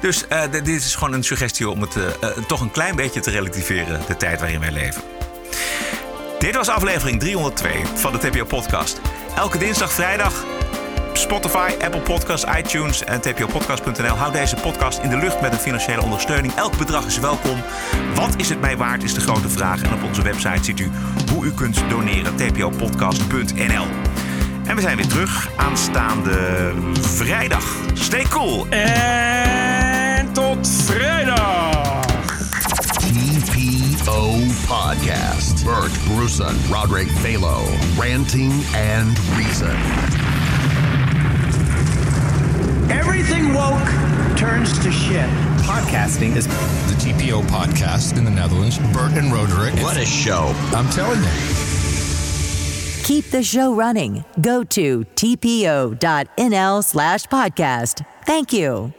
Dus 0.00 0.26
eh, 0.28 0.42
dit 0.50 0.68
is 0.68 0.94
gewoon 0.94 1.14
een 1.14 1.24
suggestie 1.24 1.68
om 1.68 1.80
het 1.80 1.96
eh, 1.96 2.06
eh, 2.06 2.44
toch 2.46 2.60
een 2.60 2.70
klein 2.70 2.96
beetje 2.96 3.20
te 3.20 3.30
relativeren, 3.30 4.00
de 4.06 4.16
tijd 4.16 4.40
waarin 4.40 4.60
wij 4.60 4.72
leven. 4.72 5.02
Dit 6.38 6.56
was 6.56 6.68
aflevering 6.68 7.20
302 7.20 7.82
van 7.94 8.12
de 8.12 8.18
TPO 8.18 8.44
Podcast. 8.44 9.00
Elke 9.36 9.58
dinsdag, 9.58 9.92
vrijdag. 9.92 10.44
Spotify, 11.12 11.70
Apple 11.80 12.00
Podcasts, 12.00 12.46
iTunes 12.58 13.04
en 13.04 13.20
tpopodcast.nl. 13.20 14.14
Houd 14.14 14.32
deze 14.32 14.56
podcast 14.56 14.98
in 14.98 15.08
de 15.08 15.16
lucht 15.16 15.40
met 15.40 15.52
een 15.52 15.58
financiële 15.58 16.02
ondersteuning. 16.02 16.54
Elk 16.54 16.78
bedrag 16.78 17.06
is 17.06 17.18
welkom. 17.18 17.62
Wat 18.14 18.34
is 18.36 18.48
het 18.48 18.60
mij 18.60 18.76
waard, 18.76 19.02
is 19.02 19.14
de 19.14 19.20
grote 19.20 19.48
vraag. 19.48 19.82
En 19.82 19.92
op 19.92 20.02
onze 20.02 20.22
website 20.22 20.64
ziet 20.64 20.80
u 20.80 20.90
hoe 21.32 21.44
u 21.44 21.52
kunt 21.52 21.82
doneren. 21.88 22.36
tpopodcast.nl 22.36 23.86
En 24.66 24.76
we 24.76 24.80
zijn 24.80 24.96
weer 24.96 25.06
terug 25.08 25.48
aanstaande 25.56 26.72
vrijdag. 27.00 27.76
Stay 27.94 28.24
cool. 28.28 28.66
En 28.68 30.32
tot 30.32 30.68
vrijdag. 30.84 32.00
TPO 34.00 34.36
Podcast. 34.66 35.64
Bert 35.64 35.92
Bruson, 36.04 36.56
Roderick 36.70 37.08
Balo, 37.22 37.62
ranting 37.98 38.52
and 38.74 39.18
reason. 39.36 40.29
Everything 42.90 43.54
woke 43.54 43.86
turns 44.36 44.78
to 44.80 44.90
shit. 44.90 45.28
Podcasting 45.62 46.34
is 46.36 46.46
the 46.46 46.94
TPO 46.98 47.42
podcast 47.42 48.18
in 48.18 48.24
the 48.24 48.30
Netherlands. 48.30 48.78
Bert 48.92 49.12
and 49.12 49.32
Roderick. 49.32 49.74
What 49.82 49.96
a 49.96 50.04
show. 50.04 50.52
I'm 50.74 50.88
telling 50.90 51.20
you. 51.20 51.30
Keep 53.04 53.30
the 53.30 53.42
show 53.42 53.74
running. 53.74 54.24
Go 54.40 54.64
to 54.64 55.04
tpo.nl 55.16 56.84
slash 56.84 57.26
podcast. 57.26 58.04
Thank 58.24 58.52
you. 58.52 58.92